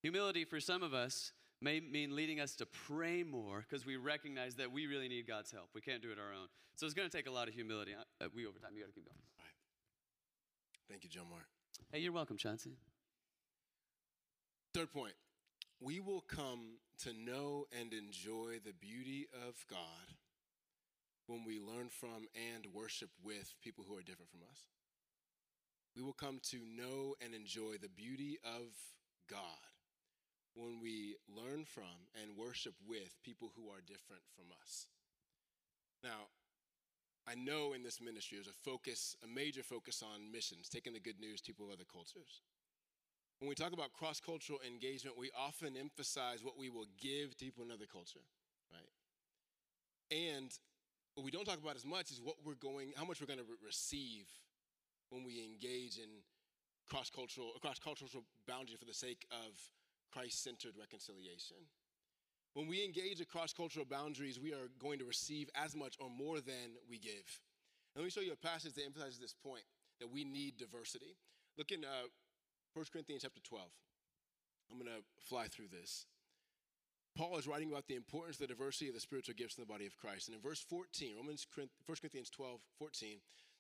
Humility 0.02 0.44
for 0.44 0.60
some 0.60 0.82
of 0.82 0.92
us 0.92 1.32
may 1.60 1.80
mean 1.80 2.16
leading 2.16 2.40
us 2.40 2.54
to 2.56 2.66
pray 2.66 3.22
more 3.22 3.64
because 3.68 3.86
we 3.86 3.96
recognize 3.96 4.56
that 4.56 4.72
we 4.72 4.86
really 4.86 5.08
need 5.08 5.26
God's 5.26 5.50
help. 5.50 5.68
We 5.74 5.80
can't 5.80 6.02
do 6.02 6.10
it 6.10 6.18
our 6.18 6.32
own. 6.32 6.48
So 6.74 6.86
it's 6.86 6.94
going 6.94 7.08
to 7.08 7.16
take 7.16 7.26
a 7.26 7.30
lot 7.30 7.48
of 7.48 7.54
humility. 7.54 7.92
Uh, 7.94 8.26
we 8.34 8.46
over 8.46 8.58
time. 8.58 8.70
You 8.74 8.80
got 8.80 8.88
to 8.88 8.92
keep 8.92 9.06
going. 9.06 9.18
All 9.38 9.44
right. 9.44 9.54
Thank 10.90 11.04
you, 11.04 11.10
John 11.10 11.26
Mark. 11.30 11.46
Hey, 11.92 12.00
you're 12.00 12.12
welcome, 12.12 12.36
Chauncey. 12.36 12.76
Third 14.74 14.92
point 14.92 15.14
we 15.80 16.00
will 16.00 16.20
come 16.20 16.78
to 17.02 17.12
know 17.12 17.66
and 17.78 17.92
enjoy 17.92 18.60
the 18.64 18.72
beauty 18.72 19.26
of 19.48 19.64
God 19.68 20.14
when 21.26 21.44
we 21.44 21.58
learn 21.58 21.88
from 21.88 22.28
and 22.54 22.66
worship 22.72 23.10
with 23.24 23.54
people 23.62 23.84
who 23.86 23.96
are 23.96 24.02
different 24.02 24.30
from 24.30 24.40
us. 24.48 24.64
We 25.96 26.02
will 26.02 26.14
come 26.14 26.40
to 26.50 26.58
know 26.64 27.14
and 27.20 27.34
enjoy 27.34 27.76
the 27.80 27.88
beauty 27.88 28.38
of 28.44 28.72
God 29.28 29.60
when 30.54 30.80
we 30.80 31.16
learn 31.28 31.64
from 31.64 32.08
and 32.20 32.36
worship 32.36 32.74
with 32.86 33.22
people 33.22 33.52
who 33.56 33.70
are 33.70 33.80
different 33.80 34.22
from 34.34 34.46
us. 34.62 34.86
Now, 36.02 36.28
I 37.28 37.34
know 37.34 37.72
in 37.72 37.82
this 37.82 38.00
ministry 38.00 38.38
there's 38.38 38.48
a 38.48 38.68
focus, 38.68 39.16
a 39.22 39.28
major 39.28 39.62
focus 39.62 40.02
on 40.02 40.32
missions, 40.32 40.68
taking 40.68 40.92
the 40.92 41.00
good 41.00 41.20
news 41.20 41.40
to 41.42 41.52
people 41.52 41.66
of 41.66 41.72
other 41.72 41.88
cultures. 41.90 42.42
When 43.38 43.48
we 43.48 43.54
talk 43.54 43.72
about 43.72 43.92
cross 43.92 44.20
cultural 44.20 44.58
engagement, 44.66 45.18
we 45.18 45.30
often 45.38 45.76
emphasize 45.76 46.44
what 46.44 46.58
we 46.58 46.70
will 46.70 46.86
give 47.00 47.36
to 47.36 47.44
people 47.44 47.64
in 47.64 47.70
another 47.70 47.86
culture, 47.90 48.24
right? 48.72 48.90
And 50.10 50.50
what 51.14 51.24
we 51.24 51.30
don't 51.30 51.44
talk 51.44 51.58
about 51.62 51.76
as 51.76 51.84
much 51.84 52.10
is 52.10 52.20
what 52.22 52.36
we're 52.44 52.54
going, 52.54 52.92
how 52.96 53.04
much 53.04 53.20
we're 53.20 53.26
going 53.26 53.40
to 53.40 53.44
re- 53.44 53.66
receive 53.66 54.26
when 55.12 55.24
we 55.24 55.44
engage 55.44 55.98
in 55.98 56.08
cross 56.88 57.10
cultural, 57.10 57.52
cross 57.60 57.78
cultural 57.78 58.24
boundary 58.48 58.76
for 58.76 58.86
the 58.86 58.94
sake 58.94 59.26
of 59.30 59.52
Christ 60.10 60.42
centered 60.42 60.72
reconciliation. 60.80 61.68
When 62.54 62.66
we 62.66 62.84
engage 62.84 63.20
across 63.20 63.52
cultural 63.52 63.84
boundaries, 63.84 64.40
we 64.40 64.52
are 64.52 64.72
going 64.80 64.98
to 64.98 65.04
receive 65.04 65.48
as 65.54 65.76
much 65.76 65.96
or 66.00 66.08
more 66.08 66.40
than 66.40 66.76
we 66.88 66.98
give. 66.98 67.28
And 67.94 68.00
let 68.00 68.04
me 68.04 68.10
show 68.10 68.20
you 68.20 68.32
a 68.32 68.46
passage 68.46 68.74
that 68.74 68.84
emphasizes 68.84 69.18
this 69.18 69.34
point 69.34 69.64
that 70.00 70.10
we 70.10 70.24
need 70.24 70.56
diversity. 70.56 71.16
Look 71.56 71.72
in 71.72 71.84
uh, 71.84 72.08
1 72.74 72.86
Corinthians 72.92 73.22
chapter 73.22 73.40
12. 73.40 73.68
I'm 74.70 74.78
going 74.78 74.88
to 74.88 75.04
fly 75.20 75.46
through 75.48 75.68
this. 75.68 76.06
Paul 77.16 77.36
is 77.36 77.46
writing 77.46 77.70
about 77.70 77.86
the 77.86 77.96
importance 77.96 78.36
of 78.36 78.48
the 78.48 78.54
diversity 78.54 78.88
of 78.88 78.94
the 78.94 79.00
spiritual 79.00 79.34
gifts 79.36 79.56
in 79.56 79.62
the 79.62 79.70
body 79.70 79.84
of 79.84 79.96
Christ. 79.96 80.28
And 80.28 80.34
in 80.34 80.40
verse 80.40 80.60
14, 80.60 81.16
Romans 81.16 81.46
1 81.54 81.68
Corinthians 82.00 82.30
12, 82.30 82.60
14, 82.78 83.18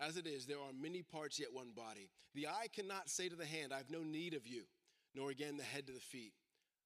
As 0.00 0.16
it 0.16 0.26
is, 0.26 0.46
there 0.46 0.56
are 0.58 0.72
many 0.72 1.02
parts, 1.02 1.38
yet 1.38 1.52
one 1.52 1.72
body. 1.76 2.08
The 2.34 2.48
eye 2.48 2.68
cannot 2.72 3.10
say 3.10 3.28
to 3.28 3.36
the 3.36 3.44
hand, 3.44 3.72
I 3.72 3.76
have 3.76 3.90
no 3.90 4.02
need 4.02 4.32
of 4.32 4.46
you, 4.46 4.62
nor 5.14 5.30
again 5.30 5.58
the 5.58 5.62
head 5.62 5.86
to 5.88 5.92
the 5.92 6.00
feet, 6.00 6.32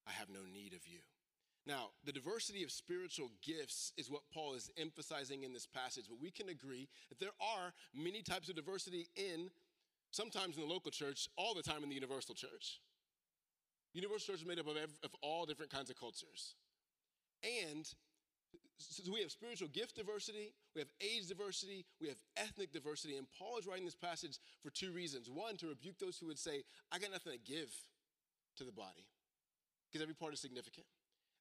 I 0.07 0.11
have 0.11 0.29
no 0.29 0.41
need 0.53 0.73
of 0.75 0.87
you. 0.87 0.99
Now, 1.67 1.91
the 2.05 2.13
diversity 2.13 2.63
of 2.63 2.71
spiritual 2.71 3.31
gifts 3.43 3.93
is 3.97 4.11
what 4.11 4.23
Paul 4.33 4.55
is 4.55 4.71
emphasizing 4.77 5.45
in 5.45 5.53
this 5.53 5.67
passage, 5.67 6.07
but 6.09 6.21
we 6.21 6.31
can 6.31 6.49
agree 6.51 6.89
that 7.09 7.19
there 7.19 7.31
are 7.41 7.73
many 7.95 8.23
types 8.23 8.49
of 8.51 8.57
diversity 8.57 9.09
in, 9.17 9.49
sometimes 10.11 10.57
in 10.57 10.67
the 10.67 10.73
local 10.73 10.91
church, 10.91 11.29
all 11.39 11.55
the 11.55 11.63
time 11.63 11.83
in 11.83 11.89
the 11.89 11.95
universal 11.95 12.35
church. 12.35 12.81
Universal 13.95 14.35
church 14.35 14.43
is 14.43 14.47
made 14.47 14.59
up 14.59 14.67
of, 14.67 14.77
every, 14.77 14.97
of 15.05 15.15
all 15.23 15.47
different 15.47 15.73
kinds 15.73 15.89
of 15.89 15.97
cultures. 15.97 16.57
And 17.43 17.87
so 18.79 19.13
we 19.13 19.21
have 19.21 19.31
spiritual 19.31 19.69
gift 19.69 19.97
diversity, 19.97 20.53
we 20.75 20.81
have 20.81 20.89
age 21.01 21.29
diversity, 21.29 21.87
we 22.01 22.09
have 22.09 22.17
ethnic 22.37 22.73
diversity. 22.73 23.17
And 23.17 23.27
Paul 23.39 23.59
is 23.59 23.67
writing 23.67 23.85
this 23.85 23.95
passage 23.95 24.39
for 24.63 24.71
two 24.71 24.93
reasons. 24.93 25.31
One, 25.31 25.57
to 25.59 25.69
rebuke 25.69 25.99
those 25.99 26.19
who 26.19 26.27
would 26.27 26.39
say, 26.39 26.65
I 26.93 26.99
got 26.99 27.13
nothing 27.13 27.33
to 27.33 27.39
give 27.39 27.73
to 28.57 28.65
the 28.65 28.73
body, 28.73 29.07
because 29.91 30.03
every 30.03 30.15
part 30.15 30.33
is 30.33 30.41
significant. 30.41 30.87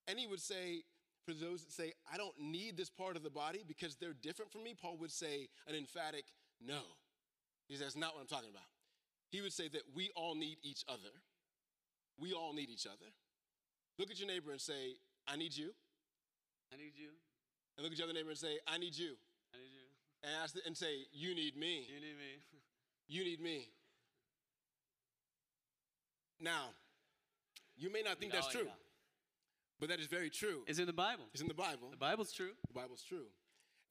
And 0.08 0.20
he 0.20 0.28
would 0.28 0.42
say, 0.42 0.84
for 1.26 1.34
those 1.34 1.64
that 1.64 1.72
say, 1.72 1.94
I 2.12 2.18
don't 2.18 2.38
need 2.40 2.76
this 2.76 2.90
part 2.90 3.16
of 3.16 3.24
the 3.24 3.30
body 3.30 3.64
because 3.68 3.96
they're 3.96 4.14
different 4.14 4.52
from 4.52 4.64
me, 4.64 4.76
Paul 4.80 4.98
would 4.98 5.12
say 5.12 5.48
an 5.68 5.76
emphatic 5.76 6.26
no. 6.66 6.82
He 7.68 7.76
says, 7.76 7.88
That's 7.88 7.96
not 7.96 8.14
what 8.14 8.22
I'm 8.22 8.28
talking 8.28 8.50
about. 8.50 8.68
He 9.30 9.42
would 9.42 9.54
say 9.54 9.68
that 9.70 9.84
we 9.96 10.12
all 10.16 10.36
need 10.36 10.58
each 10.62 10.84
other. 10.88 11.10
We 12.20 12.34
all 12.34 12.54
need 12.54 12.70
each 12.70 12.86
other. 12.86 13.10
Look 13.98 14.12
at 14.12 14.20
your 14.20 14.28
neighbor 14.28 14.52
and 14.52 14.62
say, 14.62 14.96
I 15.28 15.38
need 15.38 15.56
you. 15.56 15.72
I 16.74 16.78
need 16.78 16.94
you. 16.96 17.10
And 17.78 17.84
look 17.84 17.92
at 17.92 17.98
your 17.98 18.06
other 18.08 18.14
neighbor 18.14 18.30
and 18.30 18.38
say, 18.38 18.58
I 18.68 18.78
need 18.78 18.98
you. 18.98 19.14
I 19.54 19.58
need 19.58 19.74
you. 19.74 19.88
And 20.24 20.32
ask 20.44 20.56
and 20.66 20.76
say, 20.76 21.06
You 21.12 21.36
need 21.36 21.56
me. 21.58 21.86
You 21.88 22.00
need 22.00 22.18
me. 22.18 22.32
You 23.08 23.24
need 23.24 23.42
me. 23.42 23.70
Now, 26.40 26.70
you 27.78 27.92
may 27.92 28.02
not 28.02 28.20
think 28.20 28.32
that's 28.34 28.48
Oh, 28.48 28.52
true, 28.52 28.66
yeah. 28.66 28.72
but 29.80 29.90
that 29.90 30.00
is 30.00 30.08
very 30.08 30.30
true. 30.30 30.64
It's 30.68 30.80
in 30.80 30.86
the 30.88 30.94
Bible. 30.94 31.26
It's 31.34 31.42
in 31.42 31.48
the 31.48 31.54
Bible. 31.54 31.90
The 31.92 31.98
Bible's 31.98 32.32
true. 32.32 32.52
The 32.68 32.74
Bible's 32.74 33.04
true. 33.04 33.26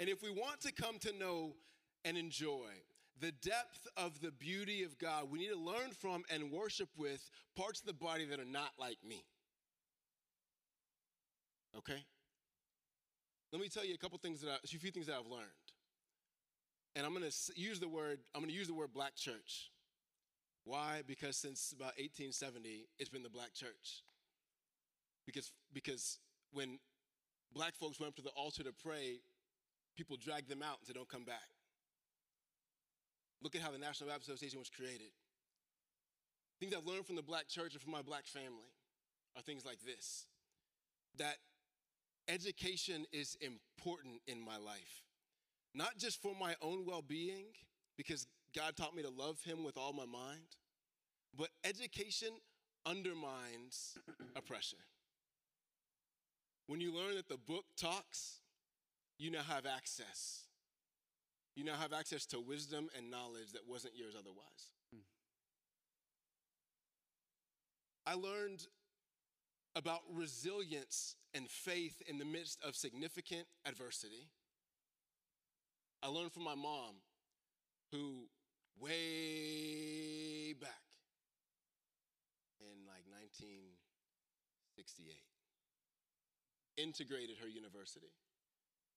And 0.00 0.08
if 0.08 0.22
we 0.22 0.30
want 0.30 0.60
to 0.62 0.72
come 0.72 0.98
to 1.00 1.12
know 1.18 1.54
and 2.04 2.16
enjoy 2.16 2.68
the 3.20 3.32
depth 3.32 3.86
of 3.96 4.20
the 4.20 4.30
beauty 4.32 4.82
of 4.82 4.98
God, 4.98 5.30
we 5.30 5.38
need 5.38 5.50
to 5.50 5.58
learn 5.58 5.90
from 5.98 6.24
and 6.30 6.50
worship 6.50 6.88
with 6.96 7.30
parts 7.56 7.80
of 7.80 7.86
the 7.86 7.92
body 7.92 8.24
that 8.26 8.40
are 8.40 8.44
not 8.44 8.70
like 8.78 8.98
me. 9.06 9.24
Okay? 11.78 12.04
Let 13.52 13.60
me 13.60 13.68
tell 13.68 13.84
you 13.84 13.94
a 13.94 13.98
couple 13.98 14.18
things 14.18 14.40
that 14.40 14.50
I, 14.50 14.56
a 14.64 14.66
few 14.66 14.90
things 14.90 15.06
that 15.06 15.16
I've 15.16 15.30
learned. 15.30 15.44
And 16.96 17.06
I'm 17.06 17.12
going 17.14 17.28
to 17.28 17.60
use 17.60 17.80
the 17.80 17.88
word 17.88 18.18
I'm 18.34 18.40
going 18.40 18.50
to 18.50 18.56
use 18.56 18.66
the 18.66 18.74
word 18.74 18.92
black 18.92 19.14
church. 19.14 19.70
Why? 20.64 21.02
Because 21.06 21.36
since 21.36 21.72
about 21.72 21.98
1870, 21.98 22.86
it's 22.98 23.10
been 23.10 23.22
the 23.22 23.30
black 23.30 23.52
church. 23.54 24.02
Because 25.26 25.52
because 25.72 26.18
when 26.52 26.78
black 27.54 27.74
folks 27.74 28.00
went 28.00 28.08
up 28.08 28.16
to 28.16 28.22
the 28.22 28.30
altar 28.30 28.62
to 28.62 28.72
pray, 28.72 29.20
people 29.96 30.16
dragged 30.16 30.48
them 30.48 30.62
out 30.62 30.78
and 30.78 30.86
said, 30.86 30.96
Don't 30.96 31.08
come 31.08 31.24
back. 31.24 31.52
Look 33.42 33.54
at 33.54 33.60
how 33.60 33.70
the 33.70 33.78
National 33.78 34.08
Baptist 34.08 34.30
Association 34.30 34.60
was 34.60 34.70
created. 34.70 35.10
Things 36.60 36.74
I've 36.74 36.86
learned 36.86 37.06
from 37.06 37.16
the 37.16 37.22
black 37.22 37.48
church 37.48 37.72
and 37.72 37.82
from 37.82 37.92
my 37.92 38.02
black 38.02 38.24
family 38.24 38.70
are 39.36 39.42
things 39.42 39.64
like 39.64 39.78
this 39.84 40.26
that 41.18 41.36
education 42.28 43.04
is 43.12 43.36
important 43.40 44.20
in 44.26 44.40
my 44.40 44.56
life, 44.56 45.04
not 45.74 45.96
just 45.98 46.20
for 46.22 46.34
my 46.38 46.54
own 46.62 46.84
well 46.86 47.02
being, 47.02 47.46
because 47.96 48.26
God 48.54 48.76
taught 48.76 48.94
me 48.94 49.02
to 49.02 49.10
love 49.10 49.42
Him 49.44 49.64
with 49.64 49.76
all 49.76 49.92
my 49.92 50.06
mind, 50.06 50.56
but 51.36 51.48
education 51.64 52.30
undermines 52.86 53.96
oppression. 54.36 54.78
When 56.66 56.80
you 56.80 56.94
learn 56.94 57.16
that 57.16 57.28
the 57.28 57.38
book 57.38 57.64
talks, 57.76 58.40
you 59.18 59.30
now 59.30 59.42
have 59.42 59.66
access. 59.66 60.44
You 61.54 61.64
now 61.64 61.74
have 61.74 61.92
access 61.92 62.24
to 62.26 62.40
wisdom 62.40 62.88
and 62.96 63.10
knowledge 63.10 63.52
that 63.52 63.68
wasn't 63.68 63.94
yours 63.96 64.14
otherwise. 64.18 64.72
Hmm. 64.92 65.00
I 68.06 68.14
learned 68.14 68.66
about 69.74 70.00
resilience 70.12 71.16
and 71.34 71.48
faith 71.48 72.02
in 72.06 72.18
the 72.18 72.24
midst 72.24 72.58
of 72.66 72.76
significant 72.76 73.46
adversity. 73.66 74.28
I 76.02 76.08
learned 76.08 76.32
from 76.32 76.44
my 76.44 76.54
mom, 76.54 76.96
who 77.90 78.28
way 78.80 80.54
back 80.60 80.84
in 82.60 82.86
like 82.86 83.04
1968 83.08 85.22
integrated 86.76 87.38
her 87.40 87.48
university 87.48 88.12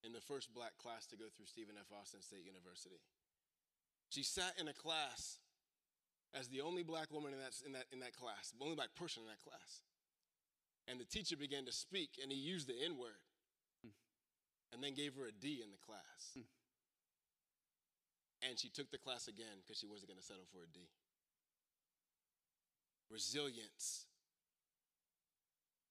in 0.04 0.12
the 0.14 0.22
first 0.22 0.54
black 0.54 0.78
class 0.78 1.06
to 1.08 1.18
go 1.18 1.26
through 1.36 1.46
Stephen 1.46 1.76
F. 1.80 1.92
Austin 1.92 2.22
State 2.22 2.46
University. 2.46 3.02
She 4.10 4.24
sat 4.24 4.54
in 4.60 4.68
a 4.68 4.74
class 4.74 5.40
as 6.34 6.48
the 6.48 6.62
only 6.62 6.84
black 6.84 7.12
woman 7.12 7.34
in 7.34 7.40
that, 7.40 7.54
in 7.66 7.72
that, 7.74 7.86
in 7.92 8.00
that 8.00 8.16
class, 8.16 8.54
the 8.58 8.64
only 8.64 8.76
black 8.76 8.96
person 8.96 9.24
in 9.24 9.30
that 9.30 9.44
class. 9.44 9.82
And 10.88 11.00
the 11.00 11.06
teacher 11.06 11.36
began 11.36 11.66
to 11.66 11.72
speak, 11.72 12.20
and 12.22 12.32
he 12.32 12.38
used 12.38 12.68
the 12.68 12.76
N 12.84 12.98
word 12.98 13.18
mm. 13.86 13.90
and 14.72 14.84
then 14.84 14.94
gave 14.94 15.16
her 15.16 15.26
a 15.26 15.32
D 15.32 15.62
in 15.64 15.72
the 15.72 15.82
class. 15.86 16.38
Mm. 16.38 16.44
And 18.48 18.60
she 18.60 18.70
took 18.70 18.92
the 18.92 19.00
class 19.00 19.28
again 19.28 19.64
because 19.64 19.80
she 19.80 19.88
wasn't 19.88 20.10
going 20.10 20.20
to 20.20 20.26
settle 20.26 20.46
for 20.52 20.60
a 20.62 20.70
D. 20.72 20.82
Resilience 23.10 24.06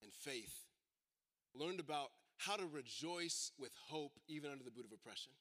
and 0.02 0.12
faith. 0.12 0.66
Learned 1.54 1.80
about 1.80 2.10
how 2.38 2.56
to 2.56 2.66
rejoice 2.66 3.50
with 3.58 3.72
hope 3.88 4.12
even 4.28 4.50
under 4.50 4.62
the 4.62 4.70
boot 4.70 4.84
of 4.84 4.92
oppression. 4.92 5.32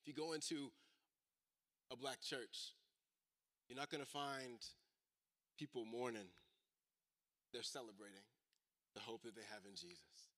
If 0.00 0.08
you 0.08 0.14
go 0.14 0.32
into 0.32 0.72
a 1.92 1.96
black 1.96 2.20
church, 2.20 2.74
you're 3.68 3.78
not 3.78 3.90
going 3.90 4.02
to 4.02 4.10
find 4.10 4.58
people 5.58 5.84
mourning. 5.84 6.30
They're 7.52 7.62
celebrating 7.62 8.26
the 8.96 9.02
hope 9.02 9.22
that 9.24 9.36
they 9.36 9.44
have 9.52 9.60
in 9.68 9.76
Jesus. 9.76 10.32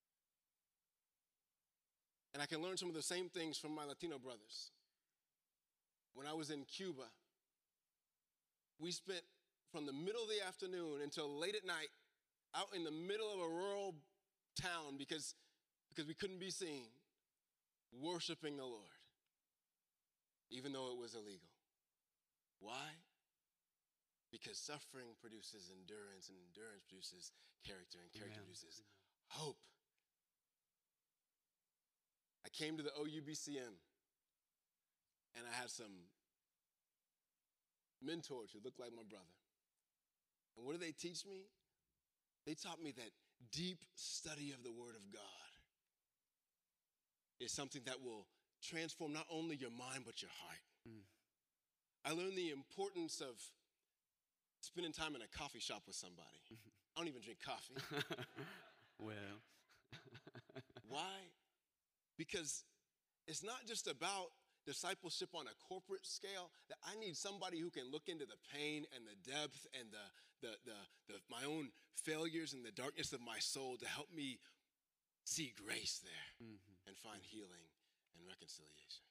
And 2.35 2.43
I 2.43 2.47
can 2.47 2.61
learn 2.61 2.77
some 2.77 2.89
of 2.89 2.95
the 2.95 3.03
same 3.03 3.29
things 3.29 3.57
from 3.57 3.75
my 3.75 3.85
Latino 3.85 4.19
brothers. 4.19 4.73
When 6.15 6.27
I 6.27 6.35
was 6.35 6.51
in 6.51 6.65
Cuba, 6.65 7.07
we 8.81 8.91
spent 8.91 9.23
from 9.71 9.87
the 9.87 9.93
middle 9.93 10.23
of 10.23 10.29
the 10.29 10.45
afternoon 10.47 11.01
until 11.03 11.39
late 11.39 11.55
at 11.55 11.65
night 11.65 11.89
out 12.55 12.69
in 12.75 12.83
the 12.83 12.91
middle 12.91 13.33
of 13.33 13.41
a 13.41 13.49
rural 13.49 13.95
town 14.61 14.97
because, 14.99 15.35
because 15.89 16.07
we 16.09 16.15
couldn't 16.15 16.41
be 16.41 16.51
seen, 16.51 16.87
worshiping 17.93 18.57
the 18.57 18.65
Lord, 18.65 18.99
even 20.51 20.73
though 20.73 20.91
it 20.91 20.99
was 20.99 21.15
illegal. 21.15 21.49
Why? 22.59 22.89
Because 24.31 24.59
suffering 24.61 25.16
produces 25.20 25.72
endurance, 25.72 26.29
and 26.29 26.37
endurance 26.53 26.85
produces 26.85 27.33
character, 27.64 27.99
and 28.05 28.12
character 28.12 28.45
Amen. 28.45 28.53
produces 28.53 28.85
hope. 29.29 29.57
I 32.45 32.49
came 32.51 32.76
to 32.76 32.83
the 32.83 32.93
OUBCM 32.97 33.76
and 35.37 35.45
I 35.47 35.55
had 35.61 35.70
some 35.70 36.09
mentors 38.03 38.51
who 38.53 38.61
looked 38.64 38.81
like 38.81 38.91
my 38.95 39.03
brother. 39.09 39.37
And 40.57 40.66
what 40.66 40.72
did 40.72 40.83
they 40.83 40.93
teach 40.93 41.26
me? 41.26 41.47
They 42.47 42.55
taught 42.55 42.83
me 42.83 42.93
that 42.97 43.11
deep 43.53 43.85
study 43.95 44.53
of 44.57 44.62
the 44.64 44.72
Word 44.72 44.97
of 44.97 45.12
God 45.12 45.51
is 47.41 47.53
something 47.53 47.83
that 47.87 48.03
will 48.03 48.26
transform 48.62 49.12
not 49.12 49.26
only 49.31 49.57
your 49.57 49.70
mind, 49.70 50.03
but 50.05 50.22
your 50.22 50.31
heart. 50.43 50.59
Mm. 50.89 51.05
I 52.05 52.12
learned 52.12 52.37
the 52.37 52.51
importance 52.51 53.20
of 53.20 53.37
spending 54.61 54.93
time 54.93 55.15
in 55.15 55.23
a 55.23 55.29
coffee 55.29 55.61
shop 55.61 55.83
with 55.87 55.97
somebody. 55.97 56.43
I 56.97 57.01
don't 57.01 57.09
even 57.09 57.23
drink 57.23 57.39
coffee. 57.45 57.75
well, 58.99 59.43
Why? 60.89 61.31
Because 62.17 62.65
it's 63.27 63.45
not 63.45 63.67
just 63.67 63.87
about 63.87 64.29
discipleship 64.67 65.31
on 65.35 65.47
a 65.47 65.57
corporate 65.65 66.05
scale 66.05 66.51
that 66.69 66.77
i 66.85 66.93
need 67.01 67.17
somebody 67.17 67.59
who 67.59 67.71
can 67.71 67.89
look 67.91 68.05
into 68.05 68.27
the 68.27 68.37
pain 68.53 68.85
and 68.93 69.09
the 69.09 69.17
depth 69.25 69.65
and 69.73 69.89
the, 69.89 70.07
the, 70.45 70.53
the, 70.67 70.79
the, 71.09 71.15
my 71.31 71.41
own 71.49 71.71
failures 71.97 72.53
and 72.53 72.63
the 72.63 72.71
darkness 72.73 73.15
of 73.15 73.21
my 73.25 73.39
soul 73.39 73.79
to 73.81 73.89
help 73.89 74.13
me 74.15 74.39
see 75.25 75.55
grace 75.57 76.05
there 76.05 76.29
mhm. 76.47 76.61
and 76.87 76.99
find 76.99 77.17
healing 77.23 77.65
and 78.13 78.29
reconciliation 78.29 79.09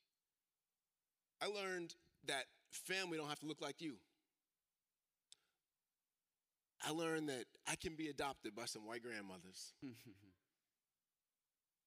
i 1.41 1.47
learned 1.49 1.95
that 2.27 2.45
family 2.69 3.17
don't 3.17 3.29
have 3.29 3.39
to 3.39 3.47
look 3.47 3.61
like 3.61 3.81
you 3.81 3.95
i 6.85 6.91
learned 6.91 7.29
that 7.29 7.45
i 7.67 7.75
can 7.75 7.95
be 7.95 8.07
adopted 8.09 8.55
by 8.55 8.65
some 8.65 8.85
white 8.85 9.01
grandmothers 9.03 9.73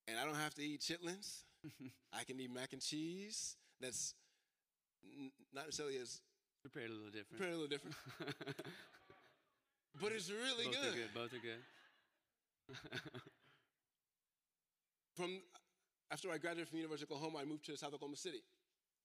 and 0.08 0.18
i 0.18 0.24
don't 0.24 0.34
have 0.36 0.54
to 0.54 0.62
eat 0.62 0.80
chitlins 0.80 1.42
I 2.18 2.24
can 2.24 2.40
eat 2.40 2.50
mac 2.50 2.72
and 2.72 2.80
cheese. 2.80 3.54
That's 3.82 4.14
n- 5.04 5.30
not 5.52 5.66
necessarily 5.66 5.98
as 5.98 6.22
prepared 6.62 6.88
a 6.88 6.94
little 6.94 7.10
different. 7.10 7.36
prepared 7.36 7.52
a 7.52 7.58
little 7.58 7.68
different, 7.68 7.96
but 10.00 10.12
it's 10.12 10.30
really 10.30 10.64
Both 10.64 10.74
good. 10.74 10.88
are 10.88 10.96
good. 10.96 11.14
Both 11.14 11.32
are 11.34 11.38
good. 11.44 11.62
From 15.16 15.42
after 16.10 16.30
I 16.30 16.38
graduated 16.38 16.68
from 16.70 16.78
University 16.78 17.04
of 17.12 17.16
Oklahoma, 17.16 17.40
I 17.42 17.44
moved 17.44 17.66
to 17.66 17.76
South 17.76 17.92
Oklahoma 17.92 18.16
City, 18.16 18.42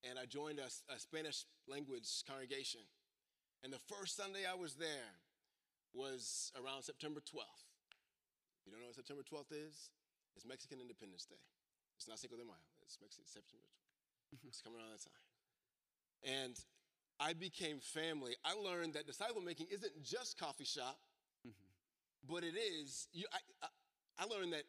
and 0.10 0.18
I 0.18 0.26
joined 0.26 0.60
a, 0.60 0.70
a 0.94 0.98
Spanish 0.98 1.44
language 1.68 2.08
congregation. 2.28 2.82
And 3.64 3.74
the 3.74 3.80
first 3.94 4.16
Sunday 4.16 4.46
I 4.50 4.56
was 4.56 4.76
there 4.76 5.12
was 5.96 6.52
around 6.60 6.84
September 6.84 7.22
12th. 7.22 7.64
You 8.66 8.72
don't 8.72 8.82
know 8.82 8.88
what 8.92 8.96
September 9.00 9.24
12th 9.24 9.54
is? 9.56 9.90
It's 10.36 10.46
Mexican 10.46 10.82
Independence 10.82 11.26
Day. 11.26 11.40
It's 11.98 12.08
not 12.08 12.20
Cinco 12.20 12.36
de 12.36 12.44
Mayo. 12.44 12.60
It's 12.84 12.98
Mexican 13.02 13.26
September 13.26 13.64
12th. 13.64 14.48
It's 14.48 14.62
coming 14.62 14.80
around 14.82 14.92
that 14.92 15.06
time. 15.06 15.24
And 16.44 16.56
I 17.20 17.32
became 17.34 17.80
family. 17.80 18.36
I 18.44 18.54
learned 18.54 18.94
that 18.96 19.08
disciple 19.08 19.42
making 19.42 19.68
isn't 19.72 20.04
just 20.04 20.38
coffee 20.38 20.66
shop, 20.66 20.98
but 22.28 22.44
it 22.44 22.56
is. 22.58 23.08
You, 23.14 23.26
I, 23.32 23.40
I, 23.64 23.68
I 24.20 24.26
learned 24.28 24.52
that 24.54 24.64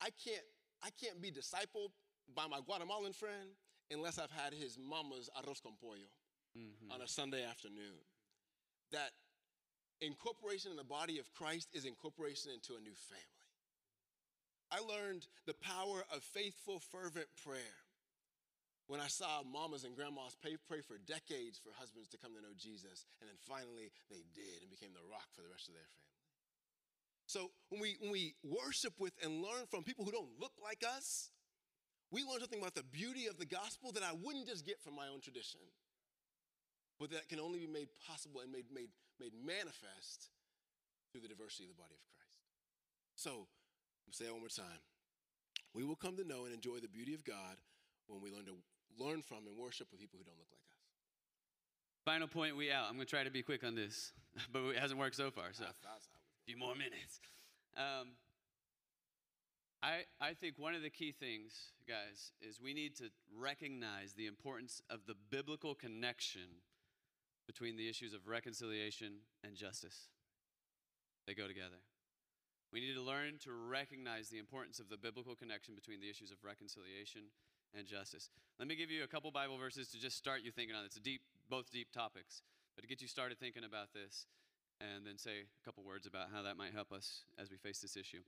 I 0.00 0.10
can't, 0.22 0.44
I 0.84 0.90
can't 1.02 1.20
be 1.20 1.32
discipled 1.32 1.90
by 2.36 2.46
my 2.46 2.60
Guatemalan 2.64 3.12
friend 3.14 3.50
unless 3.90 4.18
I've 4.18 4.30
had 4.30 4.52
his 4.52 4.78
mama's 4.78 5.28
arroz 5.36 5.60
con 5.62 5.72
pollo 5.80 6.06
Mhm. 6.56 6.92
on 6.94 7.02
a 7.02 7.08
Sunday 7.08 7.44
afternoon. 7.44 7.98
That 8.92 9.10
incorporation 10.00 10.70
in 10.70 10.76
the 10.76 10.84
body 10.84 11.18
of 11.18 11.32
Christ 11.34 11.68
is 11.72 11.84
incorporation 11.84 12.52
into 12.52 12.74
a 12.74 12.80
new 12.80 12.94
family. 12.94 13.24
I 14.70 14.80
learned 14.80 15.26
the 15.46 15.54
power 15.54 16.04
of 16.12 16.22
faithful, 16.22 16.80
fervent 16.92 17.28
prayer 17.44 17.78
when 18.88 19.00
I 19.00 19.08
saw 19.08 19.44
mamas 19.44 19.84
and 19.84 19.94
grandmas 19.94 20.34
pray, 20.40 20.56
pray 20.66 20.80
for 20.80 20.96
decades 20.96 21.60
for 21.60 21.76
husbands 21.76 22.08
to 22.08 22.18
come 22.18 22.32
to 22.32 22.40
know 22.40 22.56
Jesus, 22.56 23.04
and 23.20 23.28
then 23.28 23.36
finally 23.44 23.92
they 24.08 24.24
did 24.32 24.64
and 24.64 24.72
became 24.72 24.96
the 24.96 25.04
rock 25.12 25.28
for 25.36 25.44
the 25.44 25.52
rest 25.52 25.68
of 25.68 25.76
their 25.76 25.84
family. 25.92 26.16
So 27.28 27.52
when 27.68 27.84
we, 27.84 27.96
when 28.00 28.10
we 28.10 28.34
worship 28.40 28.96
with 28.96 29.12
and 29.22 29.44
learn 29.44 29.68
from 29.68 29.84
people 29.84 30.08
who 30.08 30.10
don't 30.10 30.32
look 30.40 30.56
like 30.64 30.80
us, 30.80 31.28
we 32.10 32.24
learn 32.24 32.40
something 32.40 32.64
about 32.64 32.74
the 32.74 32.88
beauty 32.88 33.28
of 33.28 33.36
the 33.36 33.44
gospel 33.44 33.92
that 33.92 34.02
I 34.02 34.16
wouldn't 34.16 34.48
just 34.48 34.64
get 34.64 34.80
from 34.80 34.96
my 34.96 35.12
own 35.12 35.20
tradition, 35.20 35.60
but 36.98 37.10
that 37.10 37.28
can 37.28 37.40
only 37.40 37.60
be 37.60 37.66
made 37.66 37.88
possible 38.06 38.40
and 38.40 38.50
made, 38.50 38.66
made, 38.74 38.90
made 39.20 39.32
manifest 39.38 40.30
through 41.10 41.22
the 41.22 41.28
diversity 41.28 41.64
of 41.64 41.70
the 41.70 41.80
body 41.80 41.94
of 41.94 42.02
Christ. 42.10 42.42
So, 43.16 43.46
I'll 44.06 44.12
say 44.12 44.26
it 44.26 44.32
one 44.32 44.40
more 44.40 44.48
time. 44.48 44.82
We 45.74 45.84
will 45.84 45.96
come 45.96 46.16
to 46.16 46.24
know 46.24 46.44
and 46.44 46.54
enjoy 46.54 46.78
the 46.80 46.88
beauty 46.88 47.14
of 47.14 47.24
God 47.24 47.56
when 48.06 48.22
we 48.22 48.30
learn 48.30 48.46
to 48.46 48.56
learn 48.98 49.22
from 49.22 49.46
and 49.46 49.56
worship 49.56 49.88
with 49.90 50.00
people 50.00 50.18
who 50.18 50.24
don't 50.24 50.38
look 50.38 50.50
like 50.50 50.64
us. 50.74 50.82
Final 52.04 52.26
point, 52.26 52.56
we 52.56 52.72
out. 52.72 52.86
I'm 52.88 52.94
going 52.94 53.06
to 53.06 53.10
try 53.10 53.22
to 53.22 53.30
be 53.30 53.42
quick 53.42 53.64
on 53.64 53.74
this, 53.74 54.12
but 54.52 54.64
it 54.74 54.78
hasn't 54.78 54.98
worked 54.98 55.16
so 55.16 55.30
far. 55.30 55.52
So, 55.52 55.64
I 55.64 55.70
a 55.70 55.76
thought 55.78 55.92
I 55.92 55.96
was 55.96 56.08
few 56.46 56.56
more 56.56 56.74
minutes. 56.74 57.20
Um, 57.76 58.16
I, 59.82 60.04
I 60.20 60.34
think 60.34 60.58
one 60.58 60.74
of 60.74 60.82
the 60.82 60.90
key 60.90 61.12
things, 61.12 61.72
guys, 61.86 62.32
is 62.42 62.60
we 62.60 62.74
need 62.74 62.96
to 62.96 63.10
recognize 63.38 64.14
the 64.14 64.26
importance 64.26 64.82
of 64.90 65.00
the 65.06 65.14
biblical 65.30 65.74
connection 65.74 66.48
between 67.48 67.76
the 67.76 67.88
issues 67.88 68.12
of 68.12 68.28
reconciliation 68.28 69.24
and 69.42 69.56
justice. 69.56 70.06
They 71.26 71.34
go 71.34 71.48
together. 71.48 71.80
We 72.72 72.80
need 72.80 72.94
to 72.94 73.02
learn 73.02 73.40
to 73.44 73.52
recognize 73.52 74.28
the 74.28 74.38
importance 74.38 74.78
of 74.78 74.90
the 74.90 75.00
biblical 75.00 75.34
connection 75.34 75.74
between 75.74 76.00
the 76.00 76.10
issues 76.10 76.30
of 76.30 76.36
reconciliation 76.44 77.32
and 77.74 77.88
justice. 77.88 78.28
Let 78.58 78.68
me 78.68 78.76
give 78.76 78.90
you 78.90 79.02
a 79.02 79.08
couple 79.08 79.30
Bible 79.30 79.56
verses 79.56 79.88
to 79.88 79.98
just 79.98 80.16
start 80.16 80.42
you 80.44 80.52
thinking 80.52 80.76
on. 80.76 80.84
It's 80.84 80.96
a 80.96 81.00
deep, 81.00 81.22
both 81.48 81.72
deep 81.72 81.90
topics, 81.90 82.42
but 82.76 82.82
to 82.82 82.88
get 82.88 83.00
you 83.00 83.08
started 83.08 83.40
thinking 83.40 83.64
about 83.64 83.94
this, 83.94 84.26
and 84.80 85.06
then 85.06 85.16
say 85.18 85.40
a 85.40 85.64
couple 85.64 85.82
words 85.82 86.06
about 86.06 86.28
how 86.32 86.42
that 86.42 86.56
might 86.56 86.72
help 86.72 86.92
us 86.92 87.24
as 87.40 87.50
we 87.50 87.56
face 87.56 87.80
this 87.80 87.96
issue. 87.96 88.20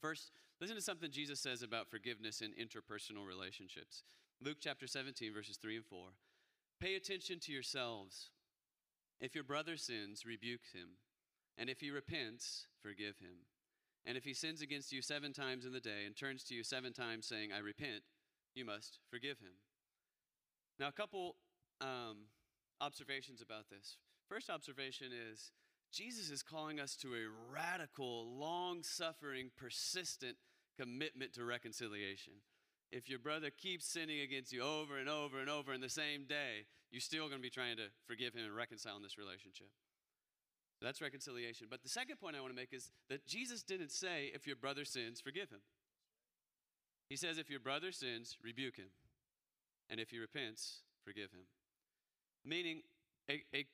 First, 0.00 0.32
listen 0.60 0.76
to 0.76 0.82
something 0.82 1.10
Jesus 1.10 1.40
says 1.40 1.62
about 1.62 1.88
forgiveness 1.88 2.42
in 2.42 2.52
interpersonal 2.52 3.26
relationships. 3.26 4.02
Luke 4.42 4.58
chapter 4.60 4.86
17, 4.86 5.32
verses 5.32 5.56
3 5.56 5.76
and 5.76 5.84
4. 5.84 6.08
Pay 6.80 6.96
attention 6.96 7.38
to 7.40 7.52
yourselves. 7.52 8.30
If 9.20 9.34
your 9.34 9.44
brother 9.44 9.76
sins, 9.76 10.24
rebuke 10.24 10.72
him. 10.72 10.96
And 11.58 11.68
if 11.68 11.80
he 11.80 11.90
repents, 11.90 12.66
forgive 12.82 13.18
him. 13.18 13.46
And 14.06 14.16
if 14.16 14.24
he 14.24 14.32
sins 14.32 14.62
against 14.62 14.92
you 14.92 15.02
seven 15.02 15.32
times 15.32 15.66
in 15.66 15.72
the 15.72 15.80
day 15.80 16.06
and 16.06 16.16
turns 16.16 16.42
to 16.44 16.54
you 16.54 16.64
seven 16.64 16.92
times 16.92 17.26
saying, 17.26 17.50
I 17.52 17.58
repent, 17.58 18.02
you 18.54 18.64
must 18.64 18.98
forgive 19.10 19.38
him. 19.38 19.52
Now, 20.78 20.88
a 20.88 20.92
couple 20.92 21.36
um, 21.80 22.28
observations 22.80 23.42
about 23.42 23.68
this. 23.70 23.98
First 24.28 24.48
observation 24.48 25.08
is 25.12 25.52
Jesus 25.92 26.30
is 26.30 26.42
calling 26.42 26.80
us 26.80 26.96
to 26.96 27.08
a 27.08 27.52
radical, 27.52 28.26
long 28.38 28.82
suffering, 28.82 29.50
persistent, 29.56 30.36
commitment 30.78 31.34
to 31.34 31.44
reconciliation. 31.44 32.34
If 32.90 33.08
your 33.08 33.18
brother 33.18 33.50
keeps 33.50 33.86
sinning 33.86 34.20
against 34.20 34.52
you 34.52 34.62
over 34.62 34.96
and 34.96 35.08
over 35.08 35.40
and 35.40 35.50
over 35.50 35.72
in 35.74 35.80
the 35.80 35.88
same 35.88 36.24
day, 36.24 36.66
you're 36.90 37.00
still 37.00 37.28
going 37.28 37.40
to 37.40 37.42
be 37.42 37.50
trying 37.50 37.76
to 37.76 37.86
forgive 38.06 38.34
him 38.34 38.44
and 38.44 38.54
reconcile 38.54 38.96
in 38.96 39.02
this 39.02 39.18
relationship. 39.18 39.68
That's 40.82 41.02
reconciliation. 41.02 41.66
But 41.70 41.82
the 41.82 41.88
second 41.88 42.16
point 42.18 42.36
I 42.36 42.40
want 42.40 42.52
to 42.52 42.56
make 42.56 42.72
is 42.72 42.90
that 43.08 43.26
Jesus 43.26 43.62
didn't 43.62 43.92
say, 43.92 44.30
if 44.34 44.46
your 44.46 44.56
brother 44.56 44.84
sins, 44.84 45.20
forgive 45.20 45.50
him. 45.50 45.60
He 47.08 47.16
says, 47.16 47.38
if 47.38 47.50
your 47.50 47.60
brother 47.60 47.92
sins, 47.92 48.38
rebuke 48.42 48.76
him. 48.76 48.88
And 49.90 50.00
if 50.00 50.10
he 50.10 50.18
repents, 50.18 50.82
forgive 51.04 51.32
him. 51.32 51.44
Meaning, 52.44 52.82
a, 53.28 53.42
a 53.54 53.66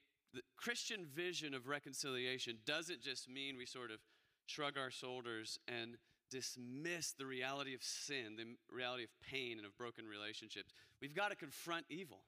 Christian 0.57 1.07
vision 1.15 1.55
of 1.55 1.69
reconciliation 1.69 2.59
doesn't 2.67 3.03
just 3.03 3.29
mean 3.29 3.57
we 3.57 3.67
sort 3.67 3.91
of 3.91 3.99
shrug 4.47 4.77
our 4.77 4.91
shoulders 4.91 5.59
and 5.69 5.97
dismiss 6.31 7.13
the 7.13 7.27
reality 7.27 7.75
of 7.75 7.83
sin, 7.83 8.37
the 8.37 8.75
reality 8.75 9.05
of 9.05 9.11
pain 9.31 9.59
and 9.59 9.67
of 9.67 9.77
broken 9.79 10.07
relationships. 10.07 10.73
We've 11.01 11.15
got 11.15 11.29
to 11.31 11.37
confront 11.37 11.87
evil. 11.89 12.23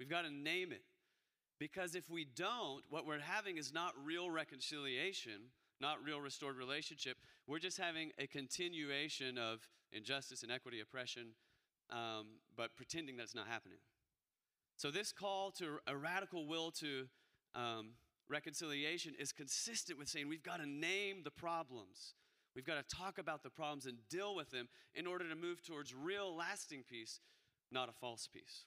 We've 0.00 0.08
got 0.08 0.22
to 0.22 0.30
name 0.30 0.72
it. 0.72 0.80
Because 1.58 1.94
if 1.94 2.08
we 2.08 2.24
don't, 2.24 2.82
what 2.88 3.06
we're 3.06 3.20
having 3.20 3.58
is 3.58 3.70
not 3.70 3.92
real 4.02 4.30
reconciliation, 4.30 5.50
not 5.78 6.02
real 6.02 6.18
restored 6.18 6.56
relationship. 6.56 7.18
We're 7.46 7.58
just 7.58 7.76
having 7.76 8.10
a 8.18 8.26
continuation 8.26 9.36
of 9.36 9.68
injustice, 9.92 10.42
inequity, 10.42 10.80
oppression, 10.80 11.34
um, 11.90 12.38
but 12.56 12.74
pretending 12.76 13.18
that's 13.18 13.34
not 13.34 13.46
happening. 13.46 13.76
So, 14.78 14.90
this 14.90 15.12
call 15.12 15.50
to 15.58 15.80
a 15.86 15.94
radical 15.94 16.46
will 16.46 16.70
to 16.70 17.06
um, 17.54 17.90
reconciliation 18.30 19.12
is 19.18 19.30
consistent 19.30 19.98
with 19.98 20.08
saying 20.08 20.28
we've 20.28 20.42
got 20.42 20.60
to 20.60 20.66
name 20.66 21.24
the 21.24 21.30
problems. 21.30 22.14
We've 22.56 22.64
got 22.64 22.76
to 22.76 22.96
talk 22.96 23.18
about 23.18 23.42
the 23.42 23.50
problems 23.50 23.84
and 23.84 23.98
deal 24.08 24.34
with 24.34 24.50
them 24.50 24.68
in 24.94 25.06
order 25.06 25.28
to 25.28 25.34
move 25.34 25.62
towards 25.62 25.94
real, 25.94 26.34
lasting 26.34 26.84
peace, 26.88 27.20
not 27.70 27.90
a 27.90 27.92
false 27.92 28.26
peace. 28.32 28.64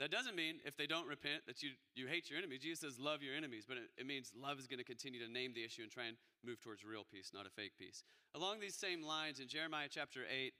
That 0.00 0.10
doesn't 0.10 0.34
mean 0.34 0.56
if 0.64 0.76
they 0.76 0.86
don't 0.86 1.06
repent 1.06 1.46
that 1.46 1.62
you, 1.62 1.70
you 1.94 2.06
hate 2.06 2.30
your 2.30 2.38
enemies. 2.38 2.60
Jesus 2.62 2.80
says, 2.80 2.98
love 2.98 3.22
your 3.22 3.36
enemies, 3.36 3.64
but 3.68 3.76
it, 3.76 3.84
it 3.98 4.06
means 4.06 4.32
love 4.34 4.58
is 4.58 4.66
going 4.66 4.78
to 4.78 4.84
continue 4.84 5.20
to 5.24 5.30
name 5.30 5.52
the 5.54 5.64
issue 5.64 5.82
and 5.82 5.90
try 5.90 6.06
and 6.06 6.16
move 6.44 6.60
towards 6.60 6.84
real 6.84 7.04
peace, 7.10 7.30
not 7.32 7.46
a 7.46 7.50
fake 7.50 7.72
peace. 7.78 8.02
Along 8.34 8.58
these 8.58 8.74
same 8.74 9.02
lines, 9.02 9.38
in 9.38 9.48
Jeremiah 9.48 9.88
chapter 9.90 10.20
8, 10.26 10.52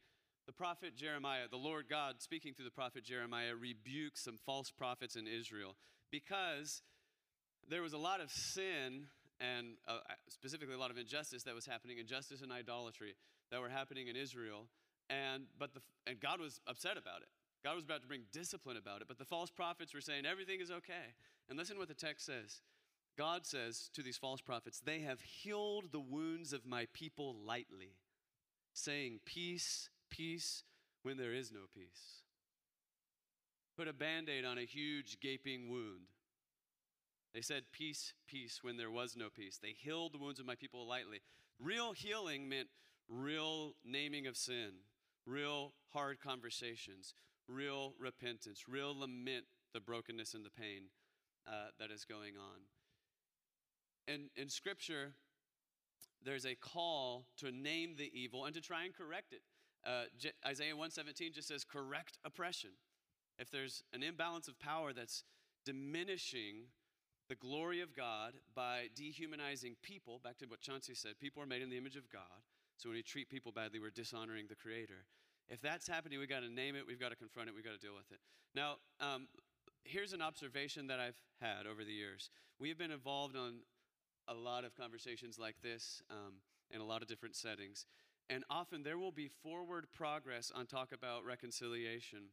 the 0.46 0.52
prophet 0.52 0.96
Jeremiah, 0.96 1.46
the 1.50 1.56
Lord 1.56 1.86
God, 1.88 2.20
speaking 2.20 2.52
through 2.54 2.66
the 2.66 2.70
prophet 2.70 3.04
Jeremiah, 3.04 3.54
rebukes 3.54 4.22
some 4.22 4.38
false 4.44 4.70
prophets 4.70 5.16
in 5.16 5.26
Israel 5.26 5.76
because 6.10 6.82
there 7.68 7.82
was 7.82 7.92
a 7.92 7.98
lot 7.98 8.20
of 8.20 8.30
sin 8.30 9.06
and 9.40 9.74
uh, 9.88 9.98
specifically 10.28 10.74
a 10.74 10.78
lot 10.78 10.90
of 10.90 10.98
injustice 10.98 11.42
that 11.44 11.54
was 11.54 11.66
happening, 11.66 11.98
injustice 11.98 12.42
and 12.42 12.52
idolatry 12.52 13.14
that 13.50 13.60
were 13.60 13.68
happening 13.68 14.08
in 14.08 14.16
Israel. 14.16 14.66
And, 15.10 15.44
but 15.58 15.74
the, 15.74 15.80
and 16.06 16.20
God 16.20 16.40
was 16.40 16.60
upset 16.66 16.96
about 16.96 17.22
it. 17.22 17.28
God 17.64 17.76
was 17.76 17.84
about 17.84 18.02
to 18.02 18.08
bring 18.08 18.22
discipline 18.32 18.76
about 18.76 19.00
it. 19.02 19.08
But 19.08 19.18
the 19.18 19.24
false 19.24 19.50
prophets 19.50 19.94
were 19.94 20.00
saying 20.00 20.26
everything 20.26 20.60
is 20.60 20.70
okay. 20.70 21.14
And 21.48 21.58
listen 21.58 21.78
what 21.78 21.88
the 21.88 21.94
text 21.94 22.26
says. 22.26 22.60
God 23.16 23.46
says 23.46 23.90
to 23.94 24.02
these 24.02 24.16
false 24.16 24.40
prophets, 24.40 24.80
They 24.80 25.00
have 25.00 25.20
healed 25.20 25.92
the 25.92 26.00
wounds 26.00 26.52
of 26.52 26.66
my 26.66 26.86
people 26.92 27.36
lightly, 27.46 27.96
saying, 28.72 29.20
Peace, 29.24 29.90
peace, 30.10 30.64
when 31.02 31.18
there 31.18 31.34
is 31.34 31.52
no 31.52 31.60
peace. 31.74 32.22
Put 33.76 33.88
a 33.88 33.92
band 33.92 34.28
aid 34.28 34.44
on 34.44 34.58
a 34.58 34.64
huge 34.64 35.18
gaping 35.20 35.70
wound. 35.70 36.06
They 37.34 37.42
said, 37.42 37.64
Peace, 37.72 38.14
peace, 38.26 38.60
when 38.62 38.76
there 38.76 38.90
was 38.90 39.16
no 39.16 39.28
peace. 39.34 39.58
They 39.62 39.74
healed 39.76 40.12
the 40.12 40.18
wounds 40.18 40.40
of 40.40 40.46
my 40.46 40.54
people 40.54 40.86
lightly. 40.86 41.20
Real 41.60 41.92
healing 41.92 42.48
meant 42.48 42.68
real 43.08 43.74
naming 43.84 44.26
of 44.26 44.36
sin, 44.36 44.70
real 45.26 45.72
hard 45.92 46.20
conversations, 46.20 47.14
real 47.48 47.94
repentance, 47.98 48.64
real 48.68 48.98
lament 48.98 49.44
the 49.72 49.80
brokenness 49.80 50.34
and 50.34 50.44
the 50.44 50.50
pain 50.50 50.90
uh, 51.46 51.70
that 51.78 51.90
is 51.90 52.04
going 52.04 52.34
on. 52.36 52.60
And 54.06 54.30
in 54.36 54.48
Scripture, 54.48 55.14
there's 56.24 56.46
a 56.46 56.54
call 56.54 57.26
to 57.38 57.50
name 57.50 57.94
the 57.96 58.10
evil 58.14 58.44
and 58.44 58.54
to 58.54 58.60
try 58.60 58.84
and 58.84 58.94
correct 58.94 59.32
it. 59.32 59.42
Uh, 59.84 60.04
Isaiah 60.46 60.76
117 60.76 61.32
just 61.32 61.48
says, 61.48 61.64
correct 61.64 62.18
oppression. 62.24 62.70
If 63.38 63.50
there's 63.50 63.82
an 63.92 64.02
imbalance 64.02 64.46
of 64.46 64.58
power 64.58 64.92
that's 64.92 65.24
diminishing 65.64 66.66
the 67.28 67.34
glory 67.34 67.80
of 67.80 67.96
God 67.96 68.34
by 68.54 68.88
dehumanizing 68.94 69.76
people, 69.82 70.20
back 70.22 70.38
to 70.38 70.46
what 70.46 70.60
Chauncey 70.60 70.94
said, 70.94 71.18
people 71.20 71.42
are 71.42 71.46
made 71.46 71.62
in 71.62 71.70
the 71.70 71.78
image 71.78 71.96
of 71.96 72.10
God. 72.10 72.44
So 72.76 72.88
when 72.88 72.96
we 72.96 73.02
treat 73.02 73.28
people 73.28 73.52
badly, 73.52 73.80
we're 73.80 73.90
dishonoring 73.90 74.46
the 74.48 74.54
Creator. 74.54 75.06
If 75.52 75.60
that's 75.60 75.86
happening, 75.86 76.18
we've 76.18 76.30
got 76.30 76.40
to 76.40 76.48
name 76.48 76.76
it, 76.76 76.86
we've 76.86 76.98
got 76.98 77.10
to 77.10 77.16
confront 77.16 77.50
it, 77.50 77.54
we've 77.54 77.62
got 77.62 77.78
to 77.78 77.78
deal 77.78 77.94
with 77.94 78.10
it. 78.10 78.18
Now, 78.54 78.76
um, 79.00 79.28
here's 79.84 80.14
an 80.14 80.22
observation 80.22 80.86
that 80.86 80.98
I've 80.98 81.20
had 81.42 81.66
over 81.70 81.84
the 81.84 81.92
years. 81.92 82.30
We 82.58 82.70
have 82.70 82.78
been 82.78 82.90
involved 82.90 83.36
on 83.36 83.56
a 84.28 84.32
lot 84.32 84.64
of 84.64 84.74
conversations 84.74 85.38
like 85.38 85.56
this 85.62 86.00
um, 86.10 86.36
in 86.70 86.80
a 86.80 86.84
lot 86.84 87.02
of 87.02 87.08
different 87.08 87.36
settings. 87.36 87.84
And 88.30 88.44
often 88.48 88.82
there 88.82 88.96
will 88.96 89.12
be 89.12 89.28
forward 89.42 89.88
progress 89.92 90.50
on 90.54 90.64
talk 90.64 90.90
about 90.90 91.26
reconciliation. 91.26 92.30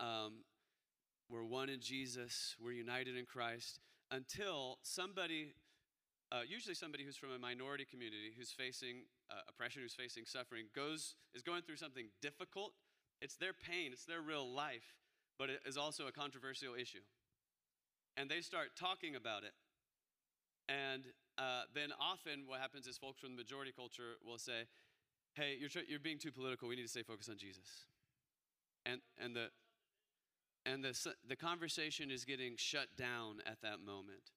Um, 0.00 0.42
we're 1.30 1.44
one 1.44 1.68
in 1.68 1.78
Jesus, 1.80 2.56
we're 2.60 2.72
united 2.72 3.16
in 3.16 3.26
Christ, 3.26 3.78
until 4.10 4.78
somebody, 4.82 5.54
uh, 6.32 6.40
usually 6.48 6.74
somebody 6.74 7.04
who's 7.04 7.16
from 7.16 7.30
a 7.30 7.38
minority 7.38 7.84
community 7.84 8.32
who's 8.36 8.50
facing 8.50 9.04
uh, 9.30 9.34
oppression, 9.48 9.82
who's 9.82 9.94
facing 9.94 10.24
suffering, 10.24 10.64
goes, 10.74 11.14
is 11.34 11.42
going 11.42 11.60
through 11.60 11.76
something 11.76 12.06
difficult. 12.22 12.72
It's 13.20 13.36
their 13.36 13.52
pain, 13.52 13.90
it's 13.92 14.06
their 14.06 14.22
real 14.22 14.50
life, 14.50 14.96
but 15.38 15.50
it 15.50 15.60
is 15.66 15.76
also 15.76 16.06
a 16.06 16.12
controversial 16.12 16.74
issue. 16.74 17.04
And 18.16 18.30
they 18.30 18.40
start 18.40 18.68
talking 18.78 19.14
about 19.14 19.44
it. 19.44 19.52
And 20.68 21.04
uh, 21.36 21.64
then 21.74 21.90
often 22.00 22.44
what 22.46 22.60
happens 22.60 22.86
is 22.86 22.96
folks 22.96 23.20
from 23.20 23.30
the 23.30 23.36
majority 23.36 23.72
culture 23.74 24.16
will 24.26 24.38
say, 24.38 24.64
hey, 25.34 25.56
you're, 25.60 25.68
tr- 25.68 25.86
you're 25.86 26.00
being 26.00 26.18
too 26.18 26.32
political. 26.32 26.66
We 26.66 26.76
need 26.76 26.82
to 26.82 26.88
stay 26.88 27.02
focused 27.02 27.28
on 27.28 27.36
Jesus. 27.36 27.86
And, 28.86 29.00
and, 29.22 29.36
the, 29.36 29.48
and 30.64 30.82
the, 30.82 30.96
the 31.28 31.36
conversation 31.36 32.10
is 32.10 32.24
getting 32.24 32.54
shut 32.56 32.88
down 32.96 33.40
at 33.46 33.60
that 33.62 33.80
moment. 33.84 34.32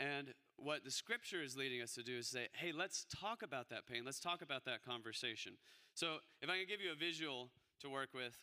And 0.00 0.34
what 0.56 0.84
the 0.84 0.90
scripture 0.90 1.42
is 1.42 1.56
leading 1.56 1.82
us 1.82 1.94
to 1.94 2.02
do 2.02 2.18
is 2.18 2.28
say, 2.28 2.48
hey, 2.52 2.72
let's 2.72 3.04
talk 3.04 3.42
about 3.42 3.68
that 3.70 3.86
pain. 3.86 4.02
Let's 4.04 4.20
talk 4.20 4.42
about 4.42 4.64
that 4.64 4.84
conversation. 4.84 5.54
So, 5.94 6.18
if 6.40 6.48
I 6.48 6.56
can 6.58 6.66
give 6.68 6.80
you 6.80 6.92
a 6.92 6.96
visual 6.96 7.50
to 7.80 7.90
work 7.90 8.10
with, 8.14 8.36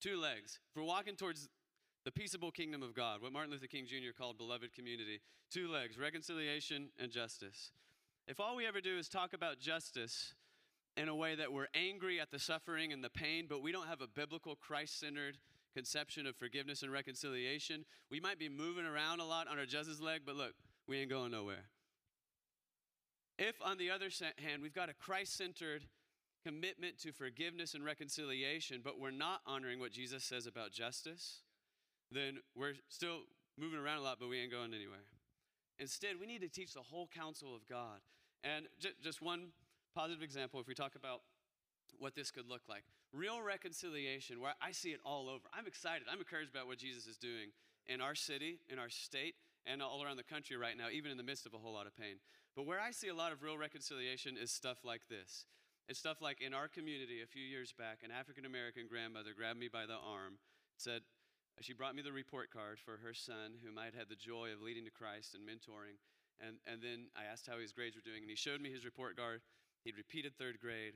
two 0.00 0.16
legs. 0.16 0.58
If 0.70 0.76
we're 0.76 0.86
walking 0.86 1.16
towards 1.16 1.48
the 2.04 2.12
peaceable 2.12 2.50
kingdom 2.50 2.82
of 2.82 2.94
God, 2.94 3.20
what 3.22 3.32
Martin 3.32 3.50
Luther 3.50 3.66
King 3.66 3.86
Jr. 3.86 4.16
called 4.16 4.38
beloved 4.38 4.74
community, 4.74 5.20
two 5.50 5.68
legs 5.68 5.98
reconciliation 5.98 6.90
and 6.98 7.10
justice. 7.10 7.72
If 8.26 8.40
all 8.40 8.56
we 8.56 8.66
ever 8.66 8.80
do 8.80 8.98
is 8.98 9.08
talk 9.08 9.32
about 9.32 9.58
justice 9.58 10.34
in 10.96 11.08
a 11.08 11.14
way 11.14 11.34
that 11.34 11.52
we're 11.52 11.68
angry 11.74 12.20
at 12.20 12.30
the 12.30 12.38
suffering 12.38 12.92
and 12.92 13.02
the 13.02 13.10
pain, 13.10 13.46
but 13.48 13.62
we 13.62 13.72
don't 13.72 13.86
have 13.86 14.00
a 14.00 14.06
biblical, 14.06 14.56
Christ 14.56 15.00
centered 15.00 15.38
conception 15.74 16.26
of 16.26 16.36
forgiveness 16.36 16.82
and 16.82 16.92
reconciliation, 16.92 17.84
we 18.10 18.20
might 18.20 18.38
be 18.38 18.48
moving 18.48 18.84
around 18.84 19.20
a 19.20 19.24
lot 19.24 19.46
on 19.48 19.58
our 19.58 19.66
justice 19.66 20.00
leg, 20.00 20.22
but 20.26 20.34
look, 20.34 20.54
we 20.88 20.98
ain't 20.98 21.10
going 21.10 21.30
nowhere. 21.30 21.66
If, 23.38 23.54
on 23.64 23.78
the 23.78 23.90
other 23.90 24.08
hand, 24.38 24.62
we've 24.62 24.74
got 24.74 24.88
a 24.88 24.94
Christ 24.94 25.36
centered 25.36 25.84
commitment 26.44 26.98
to 27.00 27.12
forgiveness 27.12 27.74
and 27.74 27.84
reconciliation, 27.84 28.80
but 28.82 28.98
we're 28.98 29.10
not 29.10 29.40
honoring 29.46 29.78
what 29.78 29.92
Jesus 29.92 30.24
says 30.24 30.46
about 30.46 30.72
justice, 30.72 31.42
then 32.10 32.38
we're 32.56 32.74
still 32.88 33.20
moving 33.58 33.78
around 33.78 33.98
a 33.98 34.02
lot, 34.02 34.16
but 34.18 34.28
we 34.28 34.40
ain't 34.40 34.50
going 34.50 34.72
anywhere. 34.74 35.04
Instead, 35.78 36.18
we 36.18 36.26
need 36.26 36.40
to 36.40 36.48
teach 36.48 36.74
the 36.74 36.80
whole 36.80 37.08
counsel 37.14 37.54
of 37.54 37.68
God. 37.68 38.00
And 38.42 38.66
just 39.02 39.20
one 39.20 39.48
positive 39.94 40.22
example, 40.22 40.58
if 40.58 40.66
we 40.66 40.74
talk 40.74 40.94
about 40.96 41.20
what 41.98 42.14
this 42.14 42.30
could 42.30 42.48
look 42.48 42.62
like 42.68 42.84
real 43.12 43.40
reconciliation, 43.40 44.40
where 44.40 44.52
I 44.60 44.72
see 44.72 44.90
it 44.90 45.00
all 45.04 45.30
over. 45.30 45.44
I'm 45.56 45.66
excited. 45.66 46.06
I'm 46.12 46.18
encouraged 46.18 46.50
about 46.50 46.66
what 46.66 46.76
Jesus 46.76 47.06
is 47.06 47.16
doing 47.16 47.50
in 47.86 48.02
our 48.02 48.14
city, 48.14 48.60
in 48.68 48.78
our 48.78 48.90
state, 48.90 49.34
and 49.70 49.82
all 49.82 50.02
around 50.02 50.16
the 50.16 50.24
country 50.24 50.56
right 50.56 50.76
now, 50.76 50.88
even 50.90 51.12
in 51.12 51.16
the 51.20 51.22
midst 51.22 51.44
of 51.44 51.52
a 51.52 51.58
whole 51.58 51.74
lot 51.74 51.86
of 51.86 51.94
pain. 51.94 52.16
But 52.56 52.66
where 52.66 52.80
I 52.80 52.90
see 52.90 53.08
a 53.08 53.14
lot 53.14 53.30
of 53.30 53.42
real 53.42 53.58
reconciliation 53.58 54.36
is 54.40 54.50
stuff 54.50 54.78
like 54.82 55.02
this. 55.08 55.44
It's 55.88 56.00
stuff 56.00 56.20
like 56.20 56.40
in 56.40 56.54
our 56.54 56.68
community 56.68 57.22
a 57.22 57.26
few 57.26 57.44
years 57.44 57.72
back, 57.76 58.00
an 58.02 58.10
African 58.10 58.44
American 58.44 58.88
grandmother 58.88 59.30
grabbed 59.36 59.60
me 59.60 59.68
by 59.68 59.86
the 59.86 60.00
arm, 60.00 60.40
said, 60.76 61.02
she 61.60 61.72
brought 61.72 61.94
me 61.94 62.02
the 62.02 62.12
report 62.14 62.54
card 62.54 62.78
for 62.78 63.02
her 63.02 63.12
son, 63.12 63.58
whom 63.64 63.78
I 63.78 63.90
had 63.90 63.94
had 63.94 64.08
the 64.08 64.18
joy 64.18 64.54
of 64.54 64.62
leading 64.62 64.86
to 64.86 64.94
Christ 64.94 65.34
and 65.34 65.42
mentoring. 65.42 65.98
And, 66.38 66.62
and 66.70 66.78
then 66.78 67.10
I 67.18 67.26
asked 67.26 67.50
how 67.50 67.58
his 67.58 67.74
grades 67.74 67.98
were 67.98 68.06
doing, 68.06 68.22
and 68.22 68.30
he 68.30 68.38
showed 68.38 68.62
me 68.62 68.70
his 68.70 68.86
report 68.86 69.18
card. 69.18 69.42
He'd 69.82 69.98
repeated 69.98 70.38
third 70.38 70.62
grade, 70.62 70.94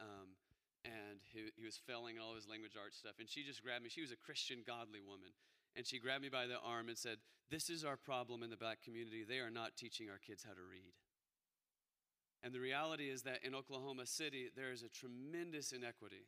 um, 0.00 0.40
and 0.88 1.20
he, 1.36 1.52
he 1.52 1.64
was 1.68 1.76
failing 1.76 2.16
all 2.16 2.32
of 2.32 2.40
his 2.40 2.48
language 2.48 2.80
arts 2.80 2.96
stuff. 2.96 3.20
And 3.20 3.28
she 3.28 3.44
just 3.44 3.60
grabbed 3.60 3.84
me. 3.84 3.92
She 3.92 4.00
was 4.00 4.12
a 4.12 4.16
Christian, 4.16 4.64
godly 4.64 5.04
woman. 5.04 5.36
And 5.76 5.86
she 5.86 5.98
grabbed 5.98 6.22
me 6.22 6.28
by 6.28 6.46
the 6.46 6.60
arm 6.60 6.88
and 6.88 6.98
said, 6.98 7.18
This 7.50 7.70
is 7.70 7.84
our 7.84 7.96
problem 7.96 8.42
in 8.42 8.50
the 8.50 8.56
black 8.56 8.82
community. 8.82 9.24
They 9.24 9.38
are 9.38 9.50
not 9.50 9.76
teaching 9.76 10.08
our 10.10 10.18
kids 10.18 10.44
how 10.46 10.52
to 10.52 10.62
read. 10.68 10.92
And 12.42 12.52
the 12.52 12.60
reality 12.60 13.08
is 13.08 13.22
that 13.22 13.44
in 13.44 13.54
Oklahoma 13.54 14.06
City, 14.06 14.50
there 14.54 14.72
is 14.72 14.82
a 14.82 14.88
tremendous 14.88 15.72
inequity 15.72 16.26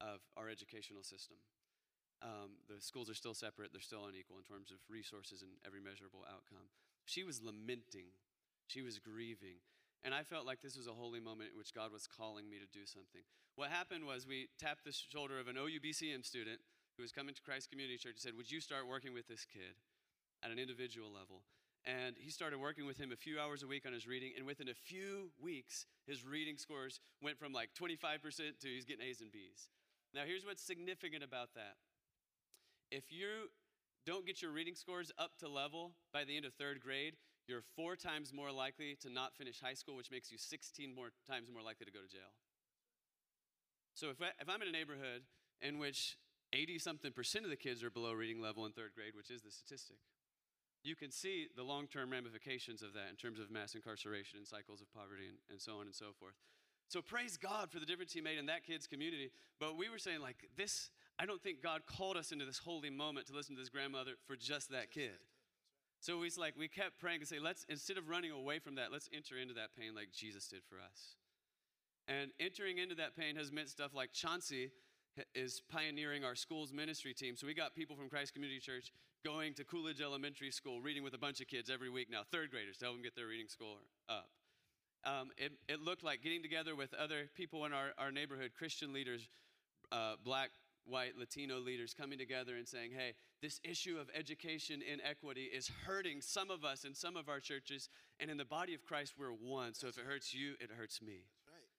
of 0.00 0.20
our 0.36 0.48
educational 0.48 1.02
system. 1.02 1.36
Um, 2.22 2.62
the 2.70 2.80
schools 2.80 3.10
are 3.10 3.18
still 3.18 3.34
separate, 3.34 3.72
they're 3.72 3.82
still 3.82 4.06
unequal 4.06 4.38
in 4.38 4.46
terms 4.46 4.70
of 4.70 4.78
resources 4.88 5.42
and 5.42 5.50
every 5.66 5.80
measurable 5.80 6.22
outcome. 6.30 6.70
She 7.04 7.24
was 7.24 7.42
lamenting, 7.42 8.14
she 8.68 8.82
was 8.82 8.98
grieving. 8.98 9.58
And 10.04 10.14
I 10.14 10.22
felt 10.22 10.46
like 10.46 10.62
this 10.62 10.76
was 10.76 10.86
a 10.86 10.94
holy 10.94 11.20
moment 11.20 11.50
in 11.52 11.58
which 11.58 11.74
God 11.74 11.92
was 11.92 12.06
calling 12.06 12.48
me 12.48 12.58
to 12.58 12.66
do 12.66 12.86
something. 12.86 13.22
What 13.54 13.70
happened 13.70 14.06
was 14.06 14.26
we 14.26 14.48
tapped 14.58 14.84
the 14.84 14.92
shoulder 14.94 15.38
of 15.38 15.46
an 15.46 15.56
OUBCM 15.56 16.24
student 16.24 16.60
who 16.96 17.02
was 17.02 17.12
coming 17.12 17.34
to 17.34 17.42
Christ 17.42 17.70
Community 17.70 17.96
Church 17.96 18.14
and 18.14 18.22
said, 18.22 18.36
Would 18.36 18.50
you 18.50 18.60
start 18.60 18.88
working 18.88 19.14
with 19.14 19.28
this 19.28 19.44
kid 19.44 19.76
at 20.44 20.50
an 20.50 20.58
individual 20.58 21.10
level? 21.12 21.42
And 21.84 22.14
he 22.16 22.30
started 22.30 22.58
working 22.58 22.86
with 22.86 22.98
him 22.98 23.10
a 23.10 23.16
few 23.16 23.40
hours 23.40 23.62
a 23.62 23.66
week 23.66 23.86
on 23.86 23.92
his 23.92 24.06
reading. 24.06 24.32
And 24.36 24.46
within 24.46 24.68
a 24.68 24.74
few 24.74 25.32
weeks, 25.42 25.86
his 26.06 26.24
reading 26.24 26.56
scores 26.56 27.00
went 27.20 27.38
from 27.38 27.52
like 27.52 27.70
25% 27.74 27.98
to 28.60 28.68
he's 28.68 28.84
getting 28.84 29.04
A's 29.04 29.20
and 29.20 29.32
B's. 29.32 29.68
Now, 30.14 30.22
here's 30.24 30.44
what's 30.44 30.62
significant 30.62 31.24
about 31.24 31.54
that. 31.54 31.74
If 32.92 33.10
you 33.10 33.50
don't 34.06 34.26
get 34.26 34.42
your 34.42 34.52
reading 34.52 34.74
scores 34.74 35.10
up 35.18 35.32
to 35.40 35.48
level 35.48 35.92
by 36.12 36.24
the 36.24 36.36
end 36.36 36.44
of 36.44 36.54
third 36.54 36.80
grade, 36.80 37.14
you're 37.48 37.62
four 37.74 37.96
times 37.96 38.32
more 38.32 38.52
likely 38.52 38.96
to 39.02 39.10
not 39.10 39.34
finish 39.34 39.60
high 39.60 39.74
school, 39.74 39.96
which 39.96 40.10
makes 40.10 40.30
you 40.30 40.38
16 40.38 40.94
more 40.94 41.10
times 41.26 41.48
more 41.52 41.62
likely 41.62 41.86
to 41.86 41.92
go 41.92 42.00
to 42.00 42.08
jail. 42.08 42.30
So 43.94 44.10
if, 44.10 44.22
I, 44.22 44.30
if 44.40 44.48
I'm 44.48 44.62
in 44.62 44.68
a 44.68 44.72
neighborhood 44.72 45.22
in 45.60 45.78
which 45.78 46.16
80 46.52 46.78
something 46.78 47.12
percent 47.12 47.44
of 47.44 47.50
the 47.50 47.56
kids 47.56 47.82
are 47.82 47.90
below 47.90 48.12
reading 48.12 48.40
level 48.40 48.66
in 48.66 48.72
third 48.72 48.92
grade, 48.94 49.14
which 49.14 49.30
is 49.30 49.42
the 49.42 49.50
statistic, 49.50 49.96
you 50.82 50.96
can 50.96 51.10
see 51.10 51.46
the 51.56 51.62
long 51.62 51.86
term 51.86 52.10
ramifications 52.10 52.82
of 52.82 52.92
that 52.94 53.08
in 53.10 53.16
terms 53.16 53.38
of 53.38 53.50
mass 53.50 53.74
incarceration 53.74 54.38
and 54.38 54.46
cycles 54.46 54.80
of 54.80 54.92
poverty 54.92 55.28
and, 55.28 55.38
and 55.50 55.60
so 55.60 55.78
on 55.78 55.86
and 55.86 55.94
so 55.94 56.06
forth. 56.18 56.34
So 56.88 57.00
praise 57.00 57.36
God 57.36 57.70
for 57.70 57.78
the 57.78 57.86
difference 57.86 58.12
He 58.12 58.20
made 58.20 58.38
in 58.38 58.46
that 58.46 58.66
kid's 58.66 58.86
community. 58.86 59.30
But 59.58 59.78
we 59.78 59.88
were 59.88 59.98
saying, 59.98 60.20
like, 60.20 60.36
this, 60.56 60.90
I 61.18 61.24
don't 61.24 61.42
think 61.42 61.62
God 61.62 61.82
called 61.86 62.16
us 62.16 62.32
into 62.32 62.44
this 62.44 62.58
holy 62.58 62.90
moment 62.90 63.28
to 63.28 63.32
listen 63.32 63.54
to 63.54 63.60
this 63.60 63.70
grandmother 63.70 64.12
for 64.26 64.36
just 64.36 64.70
that 64.72 64.90
kid. 64.90 65.22
So 66.00 66.20
he's 66.22 66.36
like, 66.36 66.54
we 66.58 66.66
kept 66.66 66.98
praying 66.98 67.20
and 67.20 67.28
say, 67.28 67.38
let's, 67.38 67.64
instead 67.68 67.96
of 67.96 68.08
running 68.08 68.32
away 68.32 68.58
from 68.58 68.74
that, 68.74 68.90
let's 68.90 69.08
enter 69.14 69.38
into 69.38 69.54
that 69.54 69.68
pain 69.78 69.94
like 69.94 70.10
Jesus 70.12 70.48
did 70.48 70.62
for 70.68 70.74
us. 70.74 71.14
And 72.08 72.32
entering 72.40 72.78
into 72.78 72.96
that 72.96 73.16
pain 73.16 73.36
has 73.36 73.52
meant 73.52 73.68
stuff 73.68 73.94
like 73.94 74.12
Chauncey 74.12 74.72
is 75.34 75.62
pioneering 75.70 76.24
our 76.24 76.34
school's 76.34 76.72
ministry 76.72 77.14
team. 77.14 77.36
So 77.36 77.46
we 77.46 77.54
got 77.54 77.74
people 77.74 77.96
from 77.96 78.08
Christ 78.08 78.34
Community 78.34 78.60
Church 78.60 78.92
going 79.24 79.54
to 79.54 79.64
Coolidge 79.64 80.00
Elementary 80.00 80.50
School, 80.50 80.80
reading 80.80 81.02
with 81.02 81.14
a 81.14 81.18
bunch 81.18 81.40
of 81.40 81.46
kids 81.46 81.70
every 81.70 81.90
week 81.90 82.08
now, 82.10 82.22
third 82.30 82.50
graders, 82.50 82.78
to 82.78 82.86
help 82.86 82.96
them 82.96 83.02
get 83.02 83.14
their 83.14 83.26
reading 83.26 83.46
score 83.48 83.76
up. 84.08 84.28
Um, 85.04 85.30
it, 85.36 85.52
it, 85.68 85.80
looked 85.80 86.04
like 86.04 86.22
getting 86.22 86.42
together 86.42 86.76
with 86.76 86.94
other 86.94 87.28
people 87.34 87.64
in 87.64 87.72
our, 87.72 87.90
our 87.98 88.12
neighborhood, 88.12 88.52
Christian 88.56 88.92
leaders, 88.92 89.28
uh, 89.90 90.14
black, 90.24 90.50
white, 90.84 91.18
Latino 91.18 91.58
leaders 91.58 91.92
coming 91.92 92.18
together 92.18 92.56
and 92.56 92.66
saying, 92.66 92.92
hey, 92.96 93.14
this 93.40 93.60
issue 93.64 93.98
of 94.00 94.08
education 94.14 94.80
inequity 94.80 95.50
is 95.52 95.70
hurting 95.86 96.20
some 96.20 96.50
of 96.50 96.64
us 96.64 96.84
in 96.84 96.94
some 96.94 97.16
of 97.16 97.28
our 97.28 97.40
churches, 97.40 97.88
and 98.20 98.30
in 98.30 98.36
the 98.36 98.44
body 98.44 98.74
of 98.74 98.84
Christ, 98.84 99.14
we're 99.18 99.30
one. 99.30 99.74
So 99.74 99.88
if 99.88 99.98
it 99.98 100.04
hurts 100.06 100.32
you, 100.32 100.52
it 100.60 100.70
hurts 100.76 101.02
me. 101.02 101.24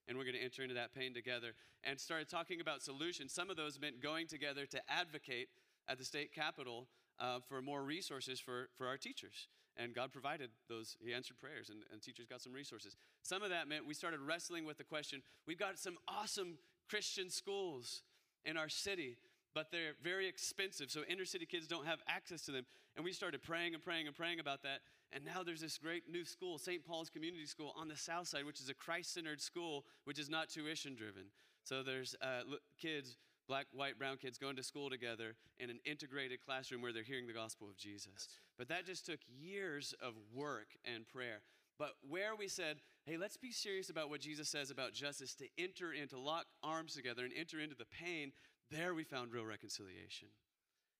And 0.07 0.17
we're 0.17 0.25
going 0.25 0.35
to 0.35 0.43
enter 0.43 0.63
into 0.63 0.75
that 0.75 0.93
pain 0.93 1.13
together 1.13 1.53
and 1.83 1.99
started 1.99 2.29
talking 2.29 2.59
about 2.59 2.81
solutions. 2.81 3.33
Some 3.33 3.49
of 3.49 3.57
those 3.57 3.79
meant 3.79 4.01
going 4.01 4.27
together 4.27 4.65
to 4.65 4.81
advocate 4.89 5.47
at 5.87 5.97
the 5.97 6.05
state 6.05 6.33
capitol 6.33 6.87
uh, 7.19 7.39
for 7.47 7.61
more 7.61 7.83
resources 7.83 8.39
for, 8.39 8.69
for 8.77 8.87
our 8.87 8.97
teachers. 8.97 9.47
And 9.77 9.93
God 9.95 10.11
provided 10.11 10.51
those, 10.69 10.97
He 11.03 11.13
answered 11.13 11.39
prayers, 11.39 11.69
and, 11.69 11.79
and 11.91 12.01
teachers 12.01 12.27
got 12.27 12.41
some 12.41 12.53
resources. 12.53 12.95
Some 13.23 13.41
of 13.41 13.49
that 13.49 13.67
meant 13.67 13.87
we 13.87 13.93
started 13.93 14.19
wrestling 14.19 14.65
with 14.65 14.77
the 14.77 14.83
question 14.83 15.21
we've 15.47 15.59
got 15.59 15.79
some 15.79 15.97
awesome 16.07 16.57
Christian 16.89 17.29
schools 17.29 18.03
in 18.45 18.57
our 18.57 18.69
city, 18.69 19.17
but 19.53 19.71
they're 19.71 19.93
very 20.03 20.27
expensive, 20.27 20.89
so 20.89 21.01
inner 21.07 21.25
city 21.25 21.45
kids 21.45 21.67
don't 21.67 21.85
have 21.85 21.99
access 22.07 22.41
to 22.45 22.51
them. 22.51 22.65
And 22.95 23.03
we 23.03 23.11
started 23.11 23.41
praying 23.43 23.73
and 23.73 23.83
praying 23.83 24.07
and 24.07 24.15
praying 24.15 24.39
about 24.39 24.63
that. 24.63 24.79
And 25.11 25.23
now 25.25 25.43
there's 25.43 25.61
this 25.61 25.77
great 25.77 26.03
new 26.09 26.25
school, 26.25 26.57
St. 26.57 26.85
Paul's 26.85 27.09
Community 27.09 27.45
School 27.45 27.73
on 27.77 27.87
the 27.87 27.95
south 27.95 28.27
side, 28.27 28.45
which 28.45 28.59
is 28.59 28.69
a 28.69 28.73
Christ 28.73 29.13
centered 29.13 29.41
school, 29.41 29.85
which 30.05 30.17
is 30.17 30.29
not 30.29 30.49
tuition 30.49 30.95
driven. 30.95 31.25
So 31.63 31.83
there's 31.83 32.15
uh, 32.21 32.41
kids, 32.81 33.17
black, 33.47 33.67
white, 33.73 33.97
brown 33.97 34.17
kids 34.17 34.37
going 34.37 34.55
to 34.55 34.63
school 34.63 34.89
together 34.89 35.35
in 35.59 35.69
an 35.69 35.79
integrated 35.85 36.39
classroom 36.43 36.81
where 36.81 36.91
they're 36.91 37.03
hearing 37.03 37.27
the 37.27 37.33
gospel 37.33 37.69
of 37.69 37.77
Jesus. 37.77 38.27
But 38.57 38.69
that 38.69 38.85
just 38.85 39.05
took 39.05 39.19
years 39.27 39.93
of 40.01 40.13
work 40.33 40.67
and 40.83 41.07
prayer. 41.07 41.41
But 41.79 41.93
where 42.07 42.35
we 42.35 42.47
said, 42.47 42.77
hey, 43.05 43.17
let's 43.17 43.37
be 43.37 43.51
serious 43.51 43.89
about 43.89 44.09
what 44.09 44.21
Jesus 44.21 44.49
says 44.49 44.71
about 44.71 44.93
justice, 44.93 45.35
to 45.35 45.45
enter 45.57 45.91
into, 45.91 46.19
lock 46.19 46.45
arms 46.63 46.93
together 46.95 47.23
and 47.23 47.33
enter 47.37 47.59
into 47.59 47.75
the 47.75 47.85
pain, 47.85 48.31
there 48.71 48.93
we 48.93 49.03
found 49.03 49.31
real 49.31 49.45
reconciliation. 49.45 50.27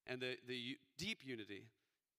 And 0.07 0.20
the, 0.20 0.36
the 0.47 0.78
deep 0.97 1.20
unity 1.24 1.64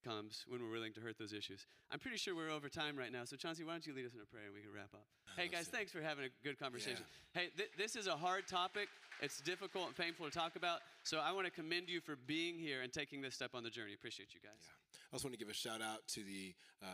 comes 0.05 0.45
when 0.49 0.63
we're 0.63 0.71
willing 0.71 0.93
to 0.93 1.01
hurt 1.01 1.19
those 1.19 1.33
issues. 1.33 1.67
I'm 1.91 1.99
pretty 1.99 2.19
sure 2.19 2.35
we're 2.35 2.51
over 2.51 2.69
time 2.69 2.97
right 2.97 3.11
now, 3.11 3.25
so 3.25 3.37
Chauncey, 3.37 3.65
why 3.65 3.73
don't 3.73 3.87
you 3.87 3.95
lead 3.95 4.05
us 4.05 4.15
in 4.15 4.21
a 4.21 4.27
prayer 4.27 4.45
and 4.47 4.55
we 4.55 4.61
can 4.61 4.71
wrap 4.73 4.93
up? 4.93 5.07
Hey 5.37 5.49
guys, 5.49 5.67
thanks 5.67 5.91
for 5.91 6.01
having 6.01 6.27
a 6.27 6.29
good 6.45 6.59
conversation. 6.59 7.05
Yeah. 7.35 7.43
Hey, 7.43 7.49
th- 7.57 7.71
this 7.77 7.97
is 7.97 8.07
a 8.07 8.17
hard 8.17 8.47
topic. 8.47 8.89
It's 9.21 9.41
difficult 9.41 9.87
and 9.87 9.97
painful 9.97 10.27
to 10.27 10.33
talk 10.33 10.57
about, 10.57 10.81
so 11.03 11.19
I 11.19 11.33
want 11.33 11.47
to 11.47 11.51
commend 11.51 11.89
you 11.89 12.01
for 12.01 12.17
being 12.27 12.59
here 12.59 12.83
and 12.83 12.93
taking 12.93 13.23
this 13.23 13.35
step 13.35 13.51
on 13.55 13.63
the 13.63 13.71
journey. 13.71 13.95
Appreciate 13.95 14.35
you 14.35 14.41
guys. 14.41 14.61
Yeah. 14.61 14.99
I 15.11 15.17
also 15.17 15.29
want 15.29 15.39
to 15.39 15.39
give 15.39 15.51
a 15.51 15.57
shout 15.57 15.81
out 15.81 16.07
to 16.09 16.21
the 16.21 16.55
uh, 16.83 16.87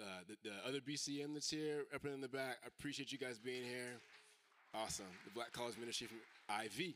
uh, 0.00 0.04
the, 0.28 0.36
the, 0.50 0.68
other 0.68 0.80
BCM 0.80 1.32
that's 1.32 1.48
here, 1.48 1.84
up 1.94 2.04
in 2.04 2.20
the 2.20 2.28
back. 2.28 2.58
I 2.62 2.68
appreciate 2.68 3.12
you 3.12 3.18
guys 3.18 3.38
being 3.38 3.64
here. 3.64 4.00
Awesome. 4.74 5.06
The 5.24 5.30
Black 5.30 5.52
College 5.52 5.76
Ministry 5.78 6.06
from 6.06 6.18
IV. 6.64 6.94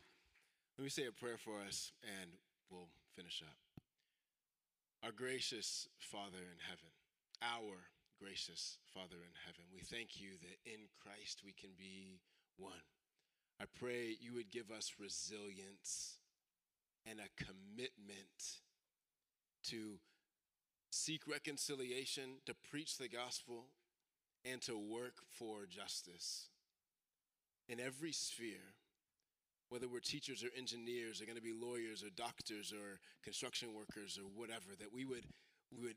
Let 0.81 0.85
me 0.85 0.89
say 0.89 1.05
a 1.05 1.11
prayer 1.11 1.37
for 1.37 1.61
us 1.61 1.91
and 2.01 2.31
we'll 2.71 2.89
finish 3.15 3.43
up. 3.45 3.53
Our 5.03 5.11
gracious 5.11 5.87
Father 5.99 6.39
in 6.41 6.57
heaven, 6.67 6.89
our 7.43 7.77
gracious 8.19 8.79
Father 8.91 9.17
in 9.17 9.35
heaven, 9.45 9.65
we 9.71 9.81
thank 9.81 10.19
you 10.19 10.31
that 10.41 10.57
in 10.65 10.89
Christ 10.99 11.43
we 11.45 11.51
can 11.53 11.69
be 11.77 12.17
one. 12.57 12.81
I 13.61 13.65
pray 13.79 14.17
you 14.19 14.33
would 14.33 14.49
give 14.49 14.71
us 14.71 14.93
resilience 14.99 16.17
and 17.05 17.19
a 17.19 17.43
commitment 17.43 18.57
to 19.65 19.99
seek 20.89 21.27
reconciliation, 21.27 22.41
to 22.47 22.55
preach 22.71 22.97
the 22.97 23.07
gospel, 23.07 23.65
and 24.43 24.59
to 24.63 24.79
work 24.79 25.17
for 25.29 25.67
justice 25.67 26.47
in 27.69 27.79
every 27.79 28.13
sphere. 28.13 28.73
Whether 29.71 29.87
we're 29.87 30.03
teachers 30.03 30.43
or 30.43 30.51
engineers, 30.51 31.21
or 31.21 31.25
going 31.25 31.39
to 31.39 31.41
be 31.41 31.55
lawyers 31.55 32.03
or 32.03 32.11
doctors 32.11 32.73
or 32.75 32.99
construction 33.23 33.69
workers 33.73 34.19
or 34.19 34.27
whatever, 34.27 34.75
that 34.77 34.91
we 34.91 35.05
would, 35.05 35.23
we 35.71 35.87
would 35.87 35.95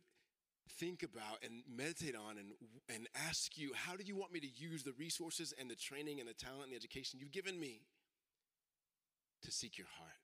think 0.79 1.03
about 1.03 1.43
and 1.43 1.67
meditate 1.67 2.15
on 2.15 2.39
and, 2.39 2.55
and 2.89 3.09
ask 3.27 3.59
you, 3.59 3.73
how 3.75 3.97
do 3.97 4.05
you 4.05 4.15
want 4.15 4.33
me 4.33 4.39
to 4.39 4.47
use 4.55 4.85
the 4.85 4.95
resources 4.97 5.53
and 5.59 5.69
the 5.69 5.75
training 5.75 6.21
and 6.21 6.29
the 6.29 6.39
talent 6.39 6.71
and 6.71 6.73
the 6.73 6.77
education 6.77 7.19
you've 7.19 7.33
given 7.33 7.59
me 7.59 7.83
to 9.43 9.51
seek 9.51 9.77
your 9.77 9.91
heart? 9.99 10.23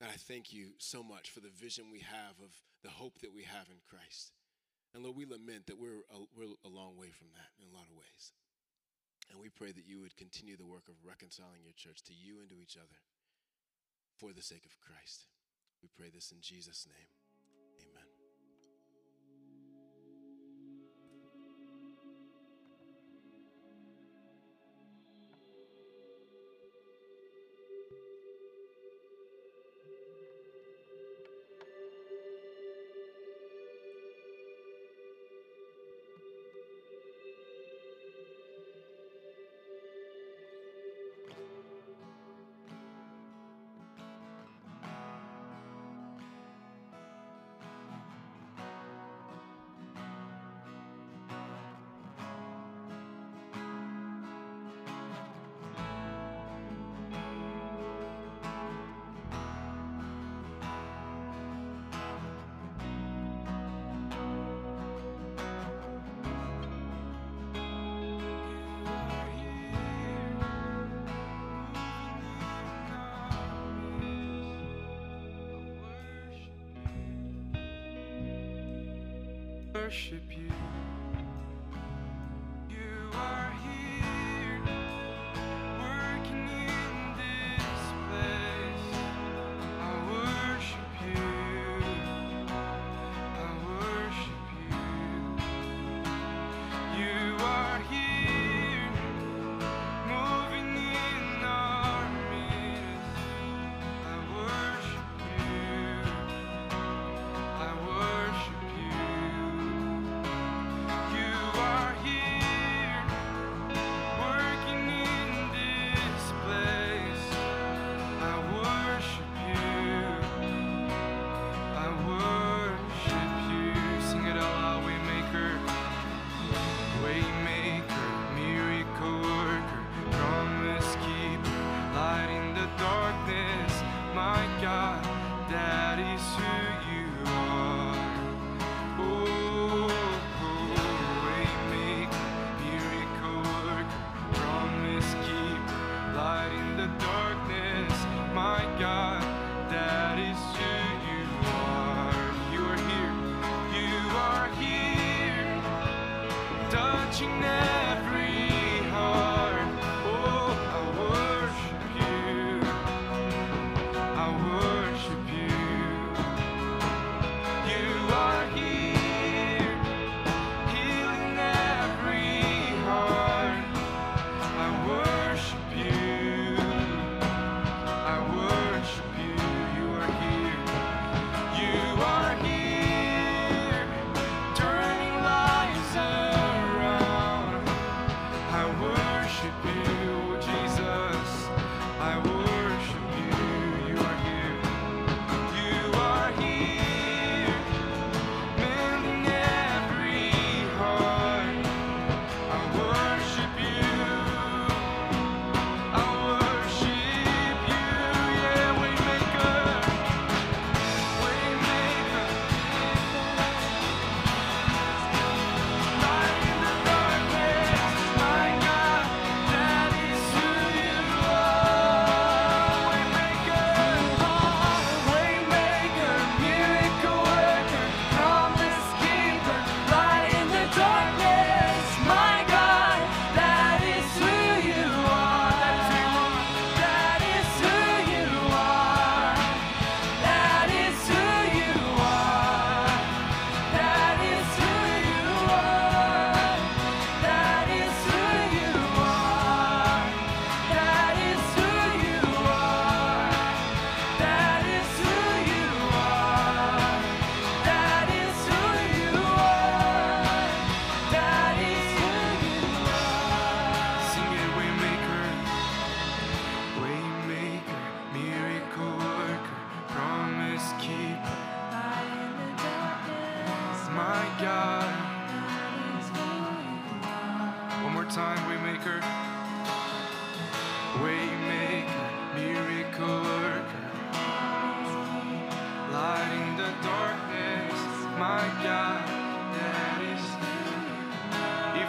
And 0.00 0.10
I 0.10 0.16
thank 0.16 0.52
you 0.52 0.74
so 0.78 1.00
much 1.00 1.30
for 1.30 1.38
the 1.38 1.54
vision 1.54 1.92
we 1.92 2.00
have 2.00 2.34
of 2.42 2.50
the 2.82 2.90
hope 2.90 3.20
that 3.22 3.32
we 3.32 3.44
have 3.44 3.68
in 3.70 3.78
Christ. 3.88 4.32
And 4.92 5.04
Lord, 5.04 5.16
we 5.16 5.26
lament 5.26 5.66
that 5.66 5.78
we're 5.78 6.02
a, 6.10 6.18
we're 6.36 6.58
a 6.64 6.68
long 6.68 6.98
way 6.98 7.08
from 7.14 7.28
that 7.34 7.54
in 7.62 7.70
a 7.70 7.74
lot 7.74 7.86
of 7.88 7.96
ways. 7.96 8.32
And 9.30 9.40
we 9.40 9.48
pray 9.48 9.72
that 9.72 9.88
you 9.88 10.00
would 10.00 10.16
continue 10.16 10.56
the 10.56 10.66
work 10.66 10.88
of 10.88 11.04
reconciling 11.04 11.64
your 11.64 11.74
church 11.76 12.02
to 12.04 12.12
you 12.12 12.40
and 12.40 12.50
to 12.50 12.60
each 12.60 12.76
other 12.76 13.00
for 14.16 14.32
the 14.32 14.42
sake 14.42 14.66
of 14.66 14.80
Christ. 14.80 15.26
We 15.82 15.88
pray 15.96 16.10
this 16.12 16.30
in 16.30 16.38
Jesus' 16.40 16.86
name. 16.86 17.10
Amen. 17.82 18.13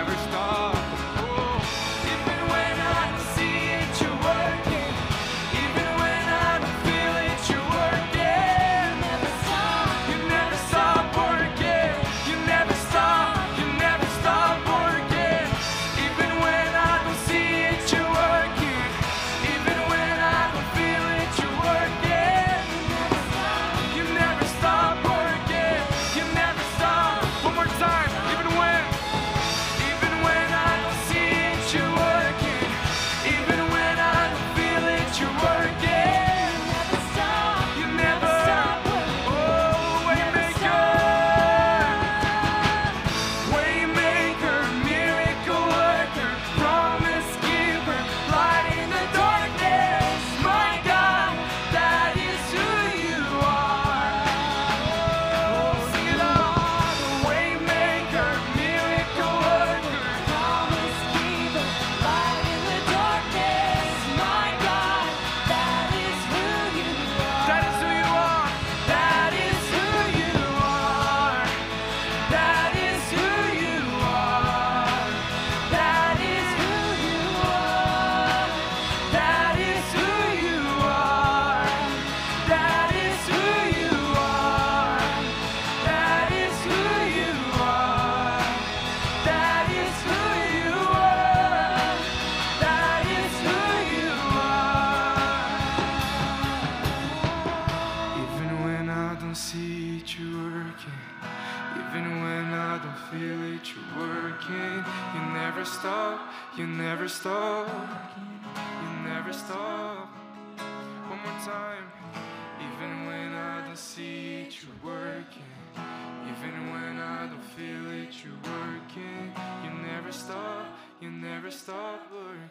never 0.00 0.16
stop. 0.30 1.09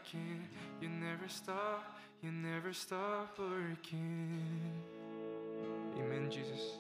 Working. 0.09 0.47
You 0.81 0.89
never 0.89 1.27
stop, 1.27 1.99
you 2.21 2.31
never 2.31 2.73
stop 2.73 3.37
working. 3.37 4.41
Amen, 5.97 6.31
Jesus. 6.31 6.77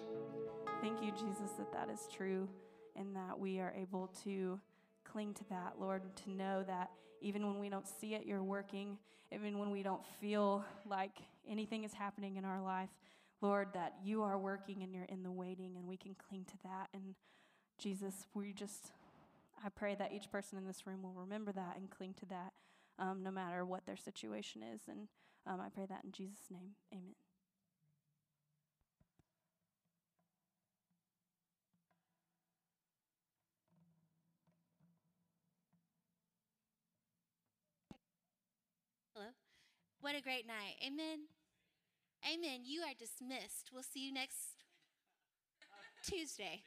Thank 0.81 1.03
you, 1.03 1.11
Jesus, 1.11 1.51
that 1.57 1.71
that 1.73 1.89
is 1.89 2.07
true 2.15 2.47
and 2.95 3.15
that 3.15 3.37
we 3.37 3.59
are 3.59 3.73
able 3.77 4.09
to 4.23 4.59
cling 5.03 5.33
to 5.35 5.43
that, 5.49 5.73
Lord, 5.79 6.01
to 6.23 6.31
know 6.31 6.63
that 6.63 6.91
even 7.21 7.45
when 7.45 7.59
we 7.59 7.69
don't 7.69 7.87
see 7.87 8.15
it, 8.15 8.25
you're 8.25 8.43
working, 8.43 8.97
even 9.31 9.59
when 9.59 9.71
we 9.71 9.83
don't 9.83 10.05
feel 10.21 10.63
like 10.89 11.17
anything 11.47 11.83
is 11.83 11.93
happening 11.93 12.37
in 12.37 12.45
our 12.45 12.61
life, 12.61 12.89
Lord, 13.41 13.69
that 13.73 13.95
you 14.03 14.23
are 14.23 14.37
working 14.37 14.81
and 14.83 14.93
you're 14.93 15.05
in 15.05 15.23
the 15.23 15.31
waiting 15.31 15.75
and 15.75 15.87
we 15.87 15.97
can 15.97 16.15
cling 16.27 16.45
to 16.45 16.57
that. 16.63 16.87
And 16.93 17.15
Jesus, 17.77 18.27
we 18.33 18.53
just, 18.53 18.91
I 19.63 19.69
pray 19.69 19.95
that 19.95 20.11
each 20.13 20.31
person 20.31 20.57
in 20.57 20.65
this 20.65 20.87
room 20.87 21.03
will 21.03 21.13
remember 21.13 21.51
that 21.51 21.75
and 21.77 21.89
cling 21.89 22.15
to 22.21 22.25
that 22.27 22.53
um, 22.99 23.23
no 23.23 23.31
matter 23.31 23.65
what 23.65 23.85
their 23.85 23.97
situation 23.97 24.61
is. 24.61 24.81
And 24.87 25.07
um, 25.47 25.61
I 25.61 25.69
pray 25.69 25.85
that 25.87 26.03
in 26.03 26.11
Jesus' 26.11 26.51
name. 26.51 26.71
Amen. 26.93 27.15
Hello. 39.15 39.27
What 40.01 40.15
a 40.15 40.21
great 40.21 40.45
night. 40.45 40.75
Amen. 40.85 41.27
Amen. 42.25 42.61
You 42.63 42.81
are 42.81 42.93
dismissed. 42.97 43.69
We'll 43.73 43.83
see 43.83 44.05
you 44.05 44.13
next 44.13 44.63
Tuesday. 46.03 46.63